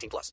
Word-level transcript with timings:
18 0.00 0.08
plus. 0.08 0.32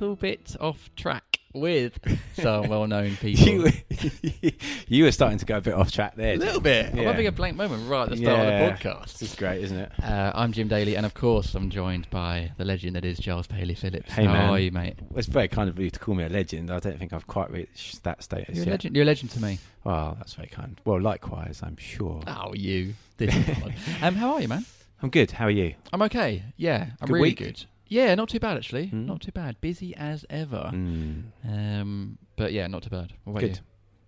Little 0.00 0.16
bit 0.16 0.56
off 0.60 0.90
track 0.96 1.38
with 1.52 1.98
some 2.34 2.68
well-known 2.68 3.14
people. 3.16 3.46
You, 3.46 3.62
were- 3.62 4.50
you 4.88 5.04
were 5.04 5.12
starting 5.12 5.38
to 5.38 5.44
go 5.44 5.58
a 5.58 5.60
bit 5.60 5.72
off 5.74 5.92
track 5.92 6.16
there. 6.16 6.34
a 6.34 6.36
little 6.36 6.60
bit. 6.60 6.86
I'm 6.92 6.98
having 6.98 7.28
a 7.28 7.32
blank 7.32 7.56
moment 7.56 7.88
right 7.88 8.02
at 8.02 8.10
the 8.10 8.16
start 8.16 8.38
Yeah. 8.38 8.42
of 8.72 8.78
the 8.82 8.88
podcast. 8.88 9.22
It's 9.22 9.36
great, 9.36 9.62
isn't 9.62 9.78
it? 9.78 9.92
Uh, 10.02 10.32
I'm 10.34 10.52
Jim 10.52 10.66
Daly, 10.66 10.96
and 10.96 11.06
of 11.06 11.14
course, 11.14 11.54
I'm 11.54 11.70
joined 11.70 12.10
by 12.10 12.50
the 12.58 12.64
legend 12.64 12.96
that 12.96 13.04
is 13.04 13.18
Giles 13.18 13.46
Paley 13.46 13.74
Phillips. 13.74 14.12
Hey, 14.12 14.24
How 14.24 14.32
man. 14.32 14.50
are 14.50 14.58
you, 14.58 14.72
mate? 14.72 14.96
Well, 15.10 15.18
It's 15.20 15.28
very 15.28 15.46
kind 15.46 15.68
of 15.70 15.78
you 15.78 15.90
to 15.90 15.98
call 16.00 16.16
me 16.16 16.24
a 16.24 16.28
legend. 16.28 16.72
I 16.72 16.80
don't 16.80 16.98
think 16.98 17.12
I've 17.12 17.28
quite 17.28 17.52
reached 17.52 18.02
that 18.02 18.22
status 18.24 18.56
You're 18.56 18.64
a 18.64 18.66
yet. 18.66 18.72
legend. 18.72 18.96
You're 18.96 19.04
a 19.04 19.06
legend 19.06 19.30
to 19.32 19.40
me. 19.42 19.58
Well, 19.84 20.16
that's 20.18 20.34
very 20.34 20.48
kind. 20.48 20.80
Well, 20.84 21.00
likewise, 21.00 21.60
I'm 21.62 21.76
sure. 21.76 22.20
Oh, 22.26 22.52
you. 22.54 22.94
This 23.16 23.32
is 23.34 23.48
odd. 23.62 23.74
um, 24.02 24.14
how 24.16 24.32
are 24.34 24.40
you, 24.40 24.48
man? 24.48 24.66
I'm 25.02 25.10
good. 25.10 25.30
How 25.30 25.44
are 25.46 25.50
you? 25.50 25.74
I'm 25.92 26.02
okay. 26.02 26.42
Yeah, 26.56 26.86
I'm 27.00 27.06
Good 27.06 27.12
really 27.14 27.28
week? 27.30 27.38
good. 27.38 27.64
Yeah, 27.88 28.14
not 28.14 28.28
too 28.28 28.40
bad 28.40 28.56
actually. 28.56 28.86
Hmm. 28.86 29.06
Not 29.06 29.20
too 29.20 29.32
bad. 29.32 29.60
Busy 29.60 29.94
as 29.96 30.24
ever. 30.30 30.70
Mm. 30.72 31.24
Um, 31.46 32.18
but 32.36 32.52
yeah, 32.52 32.66
not 32.66 32.82
too 32.82 32.90
bad. 32.90 33.12
What 33.24 33.32
about 33.32 33.40
Good. 33.40 33.60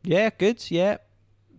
Yeah, 0.05 0.31
good. 0.37 0.71
Yeah. 0.71 0.99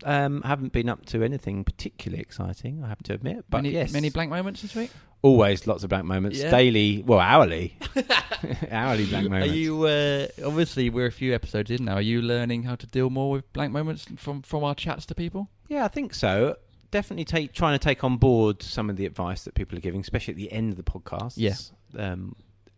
Um, 0.03 0.41
haven't 0.43 0.73
been 0.73 0.89
up 0.89 1.05
to 1.07 1.23
anything 1.23 1.63
particularly 1.63 2.21
exciting, 2.21 2.83
I 2.83 2.87
have 2.87 3.01
to 3.03 3.13
admit. 3.13 3.45
But 3.49 3.63
many, 3.63 3.71
yes, 3.71 3.91
many 3.91 4.09
blank 4.09 4.29
moments 4.29 4.61
this 4.61 4.75
week. 4.75 4.91
always 5.23 5.65
lots 5.65 5.83
of 5.83 5.89
blank 5.89 6.05
moments. 6.05 6.37
Yeah. 6.37 6.51
Daily, 6.51 7.03
well, 7.03 7.19
hourly, 7.19 7.77
hourly 8.71 9.07
blank 9.07 9.29
moments. 9.29 9.51
Are 9.51 9.55
you 9.55 9.83
uh, 9.85 10.27
obviously 10.45 10.91
we're 10.91 11.07
a 11.07 11.11
few 11.11 11.33
episodes 11.33 11.71
in 11.71 11.85
now? 11.85 11.95
Are 11.95 12.01
you 12.01 12.21
learning 12.21 12.63
how 12.63 12.75
to 12.75 12.85
deal 12.85 13.09
more 13.09 13.31
with 13.31 13.51
blank 13.53 13.73
moments 13.73 14.05
from 14.17 14.43
from 14.43 14.63
our 14.63 14.75
chats 14.75 15.05
to 15.07 15.15
people? 15.15 15.49
Yeah, 15.67 15.83
I 15.85 15.87
think 15.87 16.13
so. 16.13 16.57
Definitely 16.91 17.25
take 17.25 17.53
trying 17.53 17.77
to 17.77 17.83
take 17.83 18.03
on 18.03 18.17
board 18.17 18.61
some 18.63 18.89
of 18.89 18.95
the 18.95 19.05
advice 19.05 19.43
that 19.43 19.53
people 19.55 19.77
are 19.77 19.81
giving, 19.81 19.99
especially 20.01 20.33
at 20.33 20.37
the 20.37 20.51
end 20.51 20.71
of 20.71 20.77
the 20.77 20.83
podcast. 20.83 21.33
Yeah. 21.35 21.55
Um, 21.97 22.35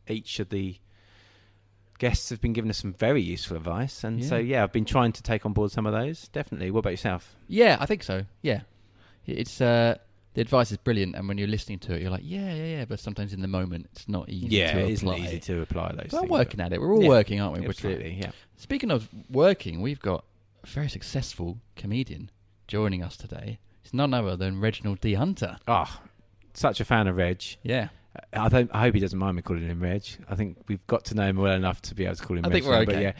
each 0.08 0.40
of 0.40 0.50
the 0.50 0.78
guests 2.00 2.30
have 2.30 2.40
been 2.42 2.54
giving 2.54 2.70
us 2.72 2.78
some 2.78 2.94
very 2.94 3.22
useful 3.22 3.58
advice, 3.58 4.04
and 4.04 4.24
so 4.24 4.38
Yeah. 4.38 4.58
yeah, 4.58 4.64
I've 4.64 4.72
been 4.72 4.86
trying 4.86 5.12
to 5.14 5.24
take 5.24 5.46
on 5.46 5.54
board 5.54 5.72
some 5.72 5.86
of 5.86 5.94
those. 5.94 6.28
Definitely. 6.30 6.72
What 6.72 6.80
about 6.80 6.92
yourself? 6.92 7.36
Yeah, 7.48 7.78
I 7.80 7.86
think 7.86 8.04
so. 8.04 8.26
Yeah, 8.42 8.62
it's 9.28 9.60
uh, 9.62 9.98
the 10.34 10.42
advice 10.42 10.72
is 10.72 10.78
brilliant, 10.78 11.16
and 11.16 11.28
when 11.28 11.38
you're 11.38 11.48
listening 11.48 11.80
to 11.80 11.94
it, 11.96 12.02
you're 12.02 12.12
like, 12.12 12.24
yeah, 12.24 12.54
yeah, 12.54 12.66
yeah. 12.66 12.86
But 12.86 13.00
sometimes 13.00 13.34
in 13.34 13.42
the 13.42 13.48
moment, 13.48 13.90
it's 13.92 14.08
not 14.08 14.30
easy 14.30 14.48
yeah, 14.58 14.74
to 14.74 14.80
it 14.80 14.90
isn't 14.92 15.08
easy 15.18 15.40
to 15.42 15.62
apply 15.62 15.92
those. 15.92 16.08
But 16.12 16.18
I'm 16.18 16.22
things, 16.24 16.32
working 16.32 16.60
at 16.62 16.72
it. 16.74 16.80
We're 16.82 16.94
all 16.94 17.04
Yeah. 17.04 17.10
working, 17.10 17.42
aren't 17.42 17.60
we? 17.60 17.68
Absolutely. 17.68 18.14
Yeah. 18.14 18.32
Speaking 18.58 18.92
of 18.92 19.10
working, 19.30 19.82
we've 19.82 20.00
got 20.00 20.24
a 20.64 20.68
very 20.68 20.90
successful 20.90 21.58
comedian 21.76 22.32
joining 22.68 23.04
us 23.04 23.18
today. 23.18 23.60
It's 23.84 23.94
none 23.94 24.14
other 24.14 24.36
than 24.36 24.60
Reginald 24.60 25.02
D. 25.02 25.14
Hunter. 25.16 25.58
Oh, 25.68 26.00
such 26.54 26.80
a 26.80 26.86
fan 26.86 27.08
of 27.08 27.16
Reg. 27.18 27.44
Yeah, 27.64 27.90
I 28.34 28.50
don't. 28.50 28.70
I 28.74 28.82
hope 28.82 28.94
he 28.94 29.00
doesn't 29.00 29.18
mind 29.18 29.36
me 29.36 29.42
calling 29.42 29.64
him 29.68 29.80
Reg. 29.82 30.04
I 30.30 30.36
think 30.36 30.58
we've 30.68 30.86
got 30.88 31.06
to 31.06 31.16
know 31.16 31.28
him 31.28 31.38
well 31.38 31.54
enough 31.54 31.82
to 31.84 31.96
be 31.96 32.06
able 32.06 32.16
to 32.16 32.24
call 32.24 32.38
him. 32.38 32.46
I 32.46 32.50
Reg 32.50 32.54
think 32.54 32.66
we're 32.66 32.80
now, 32.80 32.86
but 32.86 32.96
okay. 32.96 33.02
yeah, 33.04 33.14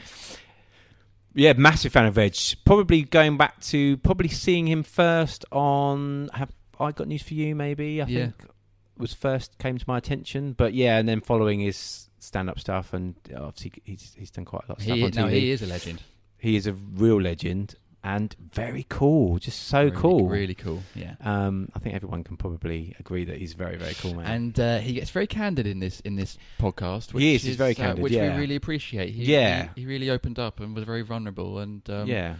yeah, 1.34 1.52
massive 1.54 1.92
fan 1.92 2.06
of 2.06 2.16
Reg. 2.16 2.36
Probably 2.64 3.02
going 3.02 3.36
back 3.36 3.60
to 3.62 3.96
probably 3.98 4.28
seeing 4.28 4.66
him 4.66 4.82
first 4.82 5.44
on. 5.52 6.28
Have 6.34 6.50
I 6.78 6.92
got 6.92 7.08
news 7.08 7.22
for 7.22 7.34
you? 7.34 7.54
Maybe 7.54 8.02
I 8.02 8.06
Yeah. 8.06 8.18
think 8.26 8.34
was 8.96 9.14
first 9.14 9.56
came 9.58 9.78
to 9.78 9.84
my 9.88 9.98
attention. 9.98 10.52
But 10.52 10.74
yeah, 10.74 10.98
and 10.98 11.08
then 11.08 11.20
following 11.20 11.60
his 11.60 12.08
stand-up 12.18 12.58
stuff, 12.60 12.92
and 12.92 13.14
obviously 13.34 13.72
he's 13.84 14.14
he's 14.18 14.30
done 14.30 14.44
quite 14.44 14.64
a 14.68 14.72
lot 14.72 14.78
of 14.78 14.84
stuff 14.84 14.96
he, 14.96 15.04
on 15.04 15.10
no, 15.14 15.24
TV. 15.26 15.30
he 15.30 15.50
is 15.50 15.62
a 15.62 15.66
legend. 15.66 16.02
He 16.38 16.56
is 16.56 16.66
a 16.66 16.72
real 16.72 17.20
legend 17.20 17.74
and 18.02 18.34
very 18.52 18.86
cool. 18.88 19.38
Just 19.38 19.64
so 19.66 19.80
really, 19.84 19.90
cool. 19.96 20.28
really 20.28 20.54
cool. 20.54 20.82
Yeah. 20.94 21.14
Um, 21.20 21.68
I 21.74 21.78
think 21.80 21.94
everyone 21.94 22.24
can 22.24 22.36
probably 22.36 22.94
agree 22.98 23.24
that 23.26 23.36
he's 23.38 23.52
very, 23.52 23.76
very 23.76 23.94
cool, 23.94 24.14
man. 24.14 24.26
And 24.26 24.58
uh, 24.60 24.78
he 24.78 24.94
gets 24.94 25.10
very 25.10 25.26
candid 25.26 25.66
in 25.66 25.80
this 25.80 26.00
in 26.00 26.16
this 26.16 26.38
podcast. 26.58 27.12
Which 27.12 27.22
He 27.22 27.34
is, 27.34 27.42
he's 27.42 27.56
very 27.56 27.74
candid, 27.74 27.98
uh, 27.98 28.02
which 28.02 28.12
yeah. 28.12 28.34
we 28.34 28.40
really 28.40 28.56
appreciate. 28.56 29.10
He, 29.10 29.24
Yeah. 29.24 29.68
he, 29.74 29.82
he 29.82 29.86
really 29.86 30.08
opened 30.10 30.38
up 30.38 30.60
and 30.60 30.74
was 30.74 30.84
very 30.84 31.02
vulnerable. 31.02 31.58
And 31.58 31.88
um, 31.90 32.06
yeah, 32.06 32.36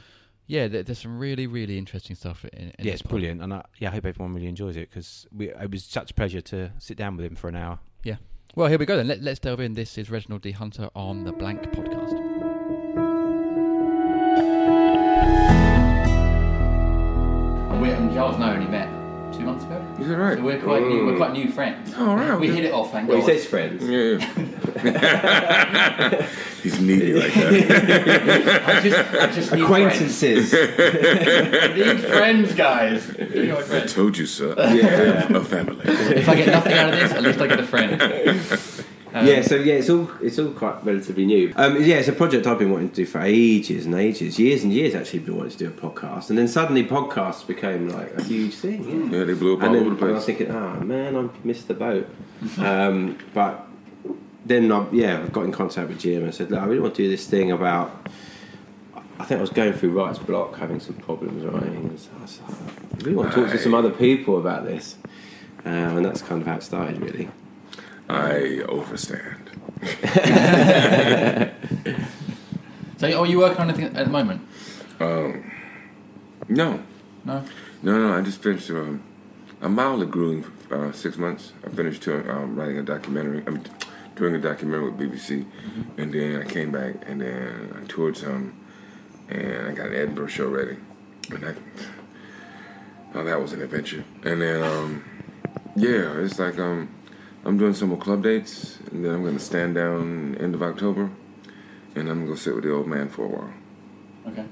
yeah, 0.47 0.67
there, 0.69 0.83
there's 0.83 0.99
some 0.99 1.19
really 1.19 1.47
really 1.47 1.77
interesting 1.79 2.17
stuff 2.17 2.45
in. 2.47 2.59
in 2.59 2.67
yeah, 2.67 2.85
this 2.85 2.93
it's 2.95 3.03
pod. 3.03 3.11
brilliant, 3.11 3.43
and 3.43 3.55
I, 3.55 3.65
yeah, 3.79 3.89
I 3.89 3.93
hope 3.93 4.07
everyone 4.07 4.35
really 4.35 4.49
enjoys 4.49 4.77
it 4.77 4.89
because 4.91 5.27
it 5.39 5.71
was 5.71 5.85
such 5.85 6.11
a 6.11 6.15
pleasure 6.15 6.41
to 6.41 6.73
sit 6.79 6.97
down 6.97 7.17
with 7.17 7.27
him 7.27 7.37
for 7.37 7.49
an 7.49 7.57
hour. 7.57 7.79
Yeah. 8.03 8.17
Well, 8.57 8.67
here 8.67 8.79
we 8.79 8.87
go 8.87 8.97
then. 8.97 9.07
Let, 9.07 9.23
let's 9.23 9.39
delve 9.39 9.61
in. 9.61 9.75
This 9.75 9.97
is 9.97 10.11
Reginald 10.11 10.43
D. 10.43 10.51
Hunter 10.51 10.89
on 10.97 11.23
the 11.23 11.33
Blank 11.33 11.63
Podcast. 11.71 12.20
We 17.81 17.91
and 17.93 18.13
Giles 18.13 18.35
and 18.35 18.45
I 18.45 18.53
only 18.55 18.67
met 18.67 18.89
two 19.33 19.41
months 19.47 19.65
ago. 19.65 19.83
Is 19.99 20.09
that 20.09 20.19
right? 20.19 20.37
So 20.37 20.45
we're 20.45 20.61
quite 20.61 20.83
new. 20.83 21.07
We're 21.07 21.17
quite 21.17 21.33
new 21.33 21.47
mm. 21.47 21.53
friends. 21.55 21.95
Oh, 21.97 22.15
right, 22.15 22.39
We 22.39 22.51
hit 22.51 22.67
it 22.67 22.75
off. 22.75 22.93
Thank 22.93 23.09
Well, 23.09 23.17
he 23.17 23.23
God. 23.23 23.29
says 23.33 23.47
friends. 23.47 23.83
Yeah. 23.83 24.19
He's 26.63 26.79
needy 26.79 27.15
like 27.15 27.33
that. 27.33 28.69
I 28.69 28.81
just, 28.81 29.15
I 29.15 29.27
just 29.33 29.53
need 29.53 29.63
Acquaintances. 29.63 30.51
Friends. 30.51 30.75
I 30.79 31.73
need 31.75 32.01
friends, 32.01 32.55
guys. 32.55 33.09
You're 33.19 33.57
I 33.57 33.63
friend. 33.63 33.89
told 33.89 34.19
you, 34.19 34.27
sir. 34.27 34.55
I 34.59 34.67
have 34.67 35.35
a 35.35 35.43
family. 35.43 35.81
If 35.87 36.29
I 36.29 36.35
get 36.35 36.49
nothing 36.49 36.75
out 36.75 36.93
of 36.93 37.01
this, 37.01 37.13
at 37.13 37.23
least 37.23 37.41
I 37.41 37.47
get 37.47 37.61
a 37.61 37.67
friend. 37.67 37.99
Um, 39.13 39.27
yeah, 39.27 39.43
so 39.43 39.57
yeah, 39.57 39.75
it's 39.75 39.91
all 39.91 40.11
it's 40.23 40.39
all 40.39 40.53
quite 40.53 40.85
relatively 40.85 41.27
new. 41.27 41.53
Um, 41.57 41.83
yeah, 41.83 41.97
it's 41.97 42.09
a 42.09 42.13
project 42.13 42.47
I've 42.47 42.59
been 42.59 42.71
wanting 42.71 42.91
to 42.91 42.95
do 42.95 43.07
for 43.07 43.21
ages 43.21 43.87
and 43.87 43.95
ages, 43.95 44.39
years 44.39 44.63
and 44.63 44.73
years. 44.73 44.95
Actually, 44.95 45.21
been 45.21 45.37
wanting 45.37 45.53
to 45.53 45.59
do 45.59 45.67
a 45.69 45.71
podcast, 45.71 46.31
and 46.31 46.39
then 46.39 46.47
suddenly 46.47 46.85
podcasts 46.85 47.47
became 47.47 47.89
like 47.89 48.15
a 48.17 48.23
huge 48.23 48.55
thing. 48.55 49.11
Yeah. 49.11 49.19
Yeah, 49.19 49.25
they 49.25 49.35
blew 49.35 49.55
up 49.57 49.63
and 49.63 49.75
all 49.75 49.81
over 49.87 49.95
the 49.95 50.07
I 50.07 50.11
was 50.13 50.25
place. 50.25 50.37
thinking, 50.39 50.55
oh 50.55 50.75
man, 50.81 51.17
I 51.17 51.29
missed 51.47 51.67
the 51.69 51.75
boat. 51.75 52.09
um, 52.59 53.19
but 53.35 53.67
then 54.47 54.71
I, 54.71 54.87
yeah, 54.93 55.23
I 55.23 55.27
got 55.29 55.45
in 55.45 55.53
contact 55.53 55.89
with 55.89 55.99
Jim 56.01 56.23
and 56.25 56.35
said, 56.35 56.51
Look, 56.51 56.61
I 56.61 56.65
really 56.67 56.81
want 56.81 56.95
to 56.95 57.03
do 57.03 57.09
this 57.11 57.27
thing 57.27 57.51
about. 57.51 58.09
I 59.19 59.25
think 59.25 59.39
I 59.39 59.43
was 59.43 59.51
going 59.51 59.75
through 59.75 59.91
writer's 59.91 60.19
block, 60.19 60.57
having 60.57 60.81
some 60.81 60.95
problems 60.95 61.45
writing. 61.45 61.91
And 61.91 62.01
so 62.01 62.09
I 62.19 62.23
was 62.23 62.41
like, 62.41 62.59
I 62.59 62.97
really 63.05 63.17
want 63.17 63.33
to 63.35 63.43
talk 63.43 63.51
to 63.51 63.59
some 63.59 63.75
other 63.75 63.91
people 63.91 64.39
about 64.39 64.65
this, 64.65 64.97
um, 65.67 65.99
and 65.99 66.07
that's 66.07 66.23
kind 66.23 66.41
of 66.41 66.47
how 66.49 66.57
it 66.57 66.63
started, 66.63 66.99
really. 67.03 67.29
I 68.11 68.63
overstand. 68.69 69.51
So, 72.99 73.07
are 73.19 73.25
you 73.27 73.39
working 73.39 73.61
on 73.63 73.71
anything 73.71 73.97
at 73.97 74.05
the 74.05 74.11
moment? 74.11 74.47
Um, 75.01 75.51
no, 76.51 76.83
No. 77.25 77.43
no, 77.83 77.99
no. 77.99 78.13
I 78.15 78.21
just 78.21 78.43
finished. 78.43 78.69
Um, 78.69 79.03
I'm 79.63 79.75
mildly 79.75 80.05
grueling 80.07 80.43
for 80.43 80.89
uh, 80.89 80.93
six 80.93 81.17
months. 81.17 81.55
I 81.65 81.71
finished 81.71 82.03
doing, 82.03 82.29
um, 82.29 82.57
writing 82.57 82.77
a 82.77 82.83
documentary. 82.83 83.43
I 83.47 83.51
mean, 83.53 83.65
doing 84.17 84.35
a 84.35 84.39
documentary 84.39 84.91
with 84.91 85.01
BBC, 85.01 85.47
and 85.97 86.13
then 86.13 86.43
I 86.43 86.45
came 86.45 86.73
back 86.73 86.97
and 87.09 87.23
then 87.23 87.75
I 87.83 87.87
toured 87.87 88.19
some, 88.19 88.53
and 89.31 89.69
I 89.69 89.73
got 89.73 89.87
an 89.87 89.95
Edinburgh 89.95 90.27
show 90.27 90.49
ready, 90.49 90.77
and 91.31 91.43
I. 91.47 91.55
Oh, 93.15 93.25
that 93.25 93.41
was 93.41 93.55
an 93.55 93.63
adventure. 93.63 94.05
And 94.25 94.43
then, 94.43 94.63
um, 94.63 95.03
yeah, 95.75 96.19
it's 96.19 96.39
like 96.39 96.59
um, 96.59 96.91
I'm 97.45 97.57
doing 97.59 97.75
some 97.75 97.89
more 97.89 97.99
club 97.99 98.23
dates, 98.23 98.79
and 98.91 99.05
then 99.05 99.13
I'm 99.15 99.25
gonna 99.25 99.39
stand 99.39 99.75
down 99.75 100.37
end 100.41 100.55
of 100.55 100.63
October, 100.63 101.11
and 101.95 102.09
I'm 102.09 102.21
gonna 102.21 102.27
go 102.27 102.35
sit 102.35 102.55
with 102.55 102.65
the 102.65 102.73
old 102.73 102.87
man 102.87 103.09
for 103.09 103.25
a 103.25 103.29
while. 103.29 103.53
Okay. 104.29 104.45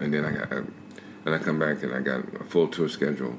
and 0.00 0.14
then 0.14 0.24
I 0.24 0.30
got, 0.32 0.48
then 0.50 1.34
I 1.34 1.38
come 1.38 1.58
back 1.58 1.82
and 1.82 1.92
I 1.92 2.00
got 2.00 2.20
a 2.40 2.44
full 2.44 2.68
tour 2.68 2.88
schedule, 2.88 3.34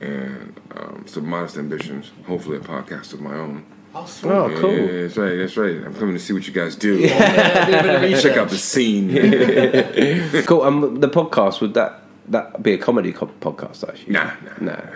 and 0.00 0.58
um, 0.76 1.04
some 1.06 1.28
modest 1.28 1.56
ambitions. 1.56 2.12
Hopefully, 2.26 2.58
a 2.58 2.60
podcast 2.60 3.12
of 3.12 3.20
my 3.20 3.34
own. 3.34 3.66
Oh, 3.92 4.06
sweet. 4.06 4.30
Oh, 4.30 4.48
cool. 4.60 4.70
Yeah, 4.72 5.02
that's 5.02 5.16
right. 5.16 5.34
That's 5.36 5.56
right. 5.56 5.84
I'm 5.84 5.94
coming 5.94 6.14
to 6.14 6.20
see 6.20 6.32
what 6.32 6.46
you 6.46 6.52
guys 6.54 6.76
do. 6.76 6.96
Yeah, 6.96 7.66
do 7.66 7.72
a 7.76 7.82
bit 7.82 7.94
of 7.96 8.02
research. 8.02 8.22
Check 8.22 8.36
out 8.36 8.48
the 8.48 8.56
scene. 8.56 9.10
Cool. 10.46 10.62
Um, 10.62 11.00
the 11.00 11.08
podcast 11.08 11.60
would 11.60 11.74
that 11.74 12.02
that 12.28 12.62
be 12.62 12.72
a 12.74 12.78
comedy 12.78 13.12
co- 13.12 13.26
podcast? 13.40 13.88
Actually, 13.88 14.12
nah, 14.12 14.30
nah, 14.42 14.52
No. 14.60 14.88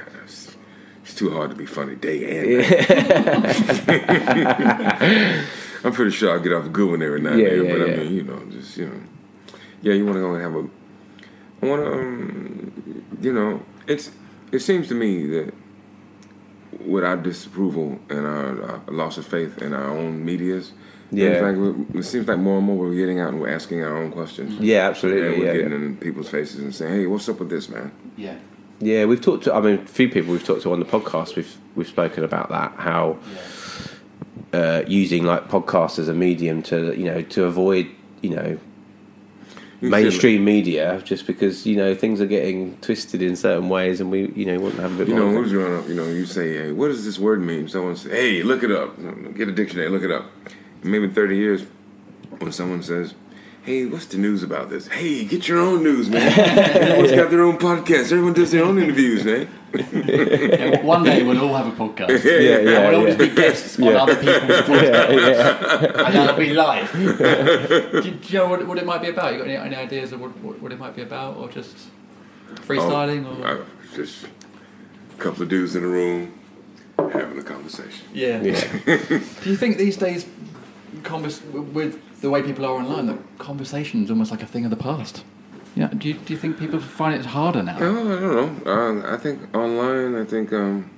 It's, 1.14 1.14
it's 1.14 1.18
too 1.18 1.30
hard 1.30 1.50
to 1.50 1.56
be 1.56 1.66
funny 1.66 1.94
day 1.96 2.40
and 2.40 2.48
night. 3.42 5.46
I'm 5.84 5.92
pretty 5.92 6.10
sure 6.12 6.32
I'll 6.32 6.40
get 6.40 6.52
off 6.52 6.66
a 6.66 6.68
good 6.68 6.90
one 6.90 7.02
every 7.02 7.20
now 7.20 7.30
and 7.32 7.40
Yeah, 7.40 7.48
then. 7.50 7.64
yeah, 7.64 7.72
but 7.72 7.78
yeah. 7.88 7.94
I 7.94 7.96
mean, 7.98 8.14
you 8.14 8.22
know, 8.24 8.42
just 8.50 8.76
you 8.76 8.86
know, 8.88 9.00
yeah, 9.82 9.92
you 9.94 10.04
want 10.04 10.16
to 10.16 10.20
go 10.20 10.34
and 10.34 10.42
have 10.42 10.54
a. 10.54 10.68
I 11.62 11.66
want 11.68 11.82
to, 11.84 11.92
um, 11.92 13.04
you 13.20 13.32
know, 13.32 13.62
it's. 13.86 14.10
It 14.52 14.60
seems 14.60 14.88
to 14.88 14.94
me 14.94 15.26
that 15.28 15.52
with 16.80 17.04
our 17.04 17.16
disapproval 17.16 17.98
and 18.08 18.26
our, 18.26 18.62
our 18.70 18.80
loss 18.88 19.18
of 19.18 19.26
faith 19.26 19.58
in 19.58 19.72
our 19.74 19.84
own 19.90 20.24
media's, 20.24 20.72
Yeah. 21.10 21.30
it's 21.30 21.42
like 21.42 21.56
it 21.96 22.02
seems 22.04 22.28
like 22.28 22.38
more 22.38 22.58
and 22.58 22.66
more 22.66 22.76
we're 22.76 22.94
getting 22.94 23.18
out 23.20 23.30
and 23.30 23.40
we're 23.40 23.52
asking 23.54 23.82
our 23.82 23.96
own 23.96 24.12
questions. 24.12 24.54
Yeah, 24.60 24.86
And 24.86 24.90
absolutely. 24.94 25.38
we're 25.40 25.46
Yeah, 25.46 25.52
getting 25.54 25.70
yeah. 25.70 25.76
in 25.88 25.96
people's 25.96 26.28
faces 26.28 26.60
and 26.60 26.74
saying, 26.74 26.92
"Hey, 26.94 27.06
what's 27.06 27.28
up 27.28 27.40
with 27.40 27.50
this, 27.50 27.68
man?" 27.68 27.90
Yeah. 28.16 28.36
Yeah. 28.84 29.04
We've 29.06 29.20
talked 29.20 29.44
to. 29.44 29.54
I 29.54 29.60
mean, 29.60 29.78
a 29.80 29.86
few 29.86 30.08
people 30.08 30.32
we've 30.32 30.44
talked 30.44 30.62
to 30.62 30.72
on 30.72 30.78
the 30.80 30.86
podcast. 30.86 31.36
We've 31.36 31.56
we've 31.74 31.88
spoken 31.88 32.22
about 32.24 32.48
that 32.50 32.72
how 32.76 33.18
uh, 34.52 34.82
using 34.86 35.24
like 35.24 35.48
podcasts 35.48 35.98
as 35.98 36.08
a 36.08 36.14
medium 36.14 36.62
to 36.64 36.94
you 36.98 37.04
know 37.04 37.22
to 37.22 37.44
avoid 37.44 37.88
you 38.22 38.30
know 38.30 38.58
mainstream 39.80 40.44
media 40.44 41.02
just 41.04 41.26
because 41.26 41.66
you 41.66 41.76
know 41.76 41.94
things 41.94 42.20
are 42.20 42.26
getting 42.26 42.76
twisted 42.78 43.20
in 43.20 43.36
certain 43.36 43.68
ways 43.68 44.00
and 44.00 44.10
we 44.10 44.28
you 44.30 44.46
know 44.46 44.58
want 44.58 44.74
to 44.76 44.80
have 44.82 44.94
a 44.94 44.96
bit 44.98 45.08
You 45.08 45.14
more. 45.16 45.22
know, 45.24 45.26
of 45.28 45.32
when 45.32 45.38
a- 45.38 45.42
was 45.42 45.52
growing 45.52 45.78
up, 45.78 45.88
you 45.88 45.94
know, 45.94 46.06
you 46.06 46.24
say, 46.26 46.54
hey, 46.56 46.72
what 46.72 46.88
does 46.88 47.04
this 47.04 47.18
word 47.18 47.40
mean? 47.42 47.68
Someone 47.68 47.96
say, 47.96 48.10
hey, 48.10 48.42
look 48.42 48.62
it 48.62 48.70
up. 48.70 48.96
Get 49.36 49.48
a 49.48 49.52
dictionary, 49.52 49.88
look 49.90 50.02
it 50.02 50.10
up. 50.10 50.26
Maybe 50.82 51.04
in 51.04 51.12
30 51.14 51.36
years, 51.36 51.62
when 52.38 52.52
someone 52.52 52.82
says, 52.82 53.14
hey, 53.64 53.86
what's 53.86 54.06
the 54.06 54.18
news 54.18 54.42
about 54.42 54.68
this? 54.68 54.88
Hey, 54.88 55.24
get 55.24 55.48
your 55.48 55.58
own 55.58 55.82
news, 55.82 56.10
man. 56.10 56.38
Everyone's 56.38 57.12
got 57.12 57.30
their 57.30 57.42
own 57.42 57.56
podcast. 57.56 58.12
Everyone 58.12 58.34
does 58.34 58.50
their 58.50 58.62
own 58.62 58.78
interviews, 58.78 59.24
man. 59.24 59.48
Yeah, 59.74 60.82
one 60.82 61.02
day 61.02 61.22
we'll 61.22 61.40
all 61.40 61.54
have 61.54 61.66
a 61.66 61.70
podcast. 61.72 62.22
yeah, 62.24 62.38
yeah, 62.38 62.58
and 62.58 62.88
we'll 62.88 63.00
always 63.00 63.16
yeah. 63.18 63.26
be 63.26 63.34
guests 63.34 63.78
on 63.78 63.84
Yeah. 63.86 64.02
other 64.02 64.16
people's 64.16 64.60
podcasts. 64.60 64.68
yeah, 64.82 65.10
yeah. 65.10 66.06
and 66.06 66.14
that'll 66.14 66.36
be 66.36 66.52
live. 66.52 66.92
do, 66.92 68.02
do 68.02 68.18
you 68.22 68.38
know 68.38 68.48
what, 68.48 68.66
what 68.66 68.78
it 68.78 68.84
might 68.86 69.00
be 69.02 69.08
about? 69.08 69.32
You 69.32 69.38
got 69.38 69.48
any, 69.48 69.56
any 69.56 69.76
ideas 69.76 70.12
of 70.12 70.20
what, 70.20 70.36
what, 70.38 70.60
what 70.60 70.70
it 70.70 70.78
might 70.78 70.94
be 70.94 71.02
about, 71.02 71.38
or 71.38 71.48
just 71.48 71.74
freestyling? 72.66 73.24
Oh, 73.26 73.42
or 73.42 73.62
uh, 73.62 73.64
just 73.94 74.26
a 74.26 75.16
couple 75.22 75.42
of 75.42 75.48
dudes 75.48 75.74
in 75.74 75.82
a 75.84 75.88
room 75.88 76.38
having 76.98 77.38
a 77.38 77.42
conversation. 77.42 78.06
yeah. 78.12 78.40
do 78.40 79.50
you 79.50 79.56
think 79.56 79.78
these 79.78 79.96
days, 79.96 80.26
convers- 81.02 81.42
with 81.42 81.98
the 82.24 82.30
way 82.30 82.42
people 82.42 82.64
are 82.64 82.72
online, 82.72 83.06
that 83.06 83.18
conversation 83.38 84.02
is 84.02 84.10
almost 84.10 84.30
like 84.30 84.42
a 84.42 84.46
thing 84.46 84.64
of 84.64 84.70
the 84.70 84.76
past? 84.76 85.22
Yeah. 85.76 85.88
Do 85.88 86.08
you, 86.08 86.14
do 86.14 86.32
you 86.32 86.38
think 86.38 86.58
people 86.58 86.80
find 86.80 87.14
it 87.14 87.26
harder 87.26 87.62
now? 87.62 87.78
No, 87.78 87.90
I 88.16 88.20
don't 88.20 88.64
know. 88.64 88.72
Uh, 88.72 89.14
I 89.14 89.18
think 89.18 89.54
online. 89.54 90.14
I 90.14 90.24
think 90.24 90.50
um, 90.52 90.90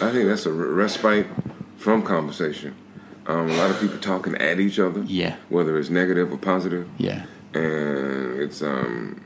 I 0.00 0.12
think 0.12 0.28
that's 0.28 0.46
a 0.46 0.52
respite 0.52 1.26
from 1.76 2.02
conversation. 2.02 2.76
Um, 3.26 3.50
a 3.50 3.54
lot 3.54 3.70
of 3.70 3.80
people 3.80 3.98
talking 3.98 4.34
at 4.36 4.60
each 4.60 4.78
other. 4.78 5.02
Yeah. 5.02 5.36
Whether 5.48 5.76
it's 5.78 5.90
negative 5.90 6.32
or 6.32 6.38
positive, 6.38 6.88
Yeah. 6.98 7.24
and 7.54 8.38
it's 8.40 8.62
um, 8.62 9.20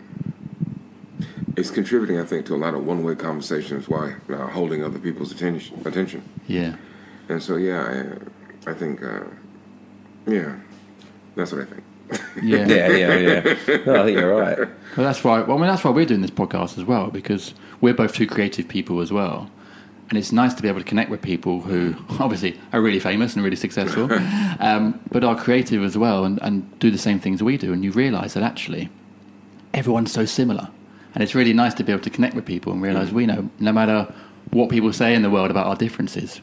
it's 1.57 1.71
contributing. 1.71 2.19
I 2.19 2.25
think 2.25 2.47
to 2.47 2.55
a 2.55 2.63
lot 2.67 2.73
of 2.75 2.87
one-way 2.87 3.17
conversations. 3.17 3.89
Why 3.89 4.15
uh, 4.31 4.47
holding 4.49 4.83
other 4.83 4.99
people's 4.99 5.33
attention? 5.33 5.83
Attention. 5.85 6.23
Yeah. 6.47 6.77
And 7.29 7.43
so 7.43 7.57
yeah, 7.57 7.81
I, 8.67 8.71
I 8.71 8.75
think 8.75 9.03
uh, 9.03 9.25
yeah, 10.27 10.57
that's 11.35 11.53
what 11.53 11.63
I 11.63 11.65
think. 11.65 11.83
Yeah. 12.43 12.67
yeah, 12.67 12.89
yeah, 12.89 13.17
yeah. 13.17 13.41
No, 13.87 14.03
I 14.03 14.05
think 14.05 14.19
you're 14.19 14.35
right. 14.35 14.59
Well, 14.59 15.07
that's 15.07 15.25
why. 15.25 15.41
Well, 15.43 15.57
I 15.57 15.61
mean, 15.61 15.69
that's 15.69 15.85
why 15.85 15.91
we're 15.91 16.07
doing 16.07 16.21
this 16.21 16.31
podcast 16.31 16.79
as 16.79 16.85
well 16.85 17.11
because 17.11 17.55
we're 17.81 17.95
both 17.95 18.15
two 18.15 18.27
creative 18.27 18.69
people 18.69 19.01
as 19.01 19.13
well, 19.13 19.51
and 20.09 20.19
it's 20.19 20.33
nice 20.33 20.55
to 20.55 20.63
be 20.63 20.69
able 20.69 20.81
to 20.81 20.85
connect 20.85 21.11
with 21.11 21.23
people 21.23 21.61
who 21.61 21.97
obviously 22.21 22.59
are 22.73 22.81
really 22.81 23.01
famous 23.01 23.35
and 23.35 23.43
really 23.43 23.57
successful, 23.57 24.13
um, 24.61 25.01
but 25.11 25.25
are 25.25 25.37
creative 25.37 25.83
as 25.83 25.97
well 25.97 26.25
and, 26.25 26.39
and 26.43 26.79
do 26.79 26.91
the 26.91 26.99
same 26.99 27.19
things 27.19 27.43
we 27.43 27.57
do. 27.57 27.73
And 27.73 27.83
you 27.85 27.91
realise 27.93 28.35
that 28.35 28.43
actually 28.43 28.91
everyone's 29.73 30.13
so 30.13 30.25
similar, 30.25 30.69
and 31.15 31.23
it's 31.23 31.35
really 31.35 31.53
nice 31.53 31.75
to 31.75 31.85
be 31.85 31.93
able 31.93 32.03
to 32.03 32.11
connect 32.11 32.35
with 32.35 32.45
people 32.45 32.73
and 32.73 32.83
realise 32.83 33.11
we 33.11 33.27
know 33.27 33.51
no 33.59 33.73
matter 33.73 34.13
what 34.51 34.69
people 34.69 34.93
say 34.93 35.15
in 35.15 35.23
the 35.23 35.31
world 35.31 35.51
about 35.51 35.67
our 35.67 35.77
differences, 35.77 36.41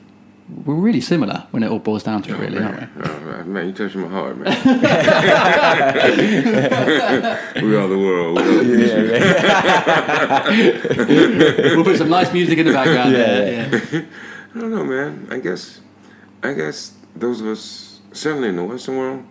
we're 0.66 0.76
really 0.76 1.02
similar 1.02 1.46
when 1.52 1.62
it 1.64 1.70
all 1.70 1.78
boils 1.80 2.04
down 2.04 2.22
to 2.24 2.34
it, 2.34 2.40
really, 2.40 2.58
aren't 2.58 2.96
we? 2.96 3.04
Uh, 3.04 3.44
man, 3.46 3.68
you 3.68 3.74
touching 3.74 4.02
my 4.02 4.08
heart, 4.08 4.36
man. 4.38 4.46
we 7.64 7.76
are 7.76 7.88
the 7.88 7.98
world. 7.98 8.38
We 8.38 8.44
are 8.44 8.64
the 8.64 8.88
future. 11.06 11.70
We'll 11.76 11.84
put 11.84 11.98
some 11.98 12.10
nice 12.10 12.34
music 12.34 12.58
in 12.58 12.66
the 12.66 12.74
background. 12.74 13.14
there, 13.14 13.70
yeah. 13.70 14.02
I 14.56 14.60
don't 14.60 14.72
know, 14.72 14.84
man. 14.84 15.28
I 15.30 15.38
guess, 15.38 15.82
I 16.42 16.54
guess 16.54 16.94
those 17.16 17.42
of 17.42 17.48
us, 17.48 18.00
certainly 18.12 18.50
in 18.50 18.56
the 18.56 18.64
Western 18.64 18.98
world, 18.98 19.24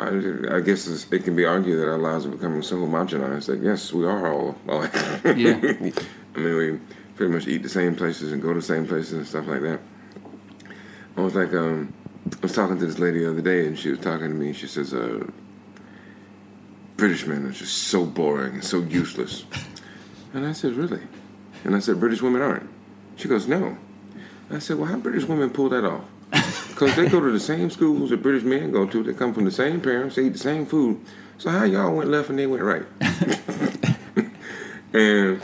I, 0.00 0.56
I 0.56 0.60
guess 0.60 1.06
it 1.10 1.24
can 1.24 1.36
be 1.36 1.44
argued 1.44 1.78
that 1.78 1.88
our 1.88 1.98
lives 1.98 2.26
are 2.26 2.30
becoming 2.30 2.62
so 2.62 2.76
homogenized 2.76 3.46
that 3.46 3.62
yes, 3.62 3.92
we 3.92 4.06
are 4.06 4.32
all 4.32 4.56
alike. 4.66 4.92
Yeah. 5.24 5.56
I 6.34 6.40
mean, 6.40 6.56
we 6.56 6.80
pretty 7.16 7.32
much 7.32 7.46
eat 7.46 7.62
the 7.62 7.68
same 7.68 7.94
places 7.96 8.32
and 8.32 8.42
go 8.42 8.48
to 8.48 8.60
the 8.60 8.66
same 8.66 8.86
places 8.86 9.12
and 9.14 9.26
stuff 9.26 9.46
like 9.46 9.62
that. 9.62 9.80
I 11.18 11.20
was 11.20 11.34
like, 11.34 11.52
um, 11.52 11.92
I 12.32 12.36
was 12.42 12.54
talking 12.54 12.78
to 12.78 12.86
this 12.86 13.00
lady 13.00 13.18
the 13.18 13.30
other 13.30 13.40
day, 13.40 13.66
and 13.66 13.76
she 13.76 13.90
was 13.90 13.98
talking 13.98 14.28
to 14.28 14.34
me. 14.34 14.52
She 14.52 14.68
says, 14.68 14.94
uh, 14.94 15.26
"British 16.96 17.26
men 17.26 17.44
are 17.44 17.50
just 17.50 17.76
so 17.76 18.06
boring 18.06 18.54
and 18.54 18.64
so 18.64 18.82
useless." 18.82 19.44
And 20.32 20.46
I 20.46 20.52
said, 20.52 20.74
"Really?" 20.74 21.02
And 21.64 21.74
I 21.74 21.80
said, 21.80 21.98
"British 21.98 22.22
women 22.22 22.40
aren't." 22.40 22.70
She 23.16 23.26
goes, 23.26 23.48
"No." 23.48 23.78
I 24.48 24.60
said, 24.60 24.78
"Well, 24.78 24.86
how 24.86 24.96
British 24.96 25.24
women 25.24 25.50
pull 25.50 25.68
that 25.70 25.84
off?" 25.84 26.04
Because 26.68 26.94
they 26.94 27.08
go 27.08 27.18
to 27.18 27.32
the 27.32 27.40
same 27.40 27.70
schools 27.70 28.10
that 28.10 28.22
British 28.22 28.44
men 28.44 28.70
go 28.70 28.86
to. 28.86 29.02
They 29.02 29.12
come 29.12 29.34
from 29.34 29.44
the 29.44 29.50
same 29.50 29.80
parents. 29.80 30.14
They 30.14 30.26
eat 30.26 30.34
the 30.34 30.38
same 30.38 30.64
food. 30.64 31.00
So 31.36 31.50
how 31.50 31.64
y'all 31.64 31.96
went 31.96 32.08
left 32.08 32.30
and 32.30 32.38
they 32.38 32.46
went 32.46 32.62
right? 32.62 32.86
and 34.92 35.42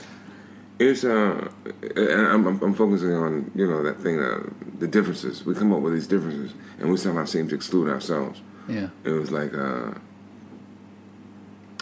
it's 0.78 1.04
uh, 1.04 1.49
and 1.97 2.26
I'm, 2.26 2.47
I'm, 2.47 2.62
I'm 2.62 2.75
focusing 2.75 3.12
on 3.14 3.50
you 3.54 3.66
know 3.66 3.83
that 3.83 4.00
thing, 4.00 4.19
uh, 4.21 4.43
the 4.78 4.88
differences. 4.88 5.45
We 5.47 5.54
come 5.54 5.73
up 5.73 5.81
with 5.81 5.93
these 5.95 6.07
differences, 6.07 6.52
and 6.81 6.90
we 6.90 6.97
somehow 6.97 7.25
seem 7.26 7.49
to 7.49 7.54
exclude 7.54 7.88
ourselves. 7.88 8.40
Yeah. 8.69 8.88
It 9.04 9.11
was 9.11 9.31
like 9.31 9.54
uh, 9.54 9.93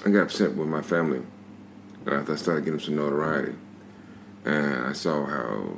I 0.05 0.11
got 0.11 0.23
upset 0.25 0.55
with 0.55 0.69
my 0.69 0.83
family 0.83 1.23
after 2.07 2.33
I 2.33 2.37
started 2.37 2.65
getting 2.65 2.81
some 2.81 2.97
notoriety, 2.97 3.55
and 4.45 4.87
I 4.87 4.93
saw 4.93 5.25
how 5.25 5.77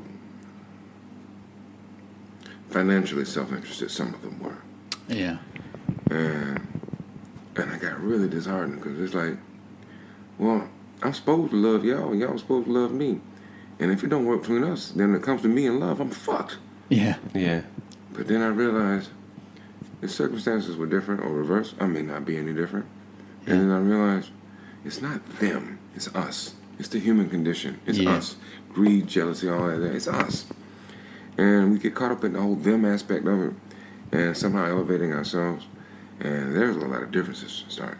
financially 2.70 3.24
self-interested 3.24 3.90
some 3.90 4.14
of 4.14 4.22
them 4.22 4.40
were, 4.40 4.58
Yeah. 5.08 5.38
and 6.10 6.60
and 7.56 7.70
I 7.70 7.78
got 7.78 8.00
really 8.00 8.28
disheartened 8.28 8.82
because 8.82 8.98
it's 9.00 9.14
like, 9.14 9.36
well, 10.38 10.68
I'm 11.02 11.12
supposed 11.12 11.50
to 11.50 11.56
love 11.56 11.84
y'all, 11.84 12.12
and 12.12 12.20
y'all 12.20 12.38
supposed 12.38 12.66
to 12.66 12.72
love 12.72 12.92
me, 12.92 13.20
and 13.78 13.90
if 13.90 14.02
it 14.04 14.08
don't 14.08 14.24
work 14.24 14.42
between 14.42 14.64
us, 14.64 14.90
then 14.90 15.12
when 15.12 15.20
it 15.20 15.24
comes 15.24 15.42
to 15.42 15.48
me 15.48 15.66
and 15.66 15.80
love, 15.80 16.00
I'm 16.00 16.10
fucked. 16.10 16.58
Yeah. 16.88 17.16
Yeah. 17.34 17.62
But 18.12 18.28
then 18.28 18.42
I 18.42 18.48
realized 18.48 19.10
if 20.00 20.10
circumstances 20.10 20.76
were 20.76 20.86
different 20.86 21.22
or 21.22 21.30
reversed, 21.30 21.74
I 21.80 21.86
may 21.86 22.02
not 22.02 22.24
be 22.24 22.36
any 22.36 22.52
different. 22.52 22.86
And 23.46 23.60
then 23.60 23.70
I 23.70 23.78
realized 23.78 24.30
it's 24.84 25.02
not 25.02 25.24
them, 25.40 25.78
it's 25.94 26.14
us. 26.14 26.54
It's 26.78 26.88
the 26.88 26.98
human 26.98 27.28
condition. 27.28 27.80
It's 27.86 27.98
Yeah. 27.98 28.14
us. 28.14 28.36
Greed, 28.72 29.06
jealousy, 29.06 29.48
all 29.48 29.66
that. 29.68 29.82
It's 29.82 30.08
us. 30.08 30.46
And 31.38 31.72
we 31.72 31.78
get 31.78 31.94
caught 31.94 32.12
up 32.12 32.24
in 32.24 32.32
the 32.32 32.40
whole 32.40 32.56
them 32.56 32.84
aspect 32.84 33.26
of 33.26 33.40
it 33.42 33.52
and 34.12 34.36
somehow 34.36 34.66
elevating 34.66 35.12
ourselves. 35.12 35.66
And 36.20 36.54
there's 36.54 36.76
a 36.76 36.80
lot 36.80 37.02
of 37.02 37.10
differences 37.10 37.64
start. 37.68 37.98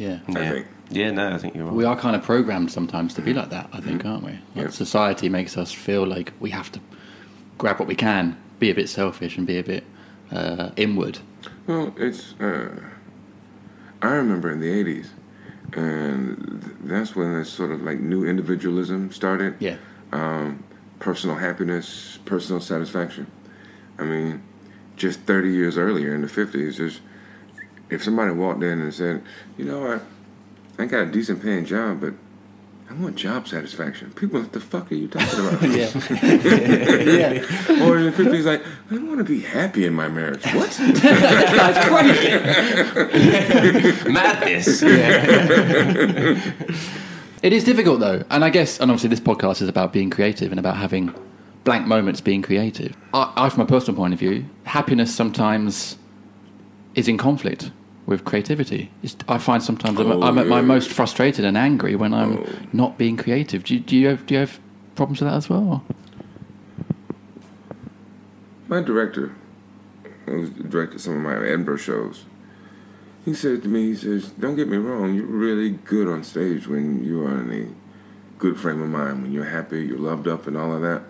Yeah. 0.00 0.18
I 0.28 0.32
Yeah. 0.32 0.62
Yeah, 0.92 1.10
no, 1.12 1.34
I 1.34 1.38
think 1.38 1.54
you're 1.54 1.66
right. 1.66 1.74
We 1.74 1.84
are 1.84 1.96
kind 1.96 2.16
of 2.16 2.22
programmed 2.24 2.72
sometimes 2.72 3.14
to 3.14 3.22
be 3.22 3.32
like 3.32 3.50
that, 3.50 3.68
I 3.72 3.80
think, 3.80 4.04
aren't 4.04 4.24
we? 4.24 4.32
Like 4.32 4.64
Yeah. 4.64 4.68
Society 4.70 5.28
makes 5.28 5.56
us 5.56 5.70
feel 5.70 6.04
like 6.04 6.32
we 6.40 6.50
have 6.50 6.72
to 6.72 6.80
grab 7.58 7.78
what 7.78 7.86
we 7.86 7.94
can, 7.94 8.36
be 8.58 8.70
a 8.70 8.74
bit 8.74 8.88
selfish, 8.88 9.38
and 9.38 9.46
be 9.46 9.58
a 9.58 9.62
bit 9.62 9.84
uh, 10.32 10.70
inward. 10.76 11.18
Well, 11.66 11.94
it's. 11.96 12.34
Uh, 12.40 12.80
I 14.02 14.08
remember 14.14 14.50
in 14.50 14.58
the 14.60 14.72
'80s, 14.84 15.08
and 15.74 16.76
that's 16.82 17.14
when 17.14 17.34
this 17.34 17.50
sort 17.50 17.70
of 17.70 17.82
like 17.82 18.00
new 18.00 18.24
individualism 18.24 19.12
started. 19.12 19.54
Yeah. 19.60 19.76
Um, 20.12 20.64
personal 20.98 21.36
happiness, 21.36 22.18
personal 22.24 22.60
satisfaction. 22.60 23.26
I 23.98 24.04
mean, 24.04 24.42
just 24.96 25.20
30 25.20 25.52
years 25.52 25.78
earlier 25.78 26.14
in 26.14 26.22
the 26.22 26.26
50s, 26.26 26.76
just 26.76 27.00
if 27.90 28.02
somebody 28.04 28.32
walked 28.32 28.62
in 28.62 28.80
and 28.80 28.94
said, 28.94 29.22
"You 29.58 29.64
know 29.66 29.80
what? 29.80 30.02
I 30.78 30.86
got 30.86 31.00
a 31.00 31.06
decent 31.06 31.42
paying 31.42 31.64
job, 31.64 32.00
but 32.00 32.14
I 32.88 32.94
want 32.94 33.16
job 33.16 33.48
satisfaction." 33.48 34.12
People, 34.12 34.40
what 34.40 34.52
the 34.52 34.60
fuck 34.60 34.90
are 34.90 34.94
you 34.94 35.08
talking 35.08 35.40
about? 35.40 35.62
Yeah. 35.70 35.90
yeah. 36.22 37.84
Or 37.84 37.98
in 37.98 38.04
the 38.06 38.12
50s, 38.12 38.44
like, 38.44 38.62
I 38.90 38.98
want 38.98 39.18
to 39.18 39.24
be 39.24 39.40
happy 39.40 39.84
in 39.84 39.94
my 39.94 40.08
marriage. 40.08 40.44
What? 40.46 40.70
That's 40.70 41.88
crazy. 41.88 42.30
Madness. 44.12 44.82
It 47.42 47.52
is 47.54 47.64
difficult 47.64 48.00
though, 48.00 48.22
and 48.30 48.44
I 48.44 48.50
guess, 48.50 48.78
and 48.80 48.90
obviously, 48.90 49.08
this 49.08 49.20
podcast 49.20 49.62
is 49.62 49.68
about 49.68 49.92
being 49.92 50.10
creative 50.10 50.52
and 50.52 50.60
about 50.60 50.76
having 50.76 51.14
blank 51.64 51.86
moments 51.86 52.20
being 52.20 52.42
creative. 52.42 52.96
I, 53.14 53.32
I 53.36 53.48
from 53.48 53.62
a 53.62 53.66
personal 53.66 53.96
point 53.96 54.12
of 54.12 54.18
view, 54.18 54.44
happiness 54.64 55.14
sometimes 55.14 55.96
is 56.94 57.08
in 57.08 57.16
conflict 57.16 57.70
with 58.06 58.24
creativity. 58.24 58.90
It's, 59.02 59.16
I 59.28 59.38
find 59.38 59.62
sometimes 59.62 59.98
I'm, 60.00 60.10
Oh, 60.10 60.22
I'm 60.22 60.38
at 60.38 60.46
my 60.48 60.60
most 60.60 60.90
frustrated 60.90 61.44
and 61.44 61.56
angry 61.56 61.94
when 61.96 62.12
I'm 62.12 62.38
Oh. 62.38 62.46
not 62.72 62.98
being 62.98 63.16
creative. 63.16 63.64
Do 63.64 63.74
you, 63.74 63.80
do 63.80 63.96
you 63.96 64.08
have 64.08 64.26
do 64.26 64.34
you 64.34 64.40
have 64.40 64.58
problems 64.96 65.20
with 65.20 65.28
that 65.30 65.36
as 65.36 65.48
well? 65.48 65.84
My 68.68 68.80
director, 68.80 69.32
who 70.26 70.48
directed 70.48 71.00
some 71.00 71.14
of 71.16 71.22
my 71.22 71.34
Edinburgh 71.36 71.78
shows, 71.78 72.24
he 73.24 73.34
said 73.34 73.62
to 73.62 73.68
me, 73.68 73.88
he 73.88 73.96
says, 73.96 74.28
don't 74.30 74.56
get 74.56 74.68
me 74.68 74.76
wrong, 74.76 75.14
you're 75.14 75.26
really 75.26 75.70
good 75.70 76.08
on 76.08 76.22
stage 76.24 76.66
when 76.66 77.04
you 77.04 77.22
are 77.26 77.40
in 77.40 77.52
a 77.52 78.38
good 78.38 78.58
frame 78.58 78.80
of 78.80 78.88
mind, 78.88 79.22
when 79.22 79.32
you're 79.32 79.44
happy, 79.44 79.84
you're 79.84 79.98
loved 79.98 80.26
up 80.28 80.46
and 80.46 80.56
all 80.56 80.74
of 80.74 80.82
that. 80.82 81.02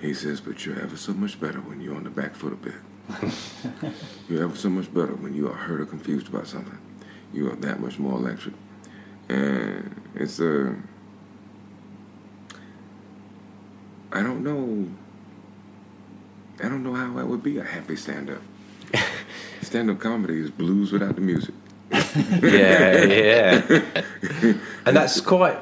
He 0.00 0.12
says, 0.12 0.40
but 0.40 0.66
you're 0.66 0.78
ever 0.80 0.96
so 0.96 1.14
much 1.14 1.40
better 1.40 1.58
when 1.60 1.80
you're 1.80 1.94
on 1.96 2.04
the 2.04 2.10
back 2.10 2.34
foot 2.34 2.52
a 2.52 2.56
bit. 2.56 2.74
you're 4.28 4.44
ever 4.44 4.56
so 4.56 4.68
much 4.68 4.92
better 4.92 5.14
when 5.14 5.34
you 5.34 5.48
are 5.48 5.54
hurt 5.54 5.80
or 5.80 5.86
confused 5.86 6.28
about 6.28 6.46
something. 6.46 6.78
You 7.32 7.50
are 7.50 7.56
that 7.56 7.80
much 7.80 7.98
more 7.98 8.12
electric. 8.18 8.54
And 9.28 10.00
it's 10.14 10.40
a... 10.40 10.76
I 14.12 14.22
don't 14.22 14.42
know 14.42 14.88
I 16.62 16.68
don't 16.68 16.82
know 16.82 16.94
how 16.94 17.18
I 17.18 17.22
would 17.22 17.42
be 17.42 17.58
a 17.58 17.64
happy 17.64 17.96
stand 17.96 18.30
up. 18.30 18.42
stand 19.62 19.90
up 19.90 19.98
comedy 19.98 20.40
is 20.40 20.50
blues 20.50 20.90
without 20.90 21.14
the 21.14 21.20
music. 21.20 21.54
yeah, 21.92 23.04
yeah. 23.04 23.62
and 24.86 24.96
that's 24.96 25.20
quite 25.20 25.58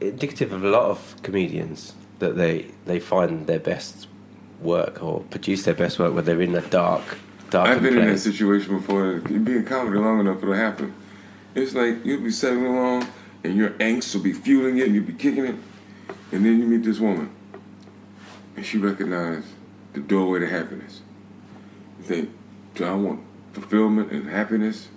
indicative 0.00 0.52
of 0.52 0.64
a 0.64 0.68
lot 0.68 0.90
of 0.90 1.16
comedians 1.22 1.94
that 2.18 2.36
they 2.36 2.70
they 2.86 2.98
find 2.98 3.46
their 3.46 3.58
best 3.58 4.08
work 4.62 5.02
or 5.02 5.20
produce 5.30 5.64
their 5.64 5.74
best 5.74 5.98
work 5.98 6.14
when 6.14 6.24
they're 6.24 6.40
in 6.40 6.54
a 6.54 6.60
dark, 6.62 7.18
dark 7.50 7.68
I've 7.68 7.82
been 7.82 7.98
in 7.98 8.06
that 8.06 8.18
situation 8.18 8.78
before. 8.78 9.22
You 9.28 9.38
be 9.40 9.56
in 9.56 9.64
comedy 9.64 9.98
long 9.98 10.20
enough, 10.20 10.42
it'll 10.42 10.54
happen. 10.54 10.94
It's 11.54 11.74
like 11.74 12.04
you'll 12.04 12.22
be 12.22 12.30
settling 12.30 12.66
along 12.66 13.08
and 13.44 13.56
your 13.56 13.70
angst 13.70 14.14
will 14.14 14.22
be 14.22 14.32
fueling 14.32 14.78
it 14.78 14.86
and 14.86 14.94
you'll 14.94 15.04
be 15.04 15.12
kicking 15.12 15.44
it. 15.44 15.56
And 16.30 16.46
then 16.46 16.58
you 16.58 16.66
meet 16.66 16.84
this 16.84 16.98
woman 16.98 17.30
and 18.56 18.64
she 18.64 18.78
recognizes 18.78 19.44
the 19.92 20.00
doorway 20.00 20.40
to 20.40 20.48
happiness. 20.48 21.00
You 21.98 22.04
think, 22.04 22.30
do 22.74 22.84
I 22.84 22.94
want 22.94 23.20
fulfillment 23.52 24.10
and 24.12 24.28
happiness 24.28 24.88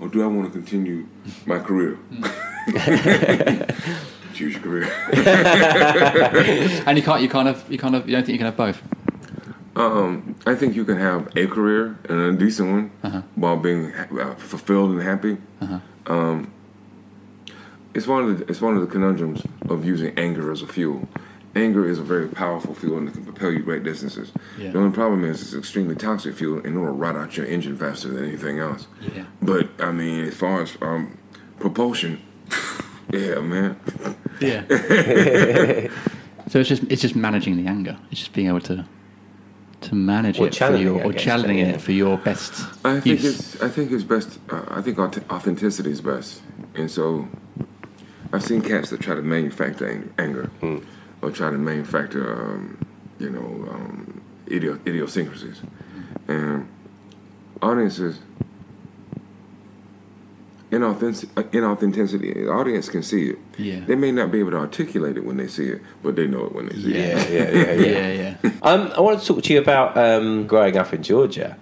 or 0.00 0.08
do 0.08 0.22
I 0.22 0.26
want 0.26 0.46
to 0.46 0.52
continue 0.52 1.08
my 1.46 1.58
career? 1.58 1.98
Mm. 2.12 2.30
Choose 4.34 4.54
your 4.54 4.62
career. 4.62 4.88
And 6.86 6.96
you 6.96 7.02
can't 7.02 7.20
you 7.22 7.28
kind 7.28 7.48
of 7.48 7.70
you 7.70 7.78
kind 7.78 7.96
of 7.96 8.08
you 8.08 8.14
don't 8.14 8.24
think 8.24 8.34
you 8.34 8.38
can 8.38 8.46
have 8.46 8.56
both. 8.56 8.80
Um, 9.78 10.34
I 10.44 10.56
think 10.56 10.74
you 10.74 10.84
can 10.84 10.98
have 10.98 11.34
a 11.36 11.46
career 11.46 11.96
and 12.08 12.20
a 12.20 12.32
decent 12.32 12.68
one 13.02 13.24
while 13.36 13.56
being 13.56 13.92
uh, 13.94 14.34
fulfilled 14.34 14.90
and 14.90 15.02
happy. 15.02 15.38
Um, 16.06 16.52
it's 17.94 18.06
one 18.06 18.24
of 18.24 18.38
the 18.38 18.44
it's 18.46 18.60
one 18.60 18.74
of 18.74 18.80
the 18.80 18.86
conundrums 18.86 19.42
of 19.68 19.84
using 19.84 20.18
anger 20.18 20.50
as 20.50 20.62
a 20.62 20.66
fuel. 20.66 21.08
Anger 21.56 21.88
is 21.88 21.98
a 21.98 22.02
very 22.02 22.28
powerful 22.28 22.74
fuel 22.74 22.98
and 22.98 23.08
it 23.08 23.12
can 23.12 23.24
propel 23.24 23.50
you 23.50 23.62
great 23.62 23.82
distances. 23.82 24.32
Yeah. 24.58 24.70
The 24.70 24.78
only 24.78 24.94
problem 24.94 25.24
is 25.24 25.42
it's 25.42 25.54
extremely 25.54 25.94
toxic 25.94 26.34
fuel 26.34 26.58
and 26.58 26.66
it'll 26.66 26.88
rot 26.88 27.16
out 27.16 27.36
your 27.36 27.46
engine 27.46 27.76
faster 27.76 28.08
than 28.08 28.24
anything 28.24 28.58
else. 28.58 28.86
Yeah. 29.14 29.24
But 29.40 29.68
I 29.78 29.90
mean, 29.92 30.24
as 30.26 30.34
far 30.34 30.62
as 30.62 30.76
um, 30.82 31.18
propulsion, 31.58 32.20
yeah, 33.12 33.40
man. 33.40 33.78
Yeah. 34.40 34.66
so 36.48 36.60
it's 36.60 36.68
just 36.68 36.82
it's 36.90 37.02
just 37.02 37.16
managing 37.16 37.56
the 37.56 37.68
anger. 37.68 37.96
It's 38.10 38.20
just 38.20 38.32
being 38.32 38.48
able 38.48 38.60
to 38.62 38.84
to 39.82 39.94
manage 39.94 40.38
Or 40.40 40.46
it 40.46 40.50
for 40.54 40.58
channeling 40.58 40.82
your 40.82 41.04
or 41.04 41.12
guess, 41.12 41.22
channeling 41.22 41.58
yeah. 41.58 41.66
it 41.66 41.80
for 41.80 41.92
your 41.92 42.18
best 42.18 42.52
I 42.84 43.00
think 43.00 43.22
use. 43.22 43.54
it's 43.54 43.62
I 43.62 43.68
think 43.68 43.92
it's 43.92 44.04
best. 44.04 44.38
Uh, 44.50 44.62
I 44.68 44.80
think 44.82 44.98
authenticity 44.98 45.90
is 45.90 46.00
best, 46.00 46.42
and 46.74 46.90
so 46.90 47.28
I've 48.32 48.42
seen 48.42 48.60
cats 48.62 48.90
that 48.90 49.00
try 49.00 49.14
to 49.14 49.22
manufacture 49.22 49.88
ang- 49.88 50.10
anger 50.18 50.50
or 51.22 51.30
try 51.30 51.50
to 51.50 51.58
manufacture, 51.58 52.26
um, 52.42 52.76
you 53.18 53.30
know, 53.30 53.68
um, 53.72 54.20
idio- 54.50 54.80
idiosyncrasies, 54.86 55.60
and 56.28 56.68
audiences. 57.62 58.18
Inauthentic- 60.70 61.30
uh, 61.36 61.42
inauthenticity, 61.44 62.34
the 62.34 62.50
audience 62.50 62.90
can 62.90 63.02
see 63.02 63.30
it. 63.30 63.38
Yeah. 63.56 63.80
They 63.86 63.94
may 63.94 64.12
not 64.12 64.30
be 64.30 64.40
able 64.40 64.50
to 64.50 64.58
articulate 64.58 65.16
it 65.16 65.24
when 65.24 65.38
they 65.38 65.46
see 65.48 65.64
it, 65.68 65.80
but 66.02 66.14
they 66.14 66.26
know 66.26 66.44
it 66.44 66.52
when 66.52 66.66
they 66.66 66.74
see 66.76 66.94
it. 66.94 67.06
yeah, 67.06 67.28
yeah, 67.28 67.50
yeah, 67.50 67.72
yeah. 67.72 67.86
yeah, 68.12 68.36
yeah. 68.42 68.50
Um, 68.62 68.92
I 68.94 69.00
wanted 69.00 69.20
to 69.20 69.26
talk 69.26 69.42
to 69.44 69.52
you 69.54 69.60
about 69.60 69.96
um, 69.96 70.46
growing 70.46 70.76
up 70.76 70.92
in 70.92 71.02
Georgia. 71.02 71.56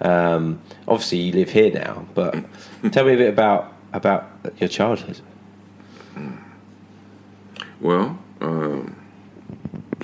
Um, 0.00 0.60
obviously, 0.86 1.18
you 1.18 1.32
live 1.32 1.50
here 1.50 1.72
now, 1.72 2.06
but 2.14 2.36
tell 2.92 3.04
me 3.04 3.14
a 3.14 3.16
bit 3.16 3.28
about 3.30 3.72
about 3.92 4.30
your 4.58 4.68
childhood. 4.68 5.20
Well, 7.80 8.18
um, 8.40 8.94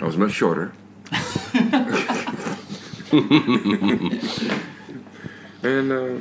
I 0.00 0.04
was 0.04 0.16
much 0.16 0.32
shorter. 0.32 0.72
and 5.62 5.92
uh, 5.92 6.14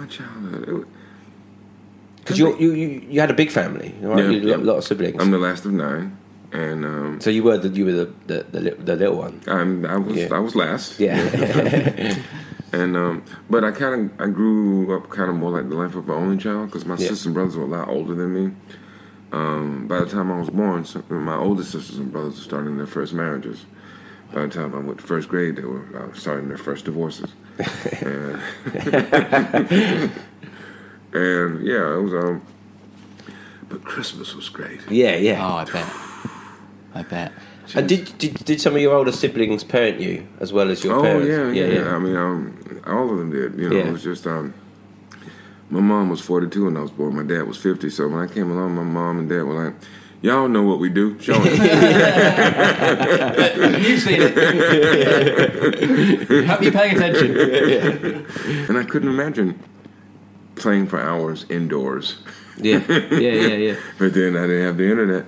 my 0.00 0.06
childhood, 0.06 0.86
Because 2.18 2.38
you, 2.38 2.56
you 2.58 2.72
you 3.12 3.20
had 3.20 3.30
a 3.30 3.34
big 3.34 3.50
family, 3.50 3.94
right? 4.00 4.18
Yeah, 4.18 4.30
you 4.30 4.34
had 4.34 4.42
a 4.42 4.46
lot, 4.46 4.58
yeah. 4.58 4.66
lot 4.72 4.78
of 4.78 4.84
siblings. 4.84 5.16
I'm 5.20 5.30
the 5.30 5.38
last 5.38 5.64
of 5.64 5.72
nine, 5.72 6.16
and 6.52 6.84
um, 6.84 7.20
so 7.20 7.28
you 7.30 7.42
were 7.42 7.58
the 7.58 7.68
you 7.68 7.84
were 7.84 7.92
the 7.92 8.08
the, 8.26 8.46
the, 8.52 8.60
li- 8.60 8.76
the 8.78 8.96
little 8.96 9.16
one. 9.16 9.40
I'm, 9.46 9.84
I 9.84 9.96
was 9.96 10.16
Yeah. 10.16 10.28
I 10.34 10.38
was 10.38 10.54
last. 10.54 10.98
Yeah. 11.00 12.16
And 12.72 12.96
um, 12.96 13.24
but 13.50 13.64
I 13.64 13.72
kind 13.72 14.12
of 14.12 14.20
I 14.20 14.30
grew 14.30 14.96
up 14.96 15.10
kind 15.10 15.28
of 15.28 15.34
more 15.34 15.50
like 15.50 15.68
the 15.68 15.74
life 15.74 15.96
of 15.96 16.08
an 16.08 16.14
only 16.14 16.36
child 16.36 16.66
because 16.66 16.86
my 16.86 16.94
sisters 16.94 17.26
and 17.26 17.34
brothers 17.34 17.56
were 17.56 17.64
a 17.64 17.66
lot 17.66 17.88
older 17.88 18.14
than 18.14 18.32
me. 18.32 18.54
Um, 19.32 19.88
by 19.88 19.98
the 19.98 20.06
time 20.06 20.30
I 20.30 20.38
was 20.38 20.50
born, 20.50 20.84
so 20.84 21.02
my 21.08 21.34
older 21.34 21.64
sisters 21.64 21.98
and 21.98 22.12
brothers 22.12 22.36
were 22.36 22.44
starting 22.44 22.76
their 22.76 22.86
first 22.86 23.12
marriages. 23.12 23.64
By 24.32 24.42
the 24.42 24.48
time 24.48 24.74
I 24.74 24.78
went 24.78 24.98
to 25.00 25.06
first 25.06 25.28
grade, 25.28 25.56
they 25.56 25.62
were 25.64 25.84
uh, 25.96 26.12
starting 26.16 26.48
their 26.48 26.56
first 26.58 26.84
divorces. 26.84 27.30
and, 28.00 28.40
and 31.12 31.66
yeah, 31.66 31.94
it 31.94 32.02
was. 32.02 32.14
Um, 32.14 32.42
but 33.68 33.84
Christmas 33.84 34.34
was 34.34 34.48
great. 34.48 34.80
yeah, 34.90 35.16
yeah. 35.16 35.44
Oh, 35.46 35.54
I 35.56 35.64
bet. 35.64 35.92
I 36.94 37.02
bet. 37.02 37.32
and 37.74 37.88
did, 37.88 38.16
did 38.18 38.34
did 38.44 38.60
some 38.60 38.74
of 38.74 38.80
your 38.80 38.94
older 38.94 39.12
siblings 39.12 39.62
parent 39.64 40.00
you 40.00 40.26
as 40.40 40.52
well 40.52 40.70
as 40.70 40.82
your 40.82 40.94
oh 40.98 41.02
parents? 41.02 41.28
yeah, 41.56 41.64
yeah, 41.66 41.94
I 41.94 41.98
mean, 41.98 42.16
um, 42.16 42.82
all 42.86 43.10
of 43.10 43.18
them 43.18 43.30
did. 43.30 43.54
You 43.58 43.68
know, 43.68 43.76
Yeah. 43.76 43.86
it 43.88 43.92
was 43.92 44.02
just 44.02 44.26
um, 44.26 44.54
my 45.70 45.80
mom 45.80 46.08
was 46.10 46.20
forty 46.20 46.48
two 46.48 46.64
when 46.64 46.76
I 46.76 46.80
was 46.82 46.90
born. 46.90 47.14
My 47.16 47.22
dad 47.22 47.42
was 47.46 47.56
fifty. 47.58 47.90
So 47.90 48.08
when 48.08 48.20
I 48.20 48.32
came 48.32 48.50
along, 48.50 48.74
my 48.74 48.82
mom 48.82 49.18
and 49.20 49.28
dad 49.28 49.42
were 49.42 49.64
like, 49.64 49.74
Y'all 50.22 50.48
know 50.48 50.62
what 50.62 50.78
we 50.78 50.90
do. 50.90 51.18
Show 51.18 51.32
it. 51.44 51.52
You've 53.86 54.00
seen 54.02 54.18
it. 54.20 54.34
Hope 56.46 56.60
you're 56.62 56.72
paying 56.72 56.96
attention. 56.96 58.26
and 58.68 58.76
I 58.78 58.84
couldn't 58.84 59.08
imagine 59.08 59.58
playing 60.56 60.88
for 60.88 61.00
hours 61.00 61.46
indoors. 61.48 62.18
Yeah, 62.58 62.82
yeah, 62.88 63.18
yeah, 63.18 63.56
yeah. 63.56 63.76
But 63.98 64.12
then 64.12 64.36
I 64.36 64.46
didn't 64.46 64.66
have 64.66 64.76
the 64.76 64.90
internet. 64.90 65.24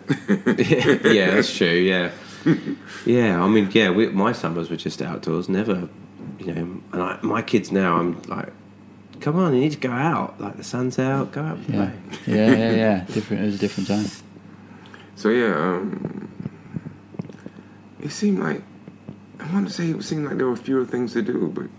yeah, 1.14 1.30
that's 1.34 1.56
true. 1.56 1.68
Yeah, 1.68 2.10
yeah. 3.06 3.42
I 3.42 3.48
mean, 3.48 3.70
yeah. 3.72 3.88
We, 3.90 4.08
my 4.08 4.32
summers 4.32 4.68
were 4.68 4.76
just 4.76 5.00
outdoors. 5.00 5.48
Never, 5.48 5.88
you 6.38 6.52
know. 6.52 6.80
And 6.92 7.02
I, 7.02 7.18
my 7.22 7.40
kids 7.40 7.72
now, 7.72 7.96
I'm 7.96 8.20
like, 8.24 8.52
come 9.20 9.36
on, 9.36 9.54
you 9.54 9.60
need 9.60 9.72
to 9.72 9.78
go 9.78 9.90
out. 9.92 10.38
Like 10.38 10.58
the 10.58 10.64
sun's 10.64 10.98
out, 10.98 11.32
go 11.32 11.40
out. 11.42 11.56
and 11.56 11.68
Yeah, 11.70 11.86
play. 11.86 11.94
yeah, 12.36 12.50
yeah, 12.54 12.72
yeah. 12.72 13.04
Different. 13.10 13.42
It 13.42 13.46
was 13.46 13.54
a 13.54 13.58
different 13.58 13.88
time. 13.88 14.04
So 15.16 15.28
yeah, 15.28 15.54
um, 15.54 16.30
it 18.00 18.10
seemed 18.10 18.38
like 18.40 18.62
I 19.40 19.52
want 19.52 19.66
to 19.68 19.72
say 19.72 19.90
it 19.90 20.02
seemed 20.02 20.26
like 20.26 20.36
there 20.36 20.46
were 20.46 20.56
fewer 20.56 20.84
things 20.84 21.12
to 21.14 21.22
do, 21.22 21.48
but 21.54 21.62
you 21.64 21.70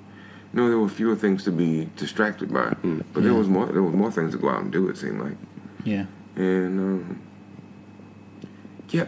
know 0.53 0.69
there 0.69 0.77
were 0.77 0.89
fewer 0.89 1.15
things 1.15 1.43
to 1.45 1.51
be 1.51 1.89
distracted 1.97 2.53
by. 2.53 2.75
But 3.13 3.23
there 3.23 3.33
was 3.33 3.47
more. 3.47 3.65
There 3.67 3.83
was 3.83 3.95
more 3.95 4.11
things 4.11 4.31
to 4.33 4.37
go 4.37 4.49
out 4.49 4.61
and 4.61 4.71
do. 4.71 4.87
It 4.89 4.97
seemed 4.97 5.19
like, 5.21 5.35
Yeah. 5.83 6.05
and 6.35 6.79
um, 6.79 7.21
yeah, 8.89 9.05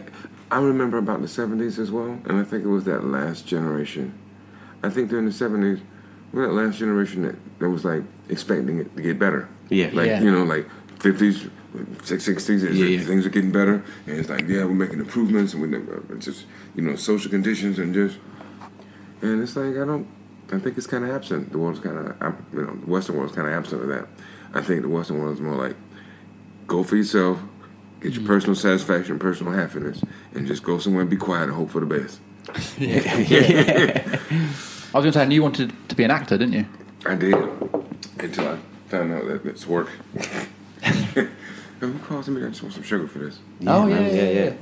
I 0.50 0.58
remember 0.60 0.98
about 0.98 1.20
the 1.22 1.28
'70s 1.28 1.78
as 1.78 1.90
well, 1.90 2.18
and 2.24 2.32
I 2.38 2.44
think 2.44 2.64
it 2.64 2.68
was 2.68 2.84
that 2.84 3.04
last 3.04 3.46
generation. 3.46 4.12
I 4.82 4.90
think 4.90 5.08
during 5.10 5.24
the 5.26 5.32
'70s, 5.32 5.80
we 6.32 6.40
were 6.40 6.48
that 6.48 6.52
last 6.52 6.78
generation 6.78 7.22
that, 7.22 7.36
that 7.60 7.68
was 7.70 7.84
like 7.84 8.02
expecting 8.28 8.78
it 8.78 8.94
to 8.96 9.02
get 9.02 9.18
better. 9.18 9.48
Yeah. 9.68 9.90
like 9.92 10.06
Yeah. 10.08 10.22
you 10.22 10.30
know, 10.30 10.44
like 10.44 10.68
'50s, 11.76 12.34
'60s, 12.34 12.74
Yeah, 12.74 12.86
yeah. 12.86 13.04
things 13.04 13.26
are 13.26 13.30
getting 13.30 13.52
better, 13.52 13.84
and 14.06 14.18
it's 14.18 14.28
like, 14.28 14.48
yeah, 14.48 14.64
we're 14.64 14.72
making 14.72 14.98
improvements, 14.98 15.54
and 15.54 15.62
we're 15.62 15.78
uh, 15.78 16.18
just, 16.18 16.46
you 16.74 16.82
know, 16.82 16.96
social 16.96 17.30
conditions 17.30 17.78
and 17.78 17.94
just, 17.94 18.18
and 19.22 19.42
it's 19.42 19.56
like 19.56 19.76
I 19.76 19.84
don't, 19.84 20.06
I 20.52 20.58
think 20.58 20.78
it's 20.78 20.86
kind 20.86 21.04
of 21.04 21.10
absent. 21.10 21.52
The 21.52 21.58
world's 21.58 21.80
kind 21.80 21.98
of, 21.98 22.34
you 22.52 22.62
know, 22.62 22.74
the 22.74 22.90
Western 22.90 23.16
world's 23.16 23.34
kind 23.34 23.48
of 23.48 23.54
absent 23.54 23.82
of 23.82 23.88
that. 23.88 24.06
I 24.54 24.62
think 24.62 24.82
the 24.82 24.88
Western 24.88 25.18
world 25.18 25.34
is 25.34 25.40
more 25.40 25.56
like, 25.56 25.76
go 26.66 26.82
for 26.82 26.96
yourself, 26.96 27.38
get 28.00 28.12
your 28.12 28.20
mm-hmm. 28.20 28.26
personal 28.26 28.54
satisfaction, 28.54 29.18
personal 29.18 29.52
happiness, 29.52 30.02
and 30.34 30.46
just 30.46 30.62
go 30.62 30.78
somewhere 30.78 31.02
and 31.02 31.10
be 31.10 31.16
quiet 31.16 31.44
and 31.44 31.52
hope 31.52 31.70
for 31.70 31.80
the 31.80 31.86
best. 31.86 32.20
Yeah. 32.78 34.18
I 34.94 34.98
was 34.98 35.02
going 35.02 35.12
to 35.12 35.30
say, 35.30 35.34
you 35.34 35.42
wanted 35.42 35.74
to 35.88 35.94
be 35.94 36.04
an 36.04 36.10
actor, 36.10 36.38
didn't 36.38 36.54
you? 36.54 36.66
I 37.04 37.16
did 37.16 37.34
until 38.18 38.48
I 38.48 38.58
found 38.88 39.12
out 39.12 39.26
that 39.26 39.44
it's 39.44 39.66
work. 39.66 39.90
Who 41.80 41.98
calls 42.00 42.28
me? 42.28 42.42
I 42.44 42.48
just 42.48 42.62
want 42.62 42.74
some 42.74 42.82
sugar 42.82 43.06
for 43.06 43.18
this, 43.18 43.38
oh 43.66 43.86
man, 43.86 44.14
yeah, 44.14 44.30
yeah. 44.30 44.52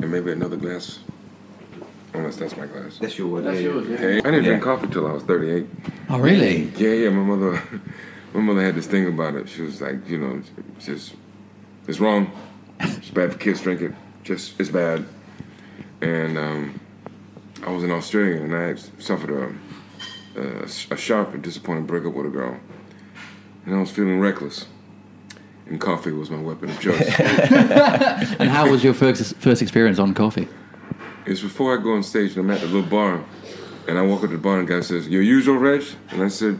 and 0.00 0.10
maybe 0.10 0.32
another 0.32 0.56
glass. 0.56 1.00
Unless 2.14 2.36
that's 2.36 2.56
my 2.56 2.66
glass. 2.66 2.98
That's 2.98 3.18
your 3.18 3.28
word. 3.28 3.44
yeah, 3.44 3.52
yeah. 3.52 3.96
Hey, 3.96 4.18
I 4.18 4.20
didn't 4.22 4.34
Yeah. 4.44 4.50
drink 4.50 4.62
coffee 4.62 4.86
till 4.88 5.06
I 5.06 5.12
was 5.12 5.22
38. 5.24 5.66
Oh, 6.08 6.18
really? 6.18 6.62
Yeah, 6.76 6.90
yeah. 6.94 7.10
My 7.10 7.22
mother, 7.22 7.62
my 8.34 8.40
mother 8.40 8.62
had 8.62 8.74
this 8.76 8.86
thing 8.86 9.06
about 9.06 9.34
it. 9.34 9.48
She 9.48 9.62
was 9.62 9.80
like, 9.80 10.08
you 10.08 10.18
know, 10.18 10.42
it's 10.76 10.86
just 10.86 11.14
it's 11.86 12.00
wrong. 12.00 12.30
It's 12.80 13.10
bad 13.10 13.32
for 13.32 13.38
kids 13.38 13.60
drink 13.60 13.82
it. 13.82 13.92
Just 14.24 14.58
it's 14.58 14.70
bad. 14.70 15.04
And 16.00 16.38
um, 16.38 16.80
I 17.66 17.70
was 17.70 17.84
in 17.84 17.90
Australia 17.90 18.40
and 18.42 18.54
I 18.56 18.62
had 18.68 18.78
suffered 19.02 19.30
a, 20.36 20.40
a, 20.40 20.62
a 20.64 20.96
sharp 20.96 21.34
and 21.34 21.42
disappointing 21.42 21.86
breakup 21.86 22.14
with 22.14 22.26
a 22.26 22.30
girl, 22.30 22.56
and 23.66 23.74
I 23.74 23.80
was 23.80 23.90
feeling 23.90 24.18
reckless. 24.18 24.66
And 25.68 25.80
coffee 25.80 26.12
was 26.12 26.30
my 26.30 26.40
weapon 26.40 26.70
of 26.70 26.80
choice. 26.80 27.14
And 28.40 28.48
how 28.48 28.70
was 28.70 28.82
your 28.82 28.94
first 28.94 29.36
first 29.36 29.60
experience 29.60 29.98
on 29.98 30.14
coffee? 30.14 30.48
It's 31.26 31.42
before 31.42 31.78
I 31.78 31.82
go 31.82 31.92
on 31.92 32.02
stage 32.02 32.36
and 32.36 32.40
I'm 32.40 32.50
at 32.50 32.60
the 32.60 32.66
little 32.66 32.88
bar, 32.88 33.22
and 33.86 33.98
I 33.98 34.02
walk 34.02 34.24
up 34.24 34.30
to 34.30 34.36
the 34.36 34.42
bar 34.42 34.58
and 34.58 34.66
the 34.66 34.74
guy 34.74 34.80
says, 34.80 35.08
"Your 35.08 35.22
usual, 35.22 35.56
Reg?" 35.56 35.82
And 36.10 36.22
I 36.22 36.28
said, 36.28 36.58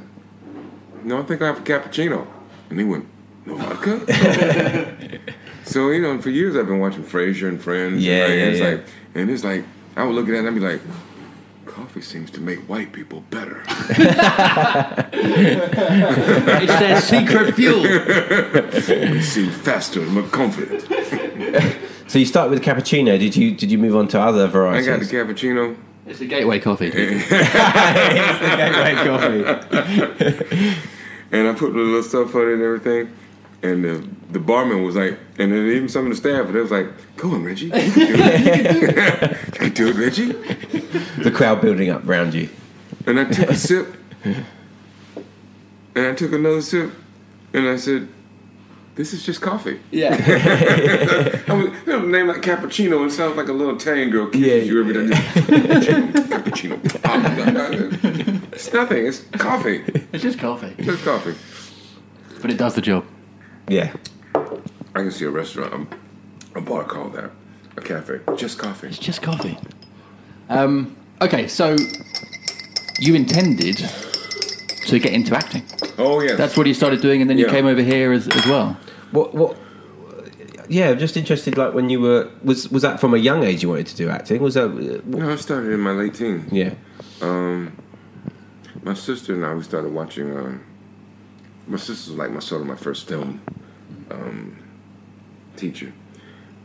"No, 1.04 1.20
I 1.20 1.22
think 1.22 1.40
I 1.40 1.46
have 1.46 1.58
a 1.58 1.62
cappuccino." 1.62 2.26
And 2.68 2.78
he 2.78 2.84
went, 2.84 3.06
"No 3.46 3.56
vodka." 3.56 4.00
so 5.64 5.90
you 5.90 6.02
know, 6.02 6.20
for 6.20 6.30
years 6.30 6.54
I've 6.54 6.66
been 6.66 6.80
watching 6.80 7.02
Frasier 7.02 7.48
and 7.48 7.60
Friends. 7.60 8.04
Yeah, 8.04 8.26
and, 8.26 8.34
yeah, 8.34 8.46
it's 8.46 8.60
yeah. 8.60 8.68
like, 8.68 8.84
and 9.14 9.30
it's 9.30 9.44
like 9.44 9.64
I 9.96 10.04
would 10.04 10.14
look 10.14 10.28
at 10.28 10.32
that 10.32 10.38
and 10.38 10.48
I'd 10.48 10.54
be 10.54 10.60
like, 10.60 10.80
"Coffee 11.68 12.00
seems 12.00 12.30
to 12.32 12.40
make 12.40 12.58
white 12.68 12.92
people 12.92 13.22
better." 13.30 13.62
it's 16.48 16.78
their 16.78 17.00
secret 17.00 17.54
fuel. 17.54 17.82
they 17.82 19.20
seem 19.22 19.50
faster 19.50 20.02
and 20.02 20.12
more 20.12 20.22
confident. 20.24 20.82
So 22.08 22.18
you 22.18 22.26
start 22.26 22.50
with 22.50 22.62
cappuccino. 22.62 23.18
Did 23.18 23.36
you 23.36 23.54
did 23.54 23.70
you 23.70 23.78
move 23.78 23.94
on 23.94 24.08
to 24.08 24.20
other 24.20 24.46
varieties? 24.46 24.88
I 24.88 24.92
varieties? 24.92 25.12
got 25.12 25.26
the 25.26 25.34
cappuccino. 25.34 25.76
It's 26.06 26.20
the 26.20 26.26
gateway 26.26 26.58
coffee. 26.58 26.90
And 31.30 31.46
I 31.46 31.52
put 31.52 31.74
the 31.74 31.78
little 31.78 32.02
stuff 32.02 32.34
on 32.34 32.48
it 32.48 32.54
and 32.54 32.62
everything. 32.62 33.14
And 33.60 33.82
the, 33.84 34.08
the 34.30 34.38
barman 34.38 34.84
was 34.84 34.94
like, 34.94 35.18
and 35.38 35.50
then 35.52 35.66
even 35.66 35.88
some 35.88 36.04
of 36.04 36.10
the 36.10 36.16
staff, 36.16 36.52
they 36.52 36.60
was 36.60 36.70
like, 36.70 36.86
"Go 37.16 37.32
on, 37.34 37.42
Reggie. 37.44 37.66
You 37.66 37.70
can 37.72 37.92
do 37.92 38.04
it, 38.08 39.36
you 39.46 39.52
can 39.58 39.70
do 39.72 39.88
it 39.88 39.96
Reggie." 39.96 40.32
the 41.22 41.30
crowd 41.32 41.60
building 41.60 41.90
up 41.90 42.06
around 42.06 42.34
you. 42.34 42.48
And 43.06 43.18
I 43.18 43.24
took 43.24 43.50
a 43.50 43.56
sip, 43.56 43.96
and 44.24 44.44
I 45.96 46.14
took 46.14 46.32
another 46.32 46.62
sip, 46.62 46.92
and 47.52 47.66
I 47.68 47.76
said, 47.76 48.06
"This 48.94 49.12
is 49.12 49.24
just 49.26 49.40
coffee." 49.40 49.80
Yeah. 49.90 50.14
I 51.48 51.52
was, 51.52 51.66
you 51.84 51.92
know, 51.92 52.02
name 52.06 52.28
like 52.28 52.42
cappuccino. 52.42 52.98
And 53.02 53.10
it 53.10 53.14
sounds 53.14 53.36
like 53.36 53.48
a 53.48 53.52
little 53.52 53.74
Italian 53.74 54.10
girl 54.10 54.26
kisses 54.28 54.46
Yeah. 54.46 54.54
you 54.54 54.80
every 54.80 54.92
day. 54.94 55.16
cappuccino, 55.16 56.78
cappuccino. 56.82 58.52
It's 58.52 58.72
nothing. 58.80 59.04
It's 59.06 59.20
coffee. 59.32 59.82
It's 60.12 60.22
just 60.22 60.38
coffee. 60.38 60.74
Just 60.80 61.04
coffee. 61.04 61.34
But 62.40 62.50
it 62.52 62.56
does 62.56 62.74
the 62.76 62.80
job. 62.82 63.04
Yeah. 63.68 63.92
I 64.34 65.00
can 65.02 65.10
see 65.10 65.24
a 65.24 65.30
restaurant, 65.30 65.72
um, 65.72 65.88
a 66.54 66.60
bar 66.60 66.84
called 66.84 67.12
that, 67.14 67.30
a 67.76 67.80
cafe, 67.80 68.20
just 68.36 68.58
coffee. 68.58 68.88
It's 68.88 68.98
just 68.98 69.22
coffee. 69.22 69.58
Um, 70.48 70.96
okay, 71.20 71.46
so 71.48 71.76
you 72.98 73.14
intended 73.14 73.76
to 74.86 74.98
get 74.98 75.12
into 75.12 75.36
acting. 75.36 75.62
Oh 75.98 76.20
yeah, 76.20 76.34
That's 76.34 76.56
what 76.56 76.66
you 76.66 76.74
started 76.74 77.00
doing, 77.00 77.20
and 77.20 77.28
then 77.30 77.38
you 77.38 77.46
Yeah. 77.46 77.52
came 77.52 77.66
over 77.66 77.82
here 77.82 78.12
as, 78.12 78.26
as 78.28 78.46
well. 78.46 78.76
What 79.12 79.34
what? 79.34 79.56
Yeah, 80.70 80.94
just 80.94 81.16
interested. 81.16 81.56
Like 81.56 81.74
when 81.74 81.90
you 81.90 82.00
were 82.00 82.30
was 82.42 82.70
was 82.70 82.82
that 82.82 83.00
from 83.00 83.14
a 83.14 83.18
young 83.18 83.42
age 83.44 83.62
you 83.62 83.68
wanted 83.68 83.86
to 83.88 83.96
do 83.96 84.08
acting? 84.08 84.42
Was 84.42 84.54
that? 84.54 84.64
uh, 84.70 85.00
No, 85.06 85.30
I 85.32 85.36
started 85.36 85.72
in 85.72 85.80
my 85.80 85.92
late 85.92 86.14
teens. 86.14 86.50
Yeah. 86.52 86.74
My 88.82 88.94
sister 88.94 89.34
and 89.34 89.44
I, 89.44 89.54
we 89.54 89.62
started 89.62 89.92
watching. 89.92 90.34
Um, 90.36 90.64
my 91.66 91.76
sister 91.78 92.10
was 92.12 92.18
like 92.18 92.30
my 92.30 92.40
sort 92.40 92.62
of 92.62 92.66
my 92.66 92.76
first 92.76 93.06
film 93.08 93.40
um, 94.10 94.58
teacher, 95.56 95.92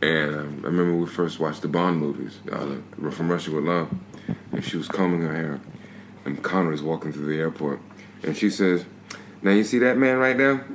and 0.01 0.35
um, 0.35 0.61
I 0.63 0.67
remember 0.67 0.95
we 0.95 1.07
first 1.07 1.39
watched 1.39 1.61
the 1.61 1.67
Bond 1.67 1.97
movies, 1.97 2.39
uh, 2.51 2.77
From 3.11 3.31
Russia 3.31 3.51
with 3.51 3.63
Love, 3.63 3.89
and 4.51 4.63
she 4.63 4.77
was 4.77 4.87
combing 4.87 5.21
her 5.21 5.33
hair, 5.33 5.61
and 6.25 6.41
Connery's 6.43 6.81
walking 6.81 7.13
through 7.13 7.27
the 7.27 7.39
airport, 7.39 7.79
and 8.23 8.35
she 8.35 8.49
says, 8.49 8.85
"Now 9.41 9.51
you 9.51 9.63
see 9.63 9.79
that 9.79 9.97
man 9.97 10.17
right 10.17 10.37
there? 10.37 10.65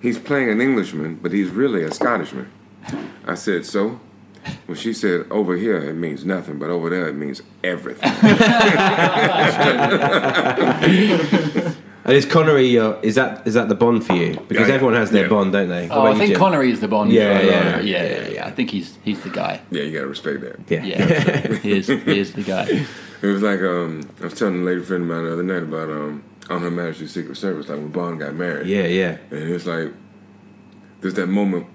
He's 0.00 0.18
playing 0.18 0.50
an 0.50 0.60
Englishman, 0.60 1.18
but 1.22 1.32
he's 1.32 1.50
really 1.50 1.82
a 1.82 1.90
Scottishman." 1.90 2.50
I 3.26 3.34
said, 3.34 3.66
"So." 3.66 4.00
Well, 4.66 4.76
she 4.76 4.92
said, 4.92 5.26
over 5.30 5.56
here 5.56 5.78
it 5.78 5.94
means 5.94 6.26
nothing, 6.26 6.58
but 6.58 6.68
over 6.68 6.90
there 6.90 7.08
it 7.08 7.14
means 7.14 7.40
everything. 7.62 8.10
And 12.06 12.12
is 12.14 12.26
Connery? 12.26 12.78
Uh, 12.78 12.94
is 13.02 13.14
that 13.14 13.46
is 13.46 13.54
that 13.54 13.68
the 13.68 13.74
Bond 13.74 14.06
for 14.06 14.14
you? 14.14 14.34
Because 14.48 14.62
Yeah, 14.62 14.66
yeah. 14.68 14.74
everyone 14.74 14.94
has 14.96 15.10
their 15.10 15.22
Yeah. 15.24 15.28
Bond, 15.30 15.52
don't 15.52 15.68
they? 15.68 15.88
Oh, 15.90 16.02
I 16.04 16.14
think 16.14 16.30
Jim? 16.32 16.38
Connery 16.38 16.70
is 16.70 16.80
the 16.80 16.88
Bond. 16.88 17.10
Yeah, 17.10 17.38
for- 17.38 17.44
yeah, 17.46 17.52
yeah, 17.52 17.80
yeah, 17.80 18.02
yeah, 18.22 18.28
yeah. 18.28 18.46
I 18.46 18.50
think 18.50 18.70
he's 18.70 18.98
he's 19.04 19.20
the 19.22 19.30
guy. 19.30 19.60
yeah, 19.70 19.82
you 19.82 19.92
gotta 19.92 20.06
respect 20.08 20.40
that. 20.42 20.56
Yeah. 20.68 20.84
Yeah, 20.84 21.54
he 21.62 21.72
is 21.78 21.86
he 21.88 22.18
is 22.18 22.32
the 22.34 22.42
guy. 22.42 22.86
It 23.22 23.26
was 23.26 23.42
like 23.42 23.60
um, 23.60 24.02
I 24.20 24.24
was 24.24 24.34
telling 24.34 24.60
a 24.60 24.64
lady 24.64 24.82
friend 24.82 25.02
of 25.04 25.08
mine 25.08 25.24
the 25.24 25.32
other 25.32 25.42
night 25.42 25.62
about 25.62 25.88
um, 25.90 26.22
on 26.50 26.60
Her 26.60 26.70
Majesty's 26.70 27.12
Secret 27.12 27.36
Service, 27.38 27.68
like 27.70 27.78
when 27.78 27.88
Bond 27.88 28.18
got 28.20 28.34
married. 28.34 28.66
Yeah, 28.66 28.84
yeah. 28.86 29.16
And 29.30 29.48
it's 29.50 29.64
like 29.64 29.90
there's 31.00 31.14
that 31.14 31.28
moment 31.28 31.66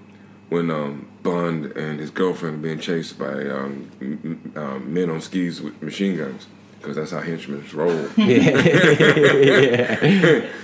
when 0.48 0.70
um, 0.70 1.08
Bond 1.24 1.66
and 1.76 1.98
his 1.98 2.10
girlfriend 2.10 2.56
are 2.56 2.58
being 2.68 2.78
chased 2.78 3.18
by 3.18 3.48
um, 3.48 3.90
m- 4.00 4.40
m- 4.54 4.62
um, 4.62 4.94
men 4.94 5.10
on 5.10 5.20
skis 5.20 5.60
with 5.60 5.80
machine 5.82 6.16
guns, 6.16 6.46
because 6.80 6.96
that's 6.96 7.10
how 7.10 7.20
henchmen 7.20 7.64
roll. 7.72 8.08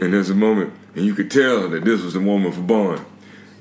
And 0.00 0.12
there's 0.12 0.30
a 0.30 0.34
moment, 0.34 0.72
and 0.94 1.06
you 1.06 1.14
could 1.14 1.30
tell 1.30 1.68
that 1.68 1.84
this 1.84 2.02
was 2.02 2.14
the 2.14 2.20
woman 2.20 2.50
for 2.50 2.60
Bond. 2.60 3.04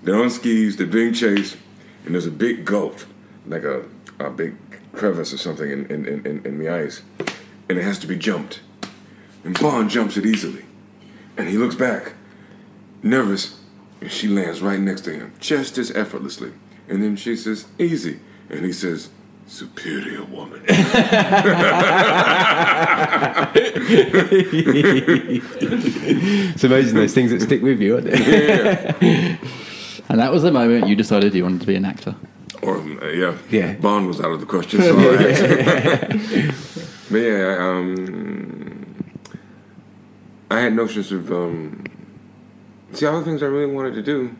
They're 0.01 0.21
on 0.21 0.29
skis, 0.29 0.77
they're 0.77 0.87
being 0.87 1.13
chased, 1.13 1.57
and 2.05 2.15
there's 2.15 2.25
a 2.25 2.31
big 2.31 2.65
gulf, 2.65 3.07
like 3.45 3.63
a, 3.63 3.85
a 4.19 4.29
big 4.29 4.55
crevice 4.93 5.33
or 5.33 5.37
something 5.37 5.69
in, 5.69 5.85
in, 5.85 6.25
in, 6.25 6.45
in 6.45 6.59
the 6.59 6.69
ice, 6.69 7.01
and 7.69 7.77
it 7.77 7.83
has 7.83 7.99
to 7.99 8.07
be 8.07 8.17
jumped. 8.17 8.61
And 9.43 9.59
Bond 9.59 9.89
jumps 9.89 10.17
it 10.17 10.25
easily. 10.25 10.65
And 11.37 11.47
he 11.47 11.57
looks 11.57 11.75
back, 11.75 12.13
nervous, 13.01 13.59
and 14.01 14.11
she 14.11 14.27
lands 14.27 14.61
right 14.61 14.79
next 14.79 15.01
to 15.01 15.13
him, 15.13 15.33
just 15.39 15.77
as 15.77 15.91
effortlessly. 15.91 16.51
And 16.87 17.01
then 17.01 17.15
she 17.15 17.35
says, 17.35 17.67
easy. 17.77 18.19
And 18.49 18.65
he 18.65 18.73
says, 18.73 19.09
superior 19.53 20.23
woman. 20.25 20.61
It's 26.55 26.63
amazing 26.63 26.95
those 26.95 27.13
things 27.13 27.31
that 27.31 27.41
stick 27.41 27.61
with 27.61 27.79
you, 27.79 27.95
aren't 27.95 28.05
they? 28.07 29.37
And 30.09 30.19
that 30.19 30.31
was 30.31 30.43
the 30.43 30.51
moment 30.51 30.87
you 30.87 30.95
decided 30.95 31.33
you 31.33 31.43
wanted 31.43 31.61
to 31.61 31.67
be 31.67 31.75
an 31.75 31.85
actor. 31.85 32.15
or, 32.61 32.77
uh, 32.77 33.09
yeah. 33.09 33.37
Yeah. 33.49 33.73
Bond 33.73 34.07
was 34.07 34.19
out 34.19 34.31
of 34.31 34.39
the 34.39 34.45
question, 34.45 34.81
so 34.81 34.97
I 34.97 35.31
had. 35.31 36.55
But 37.11 37.17
yeah, 37.19 37.57
I, 37.59 37.77
um, 37.77 39.13
I 40.49 40.59
had 40.61 40.73
notions 40.73 41.11
of, 41.11 41.31
um, 41.31 41.83
see, 42.93 43.05
all 43.05 43.19
the 43.19 43.25
things 43.25 43.43
I 43.43 43.47
really 43.47 43.71
wanted 43.71 43.93
to 43.95 44.01
do, 44.01 44.35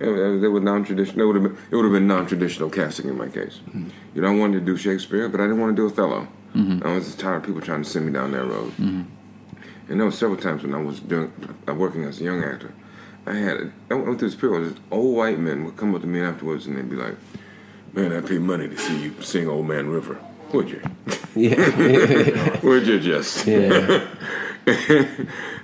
they 0.00 0.48
were 0.48 0.60
non-traditional. 0.60 1.20
It 1.20 1.26
would 1.26 1.36
have 1.36 1.44
been, 1.44 1.64
it 1.70 1.76
would 1.76 1.84
have 1.84 1.92
been 1.92 2.06
non-traditional 2.06 2.70
casting 2.70 3.08
in 3.08 3.18
my 3.18 3.28
case. 3.28 3.60
Mm-hmm. 3.68 3.88
You 4.14 4.22
know, 4.22 4.28
I 4.28 4.34
wanted 4.34 4.60
to 4.60 4.64
do 4.64 4.76
Shakespeare, 4.76 5.28
but 5.28 5.40
I 5.40 5.44
didn't 5.44 5.60
want 5.60 5.76
to 5.76 5.82
do 5.82 5.86
Othello. 5.86 6.26
Mm-hmm. 6.54 6.86
I 6.86 6.94
was 6.94 7.04
just 7.04 7.20
tired 7.20 7.36
of 7.36 7.42
people 7.44 7.60
trying 7.60 7.82
to 7.82 7.88
send 7.88 8.06
me 8.06 8.12
down 8.12 8.32
that 8.32 8.44
road. 8.44 8.72
Mm-hmm. 8.72 9.02
And 9.88 10.00
there 10.00 10.06
were 10.06 10.12
several 10.12 10.40
times 10.40 10.62
when 10.62 10.74
I 10.74 10.78
was 10.78 11.00
doing, 11.00 11.32
uh, 11.68 11.74
working 11.74 12.04
as 12.04 12.20
a 12.20 12.24
young 12.24 12.42
actor. 12.42 12.72
I 13.26 13.34
had, 13.34 13.72
I 13.90 13.94
went 13.94 14.18
through 14.18 14.28
this 14.28 14.34
period 14.34 14.62
where 14.62 14.74
old 14.90 15.16
white 15.16 15.38
men 15.38 15.64
would 15.64 15.76
come 15.76 15.94
up 15.94 16.00
to 16.00 16.06
me 16.06 16.20
afterwards 16.20 16.66
and 16.66 16.78
they'd 16.78 16.88
be 16.88 16.96
like, 16.96 17.16
"Man, 17.92 18.12
I 18.12 18.20
paid 18.20 18.40
money 18.40 18.68
to 18.68 18.78
see 18.78 19.02
you 19.02 19.14
sing 19.20 19.46
Old 19.46 19.68
Man 19.68 19.88
River. 19.88 20.18
Would 20.52 20.70
you? 20.70 20.82
yeah. 21.36 22.60
Would 22.62 22.86
you 22.86 22.98
just?" 22.98 23.46
yeah. 23.46 24.06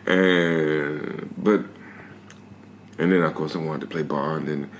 and 0.06 1.34
but 1.38 1.64
and 2.98 3.12
then 3.12 3.22
of 3.22 3.34
course 3.34 3.54
I 3.54 3.58
wanted 3.58 3.82
to 3.82 3.86
play 3.86 4.02
Bond 4.02 4.48
and 4.48 4.70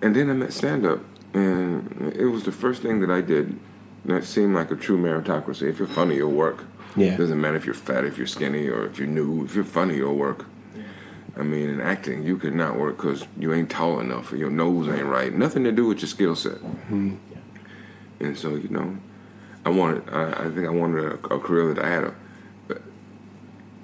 and 0.00 0.16
then 0.16 0.30
I 0.30 0.32
met 0.34 0.52
stand 0.52 0.84
up 0.84 1.00
and 1.34 2.12
it 2.16 2.26
was 2.26 2.44
the 2.44 2.52
first 2.52 2.82
thing 2.82 3.00
that 3.00 3.10
I 3.10 3.20
did 3.20 3.58
that 4.04 4.24
seemed 4.24 4.54
like 4.54 4.70
a 4.70 4.76
true 4.76 4.98
meritocracy. 4.98 5.68
If 5.68 5.78
you're 5.78 5.88
funny, 5.88 6.16
you'll 6.16 6.32
work. 6.32 6.64
Yeah. 6.96 7.16
Doesn't 7.16 7.40
matter 7.40 7.56
if 7.56 7.64
you're 7.64 7.74
fat, 7.74 8.04
if 8.04 8.18
you're 8.18 8.26
skinny, 8.26 8.68
or 8.68 8.84
if 8.84 8.98
you're 8.98 9.08
new. 9.08 9.44
If 9.44 9.54
you're 9.54 9.64
funny, 9.64 9.96
you'll 9.96 10.16
work. 10.16 10.46
Yeah. 10.76 10.82
I 11.36 11.42
mean, 11.42 11.70
in 11.70 11.80
acting, 11.80 12.24
you 12.24 12.36
could 12.36 12.54
not 12.54 12.76
work 12.78 12.96
because 12.96 13.26
you 13.38 13.52
ain't 13.54 13.70
tall 13.70 14.00
enough, 14.00 14.32
or 14.32 14.36
your 14.36 14.50
nose 14.50 14.88
ain't 14.88 15.06
right. 15.06 15.32
Nothing 15.32 15.64
to 15.64 15.72
do 15.72 15.86
with 15.86 16.00
your 16.00 16.08
skill 16.08 16.36
set. 16.36 16.58
Hmm. 16.58 17.14
And 18.20 18.36
so, 18.36 18.56
you 18.56 18.68
know, 18.68 18.98
I 19.64 19.70
wanted. 19.70 20.08
I, 20.10 20.46
I 20.46 20.50
think 20.50 20.66
I 20.66 20.70
wanted 20.70 21.04
a, 21.04 21.34
a 21.34 21.38
career 21.38 21.72
that 21.74 21.84
I 21.84 21.88
had 21.88 22.04
a. 22.04 22.14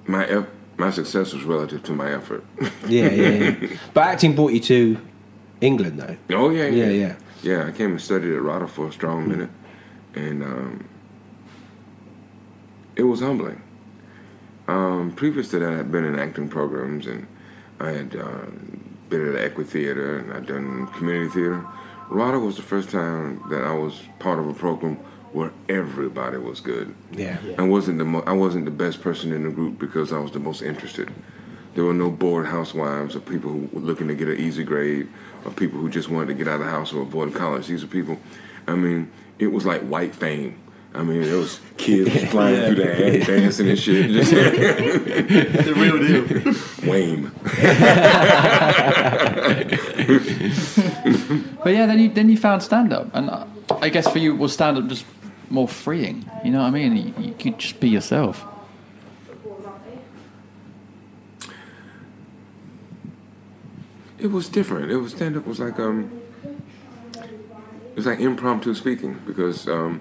My 0.06 0.26
eff- 0.26 0.46
my 0.79 0.91
success 0.91 1.35
was 1.35 1.45
relative 1.45 1.83
to 1.85 1.93
my 1.93 2.11
effort. 2.12 2.45
Yeah, 2.88 3.11
yeah, 3.11 3.29
yeah. 3.61 3.77
But 3.93 4.05
acting 4.05 4.35
brought 4.35 4.53
you 4.53 4.61
to 4.61 4.99
England, 5.61 5.99
though. 6.01 6.17
oh 6.31 6.49
yeah, 6.51 6.69
Yeah, 6.69 6.85
yeah, 6.85 6.91
yeah. 6.91 7.17
Yeah, 7.43 7.67
I 7.69 7.73
came 7.73 7.91
and 7.91 8.01
studied 8.01 8.35
at 8.35 8.41
RADA 8.43 8.67
for 8.69 8.88
a 8.88 8.93
strong 8.93 9.29
minute, 9.29 9.51
and 10.14 10.43
um, 10.43 10.88
it 12.97 13.03
was 13.03 13.21
humbling. 13.21 13.62
Um, 14.67 15.12
previous 15.14 15.51
to 15.51 15.59
that, 15.61 15.73
I'd 15.73 15.93
been 15.93 16.05
in 16.05 16.19
acting 16.19 16.49
programs, 16.49 17.07
and 17.07 17.27
I 17.79 17.91
had 17.91 18.17
uh, 18.17 18.47
been 19.09 19.27
at 19.27 19.33
the 19.35 19.45
Equi 19.45 19.64
Theater, 19.64 20.19
and 20.19 20.33
I'd 20.33 20.47
done 20.47 20.87
community 20.88 21.31
theater. 21.31 21.64
RADA 22.09 22.38
was 22.41 22.57
the 22.57 22.62
first 22.62 22.91
time 22.91 23.43
that 23.51 23.62
I 23.62 23.73
was 23.75 24.01
part 24.19 24.38
of 24.38 24.49
a 24.49 24.55
program 24.55 24.99
where 25.33 25.53
everybody 25.69 26.38
was 26.38 26.61
good. 26.61 26.95
Yeah. 27.12 27.38
I 27.59 27.62
wasn't 27.62 27.99
the 27.99 28.05
mo- 28.05 28.25
I 28.27 28.33
wasn't 28.33 28.64
the 28.64 28.71
best 28.71 29.03
person 29.03 29.33
in 29.33 29.45
the 29.45 29.51
group 29.51 29.79
because 29.79 30.12
I 30.12 30.19
was 30.19 30.33
the 30.33 30.41
most 30.41 30.62
interested. 30.62 31.11
There 31.75 31.85
were 31.85 31.95
no 31.95 32.11
bored 32.11 32.47
housewives 32.47 33.14
or 33.14 33.21
people 33.21 33.51
who 33.51 33.69
were 33.73 33.81
looking 33.81 34.09
to 34.09 34.14
get 34.14 34.29
an 34.29 34.38
easy 34.38 34.64
grade 34.64 35.09
or 35.45 35.53
people 35.53 35.79
who 35.79 35.88
just 35.91 36.09
wanted 36.09 36.29
to 36.29 36.35
get 36.35 36.49
out 36.49 36.61
of 36.61 36.67
the 36.67 36.71
house 36.71 36.93
or 36.93 37.03
avoid 37.03 37.35
college. 37.35 37.67
These 37.69 37.85
are 37.85 37.88
people. 37.88 38.19
I 38.67 38.75
mean, 38.75 39.11
it 39.38 39.49
was 39.49 39.64
like 39.64 39.83
white 39.83 40.14
fame. 40.14 40.59
I 40.95 41.03
mean, 41.03 41.23
there 41.23 41.37
was 41.37 41.61
kids 41.77 42.25
flying 42.31 42.64
through 42.67 42.75
the 42.77 42.99
air, 42.99 43.21
dancing 43.21 43.69
and 43.69 43.79
shit. 43.79 44.11
Just 44.11 44.31
the 44.33 45.75
real 45.77 45.99
deal. 45.99 46.91
Wayne. 46.91 47.31
But 51.62 51.73
yeah, 51.75 51.87
then 51.87 51.99
you 51.99 52.09
then 52.09 52.29
you 52.31 52.37
found 52.37 52.62
stand 52.62 52.93
up, 52.93 53.09
and 53.14 53.31
I 53.83 53.88
guess 53.88 54.09
for 54.11 54.19
you 54.19 54.35
was 54.35 54.53
stand 54.53 54.79
up 54.79 54.87
just 54.87 55.05
more 55.50 55.68
freeing. 55.68 56.28
You 56.44 56.50
know 56.50 56.61
what 56.61 56.68
I 56.68 56.70
mean? 56.70 56.96
You, 56.96 57.14
you 57.18 57.34
could 57.34 57.58
just 57.58 57.80
be 57.80 57.88
yourself. 57.88 58.44
It 64.18 64.32
was 64.32 64.48
different. 64.48 64.90
It 64.90 64.96
was 64.96 65.12
stand 65.12 65.37
up 65.37 65.46
was 65.46 65.61
like 65.61 65.78
um 65.78 66.20
it 67.14 67.96
was 67.96 68.06
like 68.06 68.18
impromptu 68.18 68.74
speaking 68.74 69.20
because 69.26 69.68
um 69.68 70.00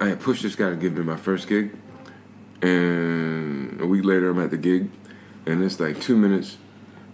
I 0.00 0.08
had 0.08 0.20
pushed 0.20 0.42
this 0.42 0.56
guy 0.56 0.70
to 0.70 0.76
give 0.76 0.94
me 0.94 1.02
my 1.02 1.16
first 1.16 1.46
gig 1.46 1.76
and 2.62 3.80
a 3.80 3.86
week 3.86 4.04
later 4.04 4.30
I'm 4.30 4.38
at 4.38 4.50
the 4.50 4.56
gig 4.56 4.90
and 5.46 5.62
it's 5.62 5.78
like 5.78 6.00
two 6.00 6.16
minutes 6.16 6.56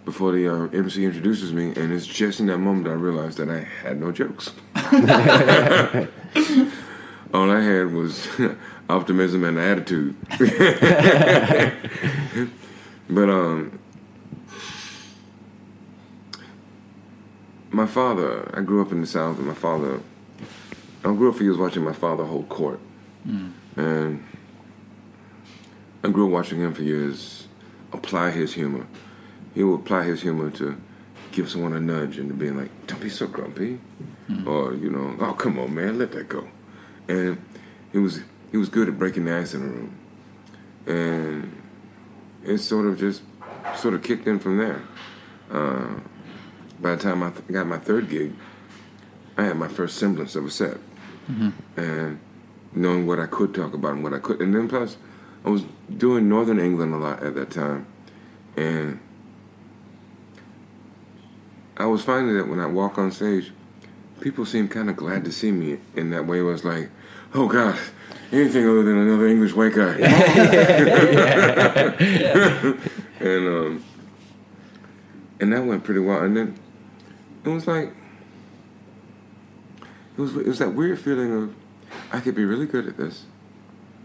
before 0.09 0.33
the 0.33 0.49
uh, 0.49 0.69
MC 0.73 1.05
introduces 1.05 1.53
me 1.53 1.67
and 1.77 1.93
it's 1.93 2.07
just 2.07 2.41
in 2.41 2.47
that 2.47 2.57
moment 2.57 2.89
I 2.89 2.93
realized 2.93 3.37
that 3.37 3.51
I 3.51 3.69
had 3.83 4.01
no 4.01 4.11
jokes. 4.11 4.53
All 7.35 7.51
I 7.51 7.61
had 7.61 7.93
was 7.93 8.27
optimism 8.89 9.45
and 9.45 9.59
attitude. 9.59 10.17
but 13.11 13.29
um 13.29 13.79
my 17.71 17.87
father, 17.87 18.51
I 18.57 18.63
grew 18.63 18.81
up 18.81 18.93
in 18.93 19.03
the 19.03 19.07
South, 19.07 19.37
and 19.37 19.47
my 19.47 19.53
father, 19.53 20.01
I 21.05 21.15
grew 21.15 21.29
up 21.29 21.37
for 21.37 21.43
years 21.43 21.59
watching 21.59 21.85
my 21.85 21.93
father 21.93 22.25
hold 22.25 22.49
court. 22.49 22.81
And 23.77 24.25
I 26.03 26.09
grew 26.09 26.29
up 26.29 26.33
watching 26.33 26.61
him 26.61 26.73
for 26.73 26.83
years 26.83 27.47
apply 27.93 28.31
his 28.31 28.55
humor. 28.55 28.87
He 29.59 29.65
would 29.65 29.81
apply 29.81 30.05
his 30.05 30.23
humor 30.23 30.51
to 30.53 30.81
give 31.33 31.51
someone 31.51 31.73
a 31.73 31.81
nudge 31.81 32.17
and 32.17 32.29
to 32.29 32.35
being 32.35 32.57
like, 32.57 32.71
don't 32.87 33.01
be 33.01 33.11
so 33.11 33.27
grumpy. 33.27 33.81
Or, 34.47 34.73
you 34.73 34.89
know, 34.89 35.17
oh, 35.19 35.33
come 35.33 35.59
on, 35.59 35.75
man, 35.75 35.99
let 35.99 36.13
that 36.13 36.29
go. 36.29 36.47
And 37.09 37.43
he 37.91 37.99
was, 37.99 38.21
he 38.53 38.57
was 38.57 38.69
good 38.69 38.87
at 38.87 38.97
breaking 38.97 39.25
the 39.25 39.35
ice 39.37 39.55
in 39.55 39.63
the 39.63 39.67
room. 39.67 39.99
And 40.87 41.63
it 42.45 42.59
sort 42.59 42.87
of 42.87 43.01
just 43.01 43.23
sort 43.75 43.95
of 43.95 44.05
kicked 44.05 44.29
in 44.29 44.39
from 44.39 44.59
there. 44.59 44.85
Uh, 45.51 45.95
by 46.81 46.95
the 46.95 47.03
time 47.03 47.25
I 47.25 47.31
th- 47.31 47.49
got 47.49 47.67
my 47.67 47.79
third 47.79 48.09
gig, 48.09 48.35
I 49.37 49.43
had 49.43 49.57
my 49.57 49.67
first 49.67 49.97
semblance 49.97 50.37
of 50.37 50.45
a 50.45 50.51
set, 50.53 50.77
and 51.77 52.21
knowing 52.73 53.09
what 53.09 53.19
I 53.19 53.27
could 53.27 53.55
talk 53.55 53.75
about 53.75 53.95
and 53.95 54.05
what 54.05 54.15
I 54.15 54.21
could, 54.21 54.41
and 54.41 54.55
then 54.55 54.69
plus, 54.69 54.99
I 55.45 55.51
was 55.51 55.65
doing 55.97 56.29
Northern 56.29 56.61
England 56.61 56.95
a 56.95 56.99
lot 56.99 57.25
at 57.25 57.35
that 57.35 57.51
time, 57.51 57.87
and 58.57 59.01
I 61.79 61.87
was 61.87 62.03
finding 62.03 62.37
that 62.37 62.49
when 62.49 62.61
I 62.61 62.67
walk 62.67 62.99
on 62.99 63.13
stage, 63.13 63.53
people 64.21 64.45
seem 64.45 64.69
kind 64.69 64.91
of 64.91 64.97
glad 64.97 65.25
to 65.25 65.33
see 65.33 65.53
me 65.53 65.79
in 65.95 66.11
that 66.11 66.27
way. 66.27 66.41
It 66.41 66.43
was 66.43 66.65
like, 66.65 66.91
oh 67.35 67.47
God, 67.47 67.79
anything 68.33 68.69
other 68.69 68.83
than 68.83 68.99
another 68.99 69.29
English 69.29 69.55
white 69.55 69.75
guy, 69.75 69.93
and 73.21 73.49
um, 73.49 73.85
and 75.41 75.53
that 75.53 75.65
went 75.65 75.85
pretty 75.85 76.01
well. 76.01 76.23
And 76.23 76.37
then 76.37 76.59
it 77.45 77.49
was 77.49 77.67
like 77.67 77.93
it 80.17 80.21
was 80.21 80.37
it 80.37 80.47
was 80.47 80.59
that 80.59 80.75
weird 80.75 80.99
feeling 80.99 81.33
of 81.33 81.55
I 82.13 82.21
could 82.21 82.35
be 82.35 82.45
really 82.45 82.67
good 82.67 82.87
at 82.87 82.97
this. 82.97 83.25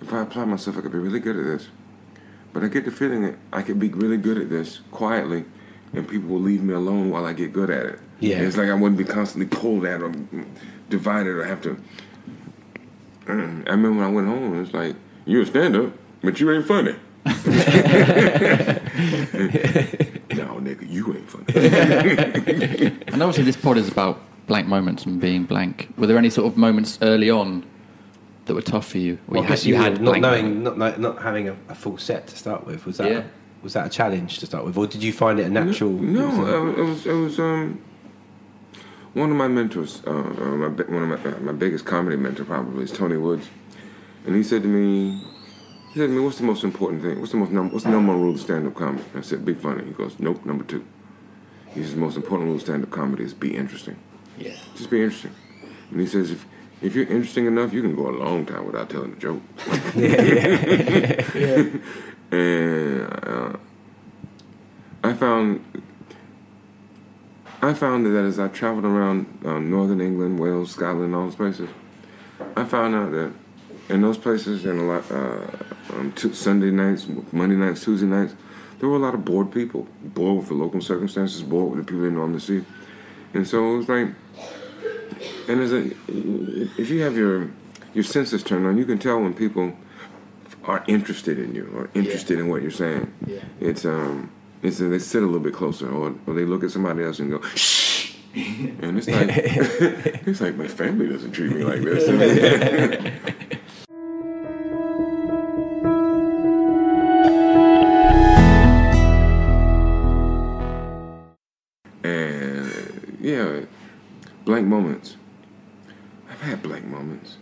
If 0.02 0.14
I 0.14 0.22
apply 0.22 0.46
myself, 0.46 0.78
I 0.78 0.82
could 0.82 0.92
be 0.92 1.00
really 1.00 1.20
good 1.20 1.38
at 1.38 1.44
this. 1.44 1.70
But 2.52 2.64
I 2.64 2.68
get 2.68 2.86
the 2.86 2.92
feeling 2.92 3.24
that 3.24 3.36
I 3.52 3.64
could 3.64 3.80
be 3.80 3.90
really 3.90 4.18
good 4.18 4.38
at 4.38 4.50
this 4.50 4.82
quietly, 4.92 5.46
and 5.94 6.08
people 6.08 6.30
will 6.30 6.42
leave 6.42 6.64
me 6.64 6.74
alone 6.74 7.10
while 7.10 7.26
I 7.26 7.34
get 7.34 7.54
good 7.54 7.70
at 7.70 7.86
it. 7.86 8.00
Yeah. 8.20 8.40
it's 8.42 8.58
like 8.58 8.70
I 8.70 8.74
wouldn't 8.74 8.98
be 8.98 9.04
constantly 9.04 9.48
pulled 9.48 9.86
at 9.86 10.02
or 10.02 10.14
divided 10.90 11.30
or 11.30 11.44
have 11.44 11.62
to. 11.64 11.78
Mm, 13.26 13.68
I 13.68 13.72
remember 13.72 13.92
when 14.00 14.04
I 14.04 14.10
went 14.10 14.28
home, 14.28 14.56
it 14.56 14.60
was 14.60 14.74
like 14.74 14.96
you're 15.26 15.44
a 15.44 15.46
stand-up, 15.46 15.94
but 16.22 16.40
you 16.40 16.52
ain't 16.52 16.66
funny. 16.66 16.96
no, 17.26 17.32
nigga, 20.60 20.90
you 20.90 21.14
ain't 21.16 21.30
funny. 21.30 21.46
And 23.08 23.22
obviously, 23.24 23.44
this 23.44 23.56
pod 23.56 23.78
is 23.78 23.88
about 23.88 24.22
blank 24.48 24.68
moments 24.68 25.06
and 25.06 25.22
being 25.22 25.46
blank. 25.46 25.90
Were 25.98 26.08
there 26.08 26.18
any 26.18 26.30
sort 26.30 26.48
of 26.48 26.58
moments 26.58 27.00
early 27.02 27.30
on 27.30 27.66
that 28.46 28.54
were 28.56 28.62
tough 28.62 28.90
for 28.90 28.98
you? 28.98 29.18
Where 29.28 29.40
Well, 29.40 29.44
I 29.46 29.48
guess 29.48 29.66
you 29.66 29.76
had 29.76 30.02
not 30.02 30.20
knowing, 30.20 30.64
not, 30.64 30.78
not 30.78 31.00
not 31.00 31.22
having 31.22 31.48
a, 31.48 31.56
a 31.70 31.76
full 31.76 31.98
set 31.98 32.28
to 32.28 32.38
start 32.38 32.66
with. 32.66 32.86
Was 32.86 32.98
that 32.98 33.10
Yeah. 33.10 33.24
Was 33.64 33.74
that 33.74 33.88
a 33.88 33.90
challenge 33.90 34.40
to 34.40 34.46
start 34.46 34.66
with, 34.66 34.78
or 34.78 34.86
did 34.86 35.02
you 35.02 35.14
find 35.14 35.40
it 35.40 35.48
a 35.48 35.50
natural? 35.50 35.92
No, 35.92 36.28
uh, 36.28 36.80
it 36.80 36.84
was 36.84 37.06
it 37.06 37.14
was 37.14 37.40
um 37.40 37.82
one 39.14 39.30
of 39.30 39.38
my 39.38 39.48
mentors, 39.48 40.02
uh, 40.06 40.12
uh, 40.12 40.14
my 40.14 40.68
one 40.68 41.12
of 41.12 41.24
my 41.24 41.32
uh, 41.32 41.40
my 41.40 41.54
biggest 41.54 41.86
comedy 41.86 42.18
mentor 42.18 42.46
probably 42.46 42.84
is 42.84 42.92
Tony 42.92 43.18
Woods, 43.18 43.48
and 44.26 44.36
he 44.36 44.44
said 44.44 44.64
to 44.64 44.68
me, 44.68 45.24
he 45.94 46.00
said 46.00 46.08
to 46.08 46.14
me, 46.14 46.20
"What's 46.20 46.38
the 46.38 46.44
most 46.44 46.64
important 46.64 47.02
thing? 47.02 47.20
What's 47.20 47.32
the 47.32 47.38
most 47.38 47.52
num- 47.52 47.72
what's 47.72 47.86
the 47.86 47.92
number 47.92 48.12
one 48.12 48.22
rule 48.22 48.34
of 48.34 48.42
stand 48.42 48.68
up 48.68 48.76
comedy?" 48.76 49.04
I 49.16 49.22
said, 49.22 49.46
"Be 49.46 49.54
funny." 49.54 49.86
He 49.86 49.92
goes, 49.92 50.20
"Nope, 50.20 50.46
number 50.46 50.64
two. 50.64 50.84
He 51.74 51.82
says 51.82 51.94
the 51.94 52.00
most 52.00 52.18
important 52.18 52.48
rule 52.48 52.58
of 52.58 52.62
stand-up 52.62 52.92
comedy 52.92 53.24
is 53.24 53.34
be 53.34 53.56
interesting. 53.56 53.96
Yeah. 54.38 54.56
Just 54.76 54.92
be 54.92 55.02
interesting. 55.02 55.32
And 55.90 56.00
he 56.00 56.08
says 56.08 56.32
if 56.32 56.46
if 56.82 56.96
you're 56.96 57.08
interesting 57.08 57.46
enough, 57.46 57.74
you 57.74 57.82
can 57.82 57.96
go 57.96 58.10
a 58.10 58.12
long 58.12 58.46
time 58.46 58.66
without 58.66 58.90
telling 58.90 59.14
a 59.14 59.16
joke. 59.16 59.42
and 62.34 63.28
uh, 63.28 63.58
I 65.04 65.14
found 65.14 65.64
I 67.62 67.74
found 67.74 68.06
that 68.06 68.26
as 68.26 68.40
I 68.40 68.48
traveled 68.48 68.86
around 68.86 69.26
um, 69.46 69.70
northern 69.70 70.02
England, 70.02 70.40
Wales, 70.40 70.72
Scotland, 70.72 71.16
all 71.16 71.26
those 71.26 71.36
places, 71.36 71.70
I 72.58 72.64
found 72.66 72.96
out 72.96 73.12
that 73.12 73.32
in 73.90 74.02
those 74.02 74.18
places 74.18 74.66
and 74.66 74.80
a 74.80 74.84
lot 74.84 75.12
uh, 75.12 75.48
um, 75.94 76.12
t- 76.14 76.34
Sunday 76.34 76.72
nights, 76.72 77.08
Monday 77.32 77.56
nights, 77.56 77.84
Tuesday 77.84 78.08
nights, 78.08 78.34
there 78.80 78.90
were 78.90 78.96
a 78.96 79.00
lot 79.00 79.14
of 79.14 79.24
bored 79.24 79.52
people, 79.52 79.88
bored 80.04 80.40
with 80.40 80.48
the 80.48 80.56
local 80.56 80.82
circumstances, 80.82 81.42
bored 81.42 81.72
with 81.76 81.86
the 81.86 81.90
people 81.90 82.04
they 82.04 82.10
normally 82.10 82.40
see, 82.40 82.66
and 83.34 83.48
so 83.48 83.76
it 83.76 83.78
was 83.78 83.90
like, 83.90 84.08
and 85.48 85.62
as 85.62 85.72
a, 85.72 85.92
if 86.82 86.90
you 86.90 87.02
have 87.02 87.16
your 87.16 87.52
your 87.94 88.04
senses 88.04 88.42
turned 88.44 88.66
on, 88.66 88.78
you 88.78 88.86
can 88.86 88.98
tell 88.98 89.22
when 89.22 89.34
people 89.34 89.74
are 90.66 90.84
interested 90.88 91.40
in 91.40 91.54
you 91.56 91.70
or 91.76 91.90
interested 91.94 92.40
in 92.40 92.48
what 92.48 92.62
you're 92.62 92.72
saying. 92.72 93.14
Yeah. 93.26 93.40
It's 93.60 93.86
um, 93.86 94.32
it's 94.62 94.80
they 94.80 95.00
sit 95.00 95.22
a 95.22 95.26
little 95.26 95.42
bit 95.42 95.54
closer, 95.54 95.90
or, 95.90 96.16
or 96.26 96.34
they 96.34 96.46
look 96.46 96.64
at 96.64 96.72
somebody 96.72 97.04
else 97.04 97.20
and 97.20 97.32
go, 97.32 97.42
shh. 97.50 98.16
And 98.36 98.98
it's 98.98 99.08
like, 99.08 99.30
it's 100.28 100.42
like 100.42 100.56
my 100.56 100.68
family 100.68 101.08
doesn't 101.08 101.34
treat 101.34 101.52
me 101.52 101.64
like 101.64 101.82
this. 101.82 102.08
and 112.04 113.18
yeah, 113.22 113.62
blank 114.46 114.66
moments. 114.66 115.18
I've 116.28 116.42
had 116.42 116.64
blank 116.64 116.86
moments. 116.86 117.38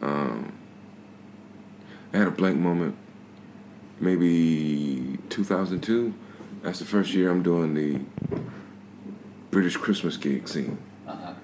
Um, 0.00 0.52
I 2.12 2.18
had 2.18 2.28
a 2.28 2.30
blank 2.30 2.58
moment 2.58 2.96
maybe 4.02 5.18
2002. 5.30 6.12
That's 6.62 6.80
the 6.80 6.84
first 6.84 7.14
year 7.14 7.30
I'm 7.30 7.42
doing 7.42 7.74
the 7.74 8.00
British 9.50 9.76
Christmas 9.76 10.16
gig 10.16 10.48
scene. 10.48 10.78
Uh-huh. 11.06 11.34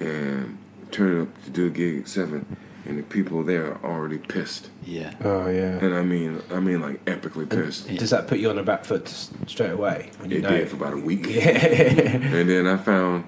And 0.00 0.58
turned 0.90 1.28
up 1.28 1.44
to 1.44 1.50
do 1.50 1.66
a 1.66 1.70
gig 1.70 2.00
at 2.00 2.08
seven, 2.08 2.56
and 2.84 2.98
the 2.98 3.02
people 3.02 3.42
there 3.42 3.72
are 3.72 3.84
already 3.84 4.18
pissed. 4.18 4.70
Yeah. 4.84 5.14
Oh 5.22 5.48
yeah. 5.48 5.78
And 5.78 5.94
I 5.94 6.02
mean, 6.02 6.42
I 6.50 6.60
mean, 6.60 6.80
like 6.80 7.04
epically 7.04 7.48
pissed. 7.48 7.88
Does 7.96 8.10
that 8.10 8.28
put 8.28 8.38
you 8.38 8.50
on 8.50 8.56
the 8.56 8.62
back 8.62 8.84
foot 8.84 9.08
straight 9.46 9.72
away? 9.72 10.10
When 10.18 10.30
you 10.30 10.38
It 10.38 10.42
know 10.42 10.50
did 10.50 10.68
for 10.68 10.76
about 10.76 10.94
a 10.94 10.98
week. 10.98 11.26
and 11.28 12.48
then 12.48 12.66
I 12.66 12.76
found 12.76 13.24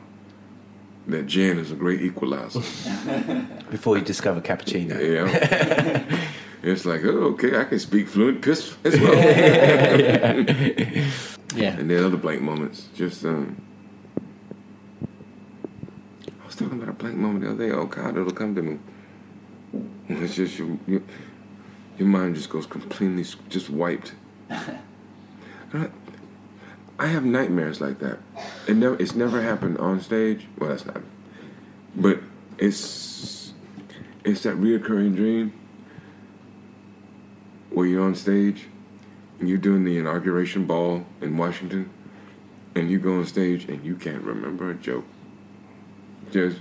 that 1.07 1.27
gin 1.27 1.59
is 1.59 1.73
a 1.73 1.75
great 1.75 2.03
equalizer. 2.03 2.61
before 3.71 3.97
you 3.99 4.05
discover 4.05 4.41
cappuccino. 4.41 4.99
Yeah. 5.01 6.31
it's 6.62 6.85
like, 6.85 7.03
oh, 7.05 7.35
okay, 7.35 7.59
I 7.59 7.64
can 7.64 7.79
speak 7.79 8.09
fluent 8.09 8.42
piss 8.42 8.75
as 8.85 9.01
well. 9.01 9.14
Yeah. 11.57 11.79
And 11.79 11.90
then 11.90 12.05
other 12.05 12.18
blank 12.18 12.42
moments. 12.42 12.88
Just, 12.94 13.25
um, 13.25 13.61
I 16.42 16.47
was 16.47 16.55
talking 16.55 16.77
about 16.77 16.90
a 16.90 16.92
blank 16.92 17.16
moment 17.16 17.42
the 17.42 17.51
other 17.51 17.68
day. 17.68 17.75
Oh, 17.75 17.87
God, 17.87 18.18
it'll 18.18 18.33
come 18.33 18.55
to 18.55 18.62
me. 18.62 18.79
It's 20.09 20.37
just, 20.37 20.59
your, 20.59 20.79
your, 20.87 21.01
your 21.97 22.07
mind 22.07 22.37
just 22.37 22.51
goes 22.51 22.66
completely, 22.66 23.25
just 23.49 23.71
wiped. 23.71 24.12
I 24.51 25.88
I 27.01 27.07
have 27.07 27.25
nightmares 27.25 27.81
like 27.81 28.01
that. 28.01 28.18
It 28.66 28.77
never, 28.77 29.01
it's 29.01 29.14
never 29.14 29.40
happened 29.40 29.79
on 29.79 30.01
stage. 30.01 30.49
Well, 30.59 30.71
that's 30.71 30.85
not. 30.85 31.01
But 31.94 32.21
it's, 32.59 33.55
it's 34.25 34.42
that 34.42 34.57
reoccurring 34.57 35.14
dream 35.14 35.53
where 37.70 37.87
you're 37.87 38.04
on 38.04 38.14
stage 38.14 38.66
and 39.38 39.48
you're 39.48 39.59
doing 39.59 39.85
the 39.85 39.98
inauguration 39.98 40.66
ball 40.66 41.07
in 41.20 41.37
Washington, 41.37 41.90
and 42.74 42.90
you 42.90 42.98
go 42.98 43.18
on 43.18 43.26
stage 43.26 43.64
and 43.68 43.85
you 43.85 43.94
can't 43.94 44.22
remember 44.22 44.70
a 44.70 44.74
joke. 44.74 45.04
Just 46.33 46.59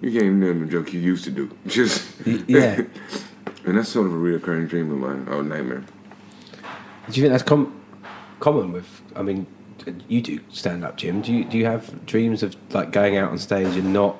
you 0.00 0.12
can't 0.12 0.24
even 0.24 0.40
remember 0.40 0.64
a 0.64 0.68
joke 0.68 0.92
you 0.92 1.00
used 1.00 1.24
to 1.24 1.30
do. 1.30 1.50
Just 1.66 2.14
yeah. 2.24 2.82
and 3.64 3.76
that's 3.76 3.88
sort 3.88 4.06
of 4.06 4.12
a 4.12 4.16
reoccurring 4.16 4.68
dream 4.68 4.90
of 4.92 4.98
mine, 4.98 5.26
or 5.28 5.42
nightmare. 5.42 5.84
Do 7.10 7.20
you 7.20 7.22
think 7.22 7.32
that's 7.32 7.42
com- 7.42 7.80
common 8.40 8.72
with? 8.72 9.02
I 9.16 9.22
mean, 9.22 9.46
you 10.08 10.22
do 10.22 10.40
stand 10.50 10.84
up, 10.84 10.96
Jim. 10.96 11.20
Do 11.20 11.32
you 11.32 11.44
do 11.44 11.58
you 11.58 11.66
have 11.66 12.06
dreams 12.06 12.42
of 12.42 12.56
like 12.72 12.92
going 12.92 13.16
out 13.16 13.30
on 13.30 13.38
stage 13.38 13.76
and 13.76 13.92
not 13.92 14.16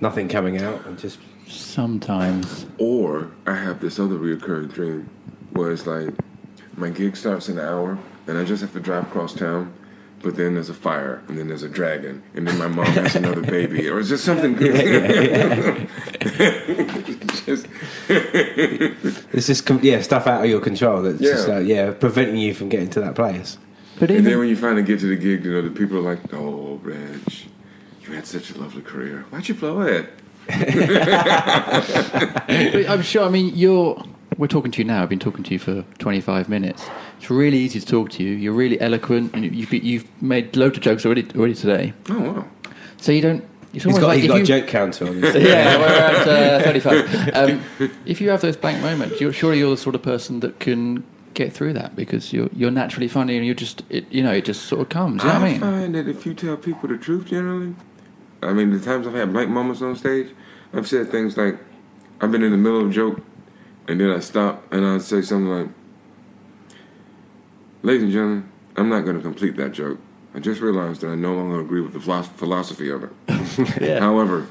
nothing 0.00 0.28
coming 0.28 0.60
out 0.60 0.84
and 0.86 0.98
just 0.98 1.18
Sometimes. 1.46 2.66
Or 2.78 3.30
I 3.46 3.56
have 3.56 3.80
this 3.80 3.98
other 3.98 4.16
reoccurring 4.16 4.72
dream 4.72 5.10
where 5.54 5.72
it's 5.72 5.86
like 5.86 6.10
my 6.76 6.90
gig 6.90 7.16
starts 7.16 7.48
in 7.48 7.58
an 7.58 7.64
hour 7.64 7.98
and 8.26 8.36
I 8.38 8.44
just 8.44 8.60
have 8.62 8.72
to 8.72 8.80
drive 8.80 9.04
across 9.04 9.32
town, 9.34 9.72
but 10.22 10.36
then 10.36 10.54
there's 10.54 10.68
a 10.70 10.74
fire 10.74 11.22
and 11.28 11.38
then 11.38 11.48
there's 11.48 11.62
a 11.62 11.68
dragon 11.68 12.22
and 12.34 12.46
then 12.46 12.58
my 12.58 12.66
mom 12.68 12.86
has 12.86 13.14
another 13.22 13.40
baby 13.42 13.88
or 13.88 14.00
it's 14.00 14.08
just 14.08 14.24
something 14.24 14.54
good. 14.54 14.74
just, 17.46 17.66
it's 19.32 19.46
just 19.46 19.66
com- 19.66 19.80
yeah 19.82 20.00
stuff 20.00 20.26
out 20.26 20.42
of 20.44 20.50
your 20.50 20.60
control 20.60 21.02
that's 21.02 21.20
just 21.20 21.46
Yeah. 21.48 21.54
like 21.58 21.66
yeah 21.66 21.90
preventing 21.92 22.36
you 22.38 22.52
from 22.54 22.68
getting 22.68 22.90
to 22.90 23.00
that 23.00 23.14
place. 23.14 23.58
But 23.98 24.10
and 24.10 24.18
in 24.18 24.24
then 24.24 24.38
when 24.38 24.48
you 24.48 24.56
finally 24.56 24.82
get 24.82 24.98
to 25.00 25.06
the 25.06 25.14
gig, 25.16 25.44
you 25.44 25.52
know, 25.52 25.62
the 25.62 25.70
people 25.70 25.96
are 25.98 26.00
like, 26.00 26.18
oh, 26.34 26.80
Reg, 26.82 27.20
you 28.02 28.12
had 28.12 28.26
such 28.26 28.50
a 28.50 28.58
lovely 28.58 28.82
career. 28.82 29.24
Why'd 29.30 29.48
you 29.48 29.54
blow 29.54 29.82
it? 29.82 30.10
I'm 32.88 33.02
sure. 33.02 33.24
I 33.24 33.28
mean, 33.28 33.52
you're. 33.54 34.02
We're 34.36 34.48
talking 34.48 34.70
to 34.72 34.78
you 34.78 34.84
now. 34.84 35.02
I've 35.02 35.08
been 35.08 35.18
talking 35.18 35.44
to 35.44 35.52
you 35.52 35.58
for 35.58 35.82
25 35.98 36.48
minutes. 36.48 36.84
It's 37.18 37.30
really 37.30 37.58
easy 37.58 37.80
to 37.80 37.86
talk 37.86 38.10
to 38.10 38.22
you. 38.22 38.32
You're 38.34 38.52
really 38.52 38.80
eloquent, 38.80 39.34
and 39.34 39.44
you've 39.54 39.72
you've 39.72 40.22
made 40.22 40.56
loads 40.56 40.76
of 40.76 40.82
jokes 40.82 41.04
already 41.06 41.26
already 41.36 41.54
today. 41.54 41.92
Oh, 42.10 42.20
wow. 42.20 42.44
So 42.96 43.12
you 43.12 43.22
don't. 43.22 43.44
It's 43.72 43.82
He's 43.82 43.86
almost 43.86 44.00
got 44.02 44.06
like 44.08 44.16
he's 44.18 44.24
if 44.26 44.28
got 44.30 44.36
you, 44.36 44.42
a 44.42 44.46
joke 44.46 44.68
counter 44.68 45.08
on. 45.08 45.14
his- 45.22 45.34
yeah, 45.34 45.78
we're 45.78 45.86
at 45.86 46.60
uh, 46.60 46.62
35. 46.62 47.34
Um, 47.34 47.90
if 48.06 48.20
you 48.20 48.30
have 48.30 48.40
those 48.40 48.56
blank 48.56 48.80
moments, 48.82 49.20
you're 49.20 49.32
surely 49.32 49.58
you're 49.58 49.70
the 49.70 49.76
sort 49.76 49.94
of 49.96 50.02
person 50.02 50.40
that 50.40 50.60
can 50.60 51.04
get 51.34 51.52
through 51.52 51.72
that 51.72 51.96
because 51.96 52.32
you're 52.32 52.48
you're 52.52 52.70
naturally 52.70 53.08
funny 53.08 53.36
and 53.36 53.44
you're 53.44 53.56
just 53.56 53.82
it, 53.90 54.10
you 54.12 54.22
know 54.22 54.30
it 54.32 54.44
just 54.44 54.66
sort 54.66 54.80
of 54.82 54.88
comes. 54.90 55.22
You 55.24 55.28
know 55.28 55.34
what 55.40 55.42
I 55.42 55.50
mean? 55.50 55.60
find 55.60 55.94
that 55.96 56.06
if 56.08 56.24
you 56.24 56.34
tell 56.34 56.56
people 56.56 56.88
the 56.88 56.96
truth 56.96 57.26
generally, 57.26 57.74
I 58.42 58.52
mean, 58.52 58.70
the 58.70 58.78
times 58.78 59.06
I've 59.06 59.14
had 59.14 59.32
blank 59.32 59.50
moments 59.50 59.82
on 59.82 59.96
stage, 59.96 60.28
I've 60.72 60.86
said 60.86 61.10
things 61.10 61.36
like, 61.36 61.58
I've 62.20 62.30
been 62.30 62.44
in 62.44 62.52
the 62.52 62.58
middle 62.58 62.80
of 62.80 62.90
a 62.90 62.92
joke, 62.92 63.20
and 63.88 64.00
then 64.00 64.10
I 64.10 64.20
stop 64.20 64.62
and 64.72 64.84
I 64.84 64.98
say 64.98 65.22
something 65.22 65.48
like, 65.50 65.68
Ladies 67.82 68.02
and 68.04 68.12
gentlemen, 68.12 68.48
I'm 68.76 68.88
not 68.88 69.00
going 69.02 69.16
to 69.16 69.22
complete 69.22 69.56
that 69.56 69.72
joke. 69.72 69.98
I 70.34 70.38
just 70.40 70.60
realized 70.62 71.02
that 71.02 71.08
I 71.10 71.14
no 71.16 71.34
longer 71.34 71.60
agree 71.60 71.82
with 71.82 71.92
the 71.92 72.00
philosophy 72.00 72.88
of 72.90 73.04
it. 73.04 73.10
However, 74.00 74.46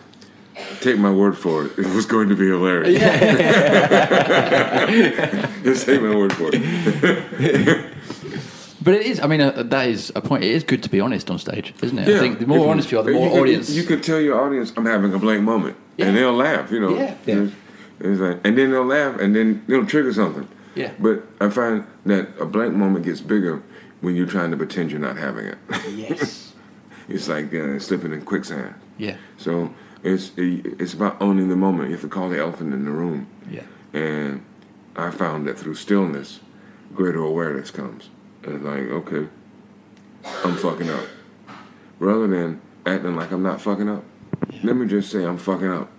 take 0.81 0.97
my 0.99 1.11
word 1.11 1.35
for 1.37 1.65
it, 1.65 1.71
it 1.79 1.87
was 1.95 2.05
going 2.05 2.29
to 2.29 2.35
be 2.35 2.47
hilarious. 2.47 2.99
just 5.63 5.85
take 5.87 5.99
my 6.01 6.15
word 6.15 6.31
for 6.33 6.49
it. 6.53 7.89
But 8.83 8.95
it 8.95 9.05
is. 9.05 9.21
I 9.21 9.27
mean, 9.27 9.39
uh, 9.39 9.63
that 9.63 9.87
is 9.87 10.11
a 10.13 10.19
point. 10.21 10.43
It 10.43 10.51
is 10.51 10.65
good 10.65 10.83
to 10.83 10.89
be 10.89 10.99
honest 10.99 11.31
on 11.31 11.39
stage, 11.39 11.73
isn't 11.81 11.97
it? 11.97 12.05
I 12.05 12.19
think 12.19 12.39
the 12.39 12.45
more 12.47 12.65
If 12.65 12.69
honest 12.69 12.91
you 12.91 12.99
are, 12.99 13.03
the 13.03 13.13
more 13.13 13.29
can- 13.29 13.39
audience. 13.39 13.69
You 13.69 13.83
can 13.83 14.01
tell 14.01 14.19
your 14.19 14.37
audience, 14.45 14.73
"I'm 14.75 14.85
having 14.85 15.13
a 15.13 15.17
blank 15.17 15.41
moment," 15.41 15.77
and 15.97 16.17
they'll 16.17 16.33
laugh. 16.33 16.69
You 16.69 16.81
know, 16.81 16.93
Yeah. 16.97 17.15
Yeah. 17.25 17.47
It's, 18.03 18.19
like, 18.19 18.45
and 18.45 18.57
then 18.57 18.71
they'll 18.71 18.85
laugh, 18.85 19.19
and 19.19 19.35
then 19.35 19.63
it'll 19.67 19.85
trigger 19.85 20.13
something. 20.13 20.47
Yeah. 20.75 20.91
But 20.99 21.23
I 21.39 21.49
find 21.49 21.87
that 22.05 22.29
a 22.39 22.45
blank 22.45 22.73
moment 22.73 23.05
gets 23.05 23.21
bigger 23.21 23.63
when 24.01 24.15
you're 24.15 24.27
trying 24.27 24.51
to 24.51 24.57
pretend 24.57 24.91
you're 24.91 24.99
not 24.99 25.17
having 25.17 25.45
it. 25.45 25.57
yes. 25.95 26.53
it's 27.07 27.27
like 27.27 27.53
uh, 27.53 27.79
slipping 27.79 28.11
in 28.11 28.23
quicksand. 28.23 28.75
Yeah. 28.97 29.15
So 29.37 29.73
it's 30.03 30.31
it's 30.35 30.93
about 30.93 31.21
owning 31.21 31.49
the 31.49 31.55
moment. 31.55 31.89
You 31.89 31.95
have 31.95 32.01
to 32.01 32.09
call 32.09 32.29
the 32.29 32.39
elephant 32.39 32.73
in 32.73 32.85
the 32.85 32.91
room. 32.91 33.27
Yeah. 33.49 33.63
And 33.93 34.43
I 34.95 35.11
found 35.11 35.47
that 35.47 35.57
through 35.57 35.75
stillness, 35.75 36.41
greater 36.93 37.23
awareness 37.23 37.71
comes. 37.71 38.09
And 38.43 38.55
it's 38.55 38.65
like, 38.65 38.81
okay, 38.81 39.29
I'm 40.43 40.55
fucking 40.57 40.89
up. 40.89 41.05
Rather 41.99 42.27
than 42.27 42.61
acting 42.85 43.15
like 43.15 43.31
I'm 43.31 43.43
not 43.43 43.61
fucking 43.61 43.87
up, 43.87 44.03
let 44.63 44.75
me 44.75 44.87
just 44.87 45.11
say 45.11 45.23
I'm 45.23 45.37
fucking 45.37 45.71
up. 45.71 45.89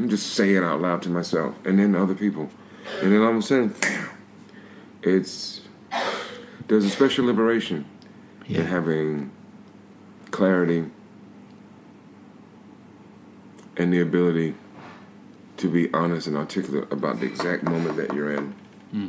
Me 0.00 0.08
just 0.08 0.32
say 0.32 0.54
it 0.54 0.64
out 0.64 0.80
loud 0.80 1.02
to 1.02 1.10
myself 1.10 1.54
and 1.66 1.78
then 1.78 1.94
other 1.94 2.14
people. 2.14 2.48
And 3.02 3.12
then 3.12 3.20
all 3.20 3.32
of 3.32 3.36
a 3.36 3.42
sudden, 3.42 3.74
it's 5.02 5.60
there's 6.68 6.86
a 6.86 6.90
special 6.90 7.26
liberation 7.26 7.84
in 8.46 8.64
having 8.64 9.30
clarity 10.30 10.86
and 13.76 13.92
the 13.92 14.00
ability 14.00 14.54
to 15.58 15.68
be 15.68 15.92
honest 15.92 16.26
and 16.26 16.36
articulate 16.36 16.90
about 16.90 17.20
the 17.20 17.26
exact 17.26 17.64
moment 17.64 17.98
that 17.98 18.14
you're 18.14 18.32
in. 18.32 18.54
Hmm. 18.92 19.08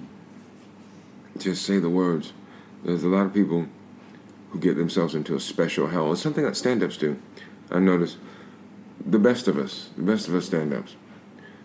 Just 1.37 1.65
say 1.65 1.79
the 1.79 1.89
words. 1.89 2.33
There's 2.83 3.05
a 3.05 3.07
lot 3.07 3.27
of 3.27 3.33
people 3.33 3.67
who 4.49 4.59
get 4.59 4.75
themselves 4.75 5.15
into 5.15 5.35
a 5.35 5.39
special 5.39 5.87
hell. 5.87 6.11
It's 6.11 6.21
something 6.21 6.43
that 6.43 6.57
stand-ups 6.57 6.97
do. 6.97 7.17
I 7.69 7.79
notice 7.79 8.17
the 9.05 9.19
best 9.19 9.47
of 9.47 9.57
us, 9.57 9.89
the 9.97 10.03
best 10.03 10.27
of 10.27 10.35
us 10.35 10.45
stand-ups, 10.45 10.95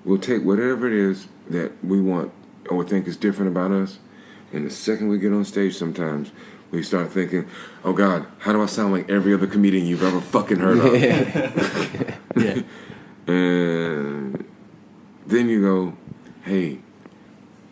we'll 0.05 0.19
take 0.19 0.45
whatever 0.45 0.87
it 0.87 0.93
is 0.93 1.29
that 1.51 1.73
we 1.85 2.01
want 2.01 2.33
or 2.71 2.85
think 2.85 3.07
is 3.07 3.17
different 3.17 3.51
about 3.51 3.71
us, 3.71 3.99
and 4.53 4.67
the 4.67 4.71
second 4.71 5.09
we 5.09 5.19
get 5.19 5.33
on 5.33 5.45
stage, 5.45 5.77
sometimes 5.77 6.33
we 6.71 6.83
start 6.83 7.11
thinking, 7.11 7.47
"Oh 7.85 7.93
God, 7.93 8.27
how 8.39 8.53
do 8.53 8.63
I 8.63 8.67
sound 8.67 8.93
like 8.93 9.09
every 9.09 9.33
other 9.33 9.47
comedian 9.47 9.87
you've 9.87 10.03
ever 10.03 10.21
fucking 10.21 10.59
heard 10.59 10.79
of?" 10.79 11.01
Yeah. 12.37 12.63
And 13.27 14.45
then 15.27 15.49
you 15.49 15.61
go, 15.61 15.97
hey, 16.45 16.79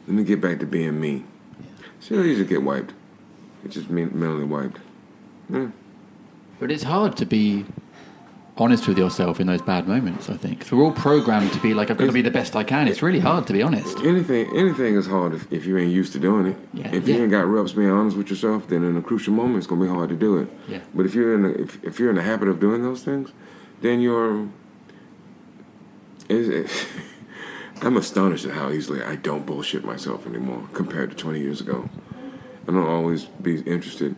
let 0.06 0.16
me 0.16 0.24
get 0.24 0.40
back 0.40 0.58
to 0.60 0.66
being 0.66 1.00
me. 1.00 1.24
So 2.00 2.16
you 2.16 2.36
just 2.36 2.50
get 2.50 2.62
wiped. 2.62 2.92
It's 3.64 3.74
just 3.74 3.88
mentally 3.88 4.44
wiped. 4.44 4.78
Yeah. 5.48 5.68
But 6.58 6.70
it's 6.70 6.82
hard 6.82 7.16
to 7.18 7.26
be 7.26 7.64
honest 8.56 8.86
with 8.86 8.96
yourself 8.96 9.40
in 9.40 9.46
those 9.48 9.62
bad 9.62 9.88
moments, 9.88 10.30
I 10.30 10.36
think. 10.36 10.66
we're 10.70 10.84
all 10.84 10.92
programmed 10.92 11.52
to 11.52 11.58
be 11.60 11.74
like, 11.74 11.90
I've 11.90 11.96
got 11.98 12.06
to 12.06 12.12
be 12.12 12.22
the 12.22 12.30
best 12.30 12.54
I 12.54 12.62
can. 12.62 12.86
It's 12.86 13.02
really 13.02 13.18
hard 13.18 13.46
to 13.48 13.52
be 13.52 13.62
honest. 13.62 13.98
Anything, 13.98 14.46
anything 14.56 14.94
is 14.94 15.06
hard 15.06 15.34
if, 15.34 15.52
if 15.52 15.66
you 15.66 15.76
ain't 15.76 15.90
used 15.92 16.12
to 16.12 16.20
doing 16.20 16.46
it. 16.46 16.56
Yeah. 16.72 16.94
If 16.94 17.08
you 17.08 17.14
Yeah. 17.16 17.22
ain't 17.22 17.30
got 17.32 17.46
reps 17.46 17.72
being 17.72 17.90
honest 17.90 18.16
with 18.16 18.30
yourself, 18.30 18.68
then 18.68 18.84
in 18.84 18.96
a 18.96 19.02
crucial 19.02 19.32
moment, 19.34 19.58
it's 19.58 19.66
gonna 19.66 19.82
be 19.84 19.88
hard 19.90 20.08
to 20.10 20.16
do 20.16 20.38
it. 20.38 20.48
Yeah. 20.68 20.80
But 20.94 21.04
if 21.06 21.14
you're 21.14 21.34
in, 21.34 21.42
the, 21.42 21.60
if, 21.60 21.82
if 21.82 21.98
you're 21.98 22.10
in 22.10 22.16
the 22.16 22.22
habit 22.22 22.48
of 22.48 22.60
doing 22.60 22.82
those 22.82 23.02
things, 23.02 23.32
then 23.80 24.00
you're. 24.00 24.48
I'm 27.82 27.96
astonished 27.98 28.46
at 28.46 28.52
how 28.52 28.70
easily 28.70 29.02
I 29.02 29.16
don't 29.16 29.44
bullshit 29.44 29.84
myself 29.84 30.26
anymore 30.26 30.68
compared 30.72 31.10
to 31.10 31.16
20 31.16 31.38
years 31.40 31.60
ago. 31.60 31.88
I 32.66 32.72
don't 32.72 32.86
always 32.88 33.24
be 33.24 33.60
interested. 33.62 34.16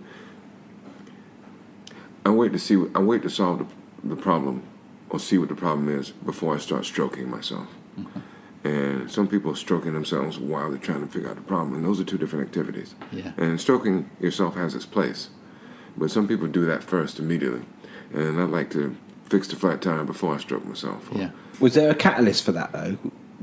I 2.24 2.30
wait 2.30 2.52
to 2.52 2.58
see. 2.60 2.76
I 2.94 3.00
wait 3.00 3.22
to 3.22 3.30
solve 3.30 3.58
the, 3.60 3.66
the 4.08 4.16
problem 4.16 4.62
or 5.10 5.20
see 5.20 5.38
what 5.38 5.48
the 5.48 5.54
problem 5.54 5.88
is 5.88 6.10
before 6.10 6.54
I 6.54 6.58
start 6.58 6.84
stroking 6.84 7.30
myself. 7.30 7.68
And 8.64 9.10
some 9.10 9.28
people 9.28 9.52
are 9.52 9.56
stroking 9.56 9.92
themselves 9.94 10.38
while 10.38 10.70
they're 10.70 10.78
trying 10.78 11.06
to 11.06 11.12
figure 11.12 11.28
out 11.28 11.36
the 11.36 11.42
problem, 11.42 11.74
and 11.74 11.84
those 11.84 12.00
are 12.00 12.04
two 12.04 12.18
different 12.18 12.44
activities. 12.44 12.96
Yeah. 13.12 13.32
And 13.36 13.60
stroking 13.60 14.10
yourself 14.18 14.56
has 14.56 14.74
its 14.74 14.86
place, 14.86 15.30
but 15.96 16.10
some 16.10 16.26
people 16.26 16.48
do 16.48 16.64
that 16.66 16.82
first 16.82 17.20
immediately. 17.20 17.62
And 18.12 18.40
I 18.40 18.44
like 18.44 18.70
to 18.70 18.96
fix 19.24 19.46
the 19.46 19.56
flat 19.56 19.82
tire 19.82 20.02
before 20.04 20.34
I 20.34 20.38
stroke 20.38 20.64
myself. 20.64 21.08
Yeah. 21.14 21.30
Was 21.60 21.74
there 21.74 21.90
a 21.90 21.94
catalyst 21.94 22.44
for 22.44 22.52
that 22.52 22.72
though? 22.72 22.98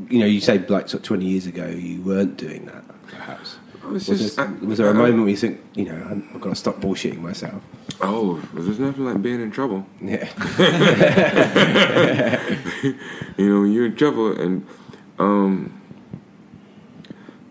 You 0.09 0.19
know, 0.19 0.25
you 0.25 0.41
say 0.41 0.57
like 0.57 0.89
sort 0.89 0.95
of 0.95 1.03
twenty 1.03 1.25
years 1.25 1.45
ago 1.45 1.67
you 1.67 2.01
weren't 2.01 2.35
doing 2.35 2.65
that, 2.65 2.83
perhaps. 3.07 3.57
It's 3.91 4.07
Was, 4.07 4.19
just- 4.21 4.35
there, 4.37 4.47
I- 4.47 4.65
was 4.65 4.77
there 4.77 4.87
a 4.87 4.91
I- 4.91 4.93
moment 4.93 5.19
where 5.19 5.29
you 5.29 5.37
think, 5.37 5.59
you 5.75 5.85
know, 5.85 5.95
I'm- 5.95 6.29
I've 6.33 6.41
got 6.41 6.49
to 6.49 6.55
stop 6.55 6.79
bullshitting 6.81 7.21
myself? 7.21 7.61
Oh, 8.01 8.41
well, 8.53 8.63
there's 8.63 8.79
nothing 8.79 9.05
like 9.05 9.21
being 9.21 9.41
in 9.41 9.51
trouble. 9.51 9.85
Yeah. 10.01 10.27
you 13.37 13.49
know, 13.49 13.61
when 13.61 13.71
you're 13.71 13.85
in 13.85 13.95
trouble 13.95 14.39
and 14.39 14.65
um, 15.19 15.81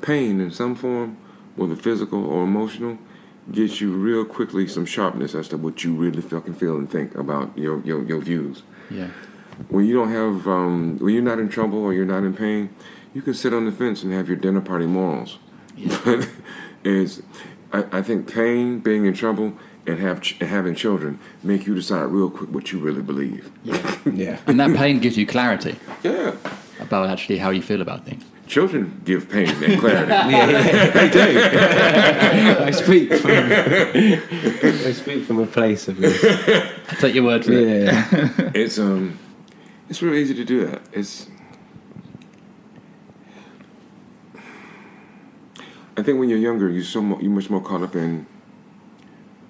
pain 0.00 0.40
in 0.40 0.50
some 0.50 0.74
form, 0.74 1.16
whether 1.56 1.76
physical 1.76 2.24
or 2.26 2.44
emotional, 2.44 2.98
gets 3.50 3.80
you 3.80 3.92
real 3.92 4.24
quickly 4.24 4.66
some 4.66 4.86
sharpness 4.86 5.34
as 5.34 5.48
to 5.48 5.56
what 5.56 5.84
you 5.84 5.94
really 5.94 6.22
fucking 6.22 6.54
feel 6.54 6.76
and 6.76 6.90
think 6.90 7.14
about 7.14 7.56
your 7.58 7.80
your, 7.84 8.02
your 8.04 8.20
views. 8.20 8.62
Yeah. 8.90 9.08
When 9.68 9.84
you 9.84 9.94
don't 9.94 10.10
have, 10.10 10.48
um, 10.48 10.98
when 10.98 11.12
you're 11.14 11.22
not 11.22 11.38
in 11.38 11.48
trouble 11.48 11.78
or 11.84 11.92
you're 11.92 12.06
not 12.06 12.24
in 12.24 12.34
pain, 12.34 12.70
you 13.14 13.22
can 13.22 13.34
sit 13.34 13.52
on 13.52 13.66
the 13.66 13.72
fence 13.72 14.02
and 14.02 14.12
have 14.12 14.26
your 14.28 14.36
dinner 14.36 14.60
party 14.60 14.86
morals. 14.86 15.38
But 16.04 16.28
it's, 16.84 17.22
I, 17.72 17.84
I 17.98 18.02
think 18.02 18.32
pain, 18.32 18.80
being 18.80 19.06
in 19.06 19.14
trouble, 19.14 19.54
and 19.86 19.98
have 19.98 20.20
ch- 20.20 20.36
having 20.40 20.74
children 20.74 21.18
make 21.42 21.66
you 21.66 21.74
decide 21.74 22.04
real 22.04 22.30
quick 22.30 22.50
what 22.50 22.70
you 22.72 22.78
really 22.78 23.02
believe. 23.02 23.50
Yeah. 23.64 23.96
yeah. 24.12 24.38
And 24.46 24.58
that 24.60 24.76
pain 24.76 25.00
gives 25.00 25.16
you 25.16 25.26
clarity 25.26 25.76
Yeah. 26.04 26.34
about 26.80 27.08
actually 27.10 27.38
how 27.38 27.50
you 27.50 27.62
feel 27.62 27.80
about 27.82 28.04
things. 28.04 28.24
Children 28.46 29.00
give 29.04 29.28
pain 29.30 29.48
and 29.48 29.80
clarity. 29.80 30.10
yeah, 30.10 30.48
yeah, 30.50 30.90
they 30.90 31.08
do. 31.10 32.64
I 32.64 32.70
speak 32.70 33.12
from 33.14 33.30
I 34.88 34.92
speak 34.92 35.24
from 35.24 35.38
a 35.38 35.46
place 35.46 35.88
of 35.88 35.96
I'll 36.04 36.98
take 37.00 37.14
your 37.14 37.24
word 37.24 37.44
for 37.44 37.52
it. 37.52 37.84
yeah. 37.84 38.50
It's 38.54 38.78
um, 38.78 39.18
it's 39.88 40.02
real 40.02 40.14
easy 40.14 40.34
to 40.34 40.44
do 40.44 40.66
that. 40.66 40.82
It's. 40.92 41.28
I 45.96 46.02
think 46.02 46.18
when 46.18 46.28
you're 46.28 46.38
younger, 46.38 46.68
you're 46.70 46.84
so 46.84 47.02
mo- 47.02 47.18
you're 47.20 47.30
much 47.30 47.50
more 47.50 47.60
caught 47.60 47.82
up 47.82 47.94
in. 47.94 48.26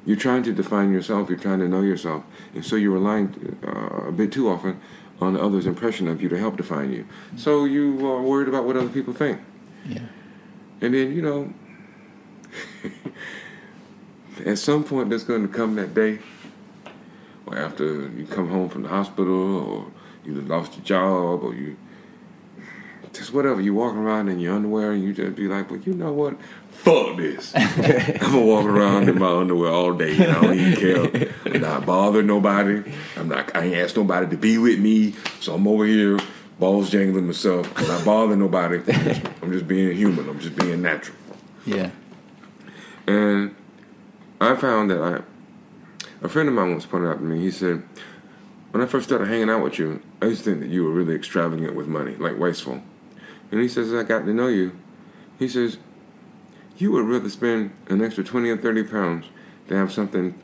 You're 0.05 0.17
trying 0.17 0.43
to 0.45 0.53
define 0.53 0.93
yourself. 0.93 1.29
You're 1.29 1.39
trying 1.39 1.61
to 1.61 1.69
know 1.69 1.83
yourself, 1.83 2.25
and 2.55 2.65
so 2.65 2.75
you're 2.77 2.93
relying 2.93 3.57
uh, 3.67 4.09
a 4.09 4.13
bit 4.13 4.33
too 4.33 4.49
often 4.49 4.81
on 5.21 5.37
others' 5.37 5.67
impression 5.67 6.09
of 6.09 6.21
you 6.21 6.29
to 6.29 6.39
help 6.39 6.57
define 6.57 6.93
you. 6.93 7.07
So 7.37 7.65
you 7.65 8.05
are 8.11 8.21
worried 8.21 8.49
about 8.49 8.65
what 8.65 8.77
other 8.77 8.89
people 8.89 9.13
think, 9.15 9.39
Yeah. 9.87 10.01
and 10.81 10.95
then 10.95 11.15
you 11.15 11.23
know. 11.23 11.53
at 14.45 14.59
some 14.59 14.83
point, 14.85 15.09
there's 15.09 15.25
going 15.25 15.43
to 15.47 15.53
come 15.53 15.75
that 15.77 15.95
day 15.95 16.19
or 17.47 17.57
after 17.59 18.09
you 18.11 18.27
come 18.29 18.49
home 18.49 18.69
from 18.69 18.83
the 18.83 18.89
hospital, 18.89 19.59
or 19.59 19.87
you 20.25 20.33
lost 20.43 20.75
your 20.77 20.85
job, 20.85 21.43
or 21.43 21.55
you 21.55 21.77
just 23.13 23.33
whatever. 23.33 23.61
You 23.61 23.75
walk 23.75 23.95
around 23.95 24.29
in 24.29 24.39
your 24.39 24.55
underwear, 24.55 24.93
and 24.93 25.03
you 25.03 25.13
just 25.13 25.37
be 25.37 25.49
like, 25.49 25.71
"Well, 25.71 25.81
you 25.81 25.95
know 25.95 26.13
what? 26.13 26.37
Fuck 26.71 27.17
this. 27.17 27.53
I'm 27.57 28.19
gonna 28.19 28.41
walk 28.41 28.65
around 28.65 29.09
in 29.09 29.19
my 29.19 29.37
underwear 29.37 29.71
all 29.71 29.93
day. 29.93 30.13
And 30.13 30.33
I 30.33 30.41
don't 30.41 30.59
even 30.59 30.77
care. 30.77 31.33
I'm 31.47 31.61
not 31.61 31.87
bothering 31.87 32.27
nobody. 32.27 32.83
I'm 33.17 33.29
not. 33.29 33.55
I 33.55 33.65
ain't 33.65 33.77
asked 33.77 33.97
nobody 33.97 34.29
to 34.29 34.37
be 34.37 34.59
with 34.59 34.79
me, 34.79 35.15
so 35.41 35.55
I'm 35.55 35.67
over 35.67 35.85
here." 35.85 36.19
Balls 36.59 36.91
jangling 36.91 37.27
myself, 37.27 37.73
I'm 37.77 37.89
not 37.89 38.05
bothering 38.05 38.39
nobody. 38.39 38.77
I'm 39.43 39.51
just 39.51 39.67
being 39.67 39.97
human. 39.97 40.29
I'm 40.29 40.39
just 40.39 40.55
being 40.55 40.81
natural. 40.81 41.17
Yeah. 41.67 41.91
And 43.09 43.57
I 44.41 44.55
found 44.55 44.91
that 44.91 45.03
I, 45.03 45.23
a 46.25 46.29
friend 46.29 46.49
of 46.49 46.55
mine 46.55 46.71
once 46.71 46.87
pointed 46.87 47.09
out 47.09 47.19
to 47.19 47.25
me, 47.25 47.41
he 47.41 47.51
said, 47.51 47.83
when 48.71 48.83
I 48.83 48.87
first 48.87 49.09
started 49.09 49.27
hanging 49.27 49.51
out 49.51 49.63
with 49.63 49.79
you, 49.79 50.03
I 50.21 50.27
used 50.27 50.45
to 50.45 50.51
think 50.51 50.61
that 50.61 50.71
you 50.71 50.85
were 50.85 50.93
really 50.93 51.15
extravagant 51.15 51.75
with 51.75 51.89
money, 51.89 52.15
like 52.15 52.39
wasteful. 52.39 52.83
And 53.53 53.61
he 53.61 53.69
says, 53.69 53.93
I 53.93 54.03
got 54.03 54.25
to 54.25 54.35
know 54.35 54.49
you, 54.49 54.77
he 55.39 55.47
says, 55.47 55.77
you 56.79 56.91
would 56.93 57.05
rather 57.05 57.31
spend 57.31 57.71
an 57.89 58.03
extra 58.03 58.25
20 58.25 58.51
or 58.51 58.57
30 58.57 58.83
pounds 58.85 59.27
to 59.69 59.77
have 59.77 59.93
something 59.93 60.37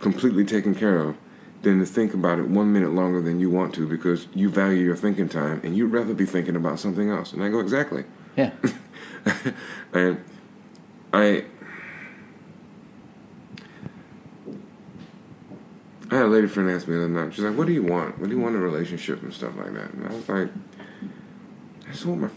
completely 0.00 0.44
taken 0.44 0.74
care 0.74 0.98
of 0.98 1.16
than 1.62 1.78
to 1.80 1.86
think 1.86 2.14
about 2.14 2.38
it 2.38 2.48
one 2.48 2.72
minute 2.72 2.92
longer 2.92 3.20
than 3.20 3.40
you 3.40 3.50
want 3.50 3.74
to 3.74 3.86
because 3.86 4.26
you 4.32 4.48
value 4.48 4.82
your 4.82 4.96
thinking 4.96 5.28
time 5.28 5.60
and 5.62 5.76
you'd 5.76 5.92
rather 5.92 6.14
be 6.14 6.24
thinking 6.24 6.56
about 6.56 6.78
something 6.78 7.10
else. 7.10 7.32
And 7.32 7.42
I 7.42 7.50
go, 7.50 7.60
exactly. 7.60 8.04
Yeah. 8.36 8.52
and 9.92 10.24
I 11.12 11.44
I 16.10 16.16
had 16.16 16.26
a 16.26 16.28
lady 16.28 16.46
friend 16.46 16.68
ask 16.70 16.86
me 16.86 16.94
the 16.94 17.04
other 17.04 17.08
night. 17.08 17.32
She's 17.32 17.42
like, 17.42 17.56
"What 17.56 17.66
do 17.66 17.72
you 17.72 17.82
want? 17.82 18.18
What 18.18 18.28
do 18.28 18.36
you 18.36 18.40
want 18.42 18.54
in 18.54 18.60
a 18.60 18.64
relationship 18.64 19.22
and 19.22 19.32
stuff 19.32 19.56
like 19.56 19.72
that?" 19.72 19.94
And 19.94 20.06
I 20.06 20.12
was 20.12 20.28
like, 20.28 20.50
"I 21.88 21.92
just 21.92 22.04
want 22.04 22.20
my, 22.20 22.28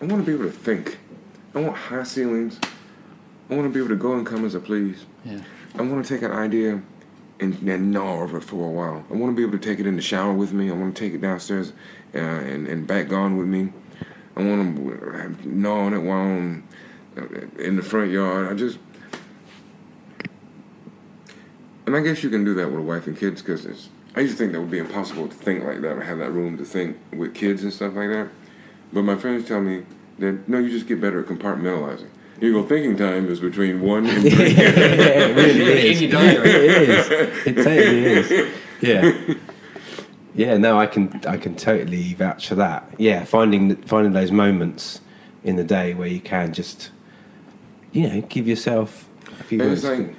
I 0.00 0.06
want 0.06 0.24
to 0.24 0.26
be 0.26 0.32
able 0.32 0.50
to 0.50 0.56
think. 0.56 0.98
I 1.54 1.60
want 1.60 1.76
high 1.76 2.04
ceilings. 2.04 2.58
I 3.50 3.54
want 3.54 3.66
to 3.66 3.72
be 3.72 3.80
able 3.80 3.90
to 3.90 4.00
go 4.00 4.14
and 4.14 4.26
come 4.26 4.46
as 4.46 4.56
I 4.56 4.60
please. 4.60 5.04
Yeah. 5.24 5.40
I 5.74 5.82
want 5.82 6.04
to 6.04 6.14
take 6.14 6.22
an 6.22 6.32
idea 6.32 6.80
and, 7.38 7.68
and 7.68 7.90
gnaw 7.90 8.22
over 8.22 8.38
it 8.38 8.44
for 8.44 8.66
a 8.66 8.70
while. 8.70 9.04
I 9.10 9.14
want 9.14 9.32
to 9.32 9.36
be 9.36 9.42
able 9.42 9.58
to 9.58 9.64
take 9.64 9.78
it 9.78 9.86
in 9.86 9.96
the 9.96 10.02
shower 10.02 10.32
with 10.32 10.52
me. 10.52 10.70
I 10.70 10.72
want 10.72 10.96
to 10.96 11.04
take 11.04 11.12
it 11.12 11.20
downstairs 11.20 11.72
uh, 12.14 12.18
and, 12.18 12.66
and 12.66 12.86
back 12.86 13.08
gone 13.08 13.36
with 13.36 13.46
me. 13.46 13.72
I 14.36 14.42
want 14.42 14.76
to 14.76 15.48
gnaw 15.48 15.80
on 15.80 15.92
it 15.92 15.98
while 15.98 16.18
I'm 16.18 16.68
uh, 17.18 17.26
in 17.58 17.76
the 17.76 17.82
front 17.82 18.10
yard. 18.10 18.50
I 18.50 18.54
just, 18.54 18.78
and 21.84 21.94
I 21.94 22.00
guess 22.00 22.22
you 22.22 22.30
can 22.30 22.44
do 22.44 22.54
that 22.54 22.68
with 22.68 22.78
a 22.78 22.82
wife 22.82 23.06
and 23.06 23.18
kids 23.18 23.42
because 23.42 23.66
it's. 23.66 23.90
I 24.16 24.20
used 24.20 24.32
to 24.32 24.38
think 24.38 24.52
that 24.52 24.60
would 24.60 24.70
be 24.70 24.78
impossible 24.78 25.28
to 25.28 25.34
think 25.34 25.62
like 25.62 25.82
that 25.82 25.92
or 25.92 26.00
have 26.02 26.18
that 26.18 26.32
room 26.32 26.58
to 26.58 26.64
think 26.64 26.96
with 27.12 27.32
kids 27.34 27.62
and 27.62 27.72
stuff 27.72 27.94
like 27.94 28.08
that. 28.08 28.28
But 28.92 29.02
my 29.02 29.16
friends 29.16 29.46
tell 29.46 29.60
me 29.60 29.84
that 30.18 30.48
no, 30.48 30.58
you 30.58 30.70
just 30.70 30.86
get 30.86 31.00
better 31.00 31.20
at 31.20 31.26
compartmentalizing. 31.26 32.08
You 32.40 32.54
go 32.54 32.66
thinking 32.66 32.96
time 32.96 33.28
is 33.28 33.40
between 33.40 33.82
one 33.82 34.06
and 34.06 34.22
three. 34.22 34.30
it 34.32 35.36
really 35.36 35.90
is. 35.90 36.02
In. 36.02 36.10
It 36.14 36.88
is. 36.88 37.46
It 37.46 37.56
totally 37.56 38.04
is. 38.04 38.54
Yeah. 38.80 39.34
Yeah. 40.34 40.56
No, 40.56 40.78
I 40.78 40.86
can. 40.86 41.20
I 41.26 41.36
can 41.36 41.54
totally 41.54 42.14
vouch 42.14 42.48
for 42.48 42.54
that. 42.54 42.94
Yeah, 42.96 43.24
finding 43.24 43.76
finding 43.82 44.14
those 44.14 44.32
moments 44.32 45.00
in 45.44 45.56
the 45.56 45.64
day 45.64 45.92
where 45.92 46.08
you 46.08 46.20
can 46.20 46.52
just, 46.52 46.90
you 47.92 48.08
know, 48.08 48.20
give 48.22 48.46
yourself 48.48 49.08
a 49.38 49.44
few 49.44 49.60
And 49.60 49.72
it's 49.72 49.84
like 49.84 50.14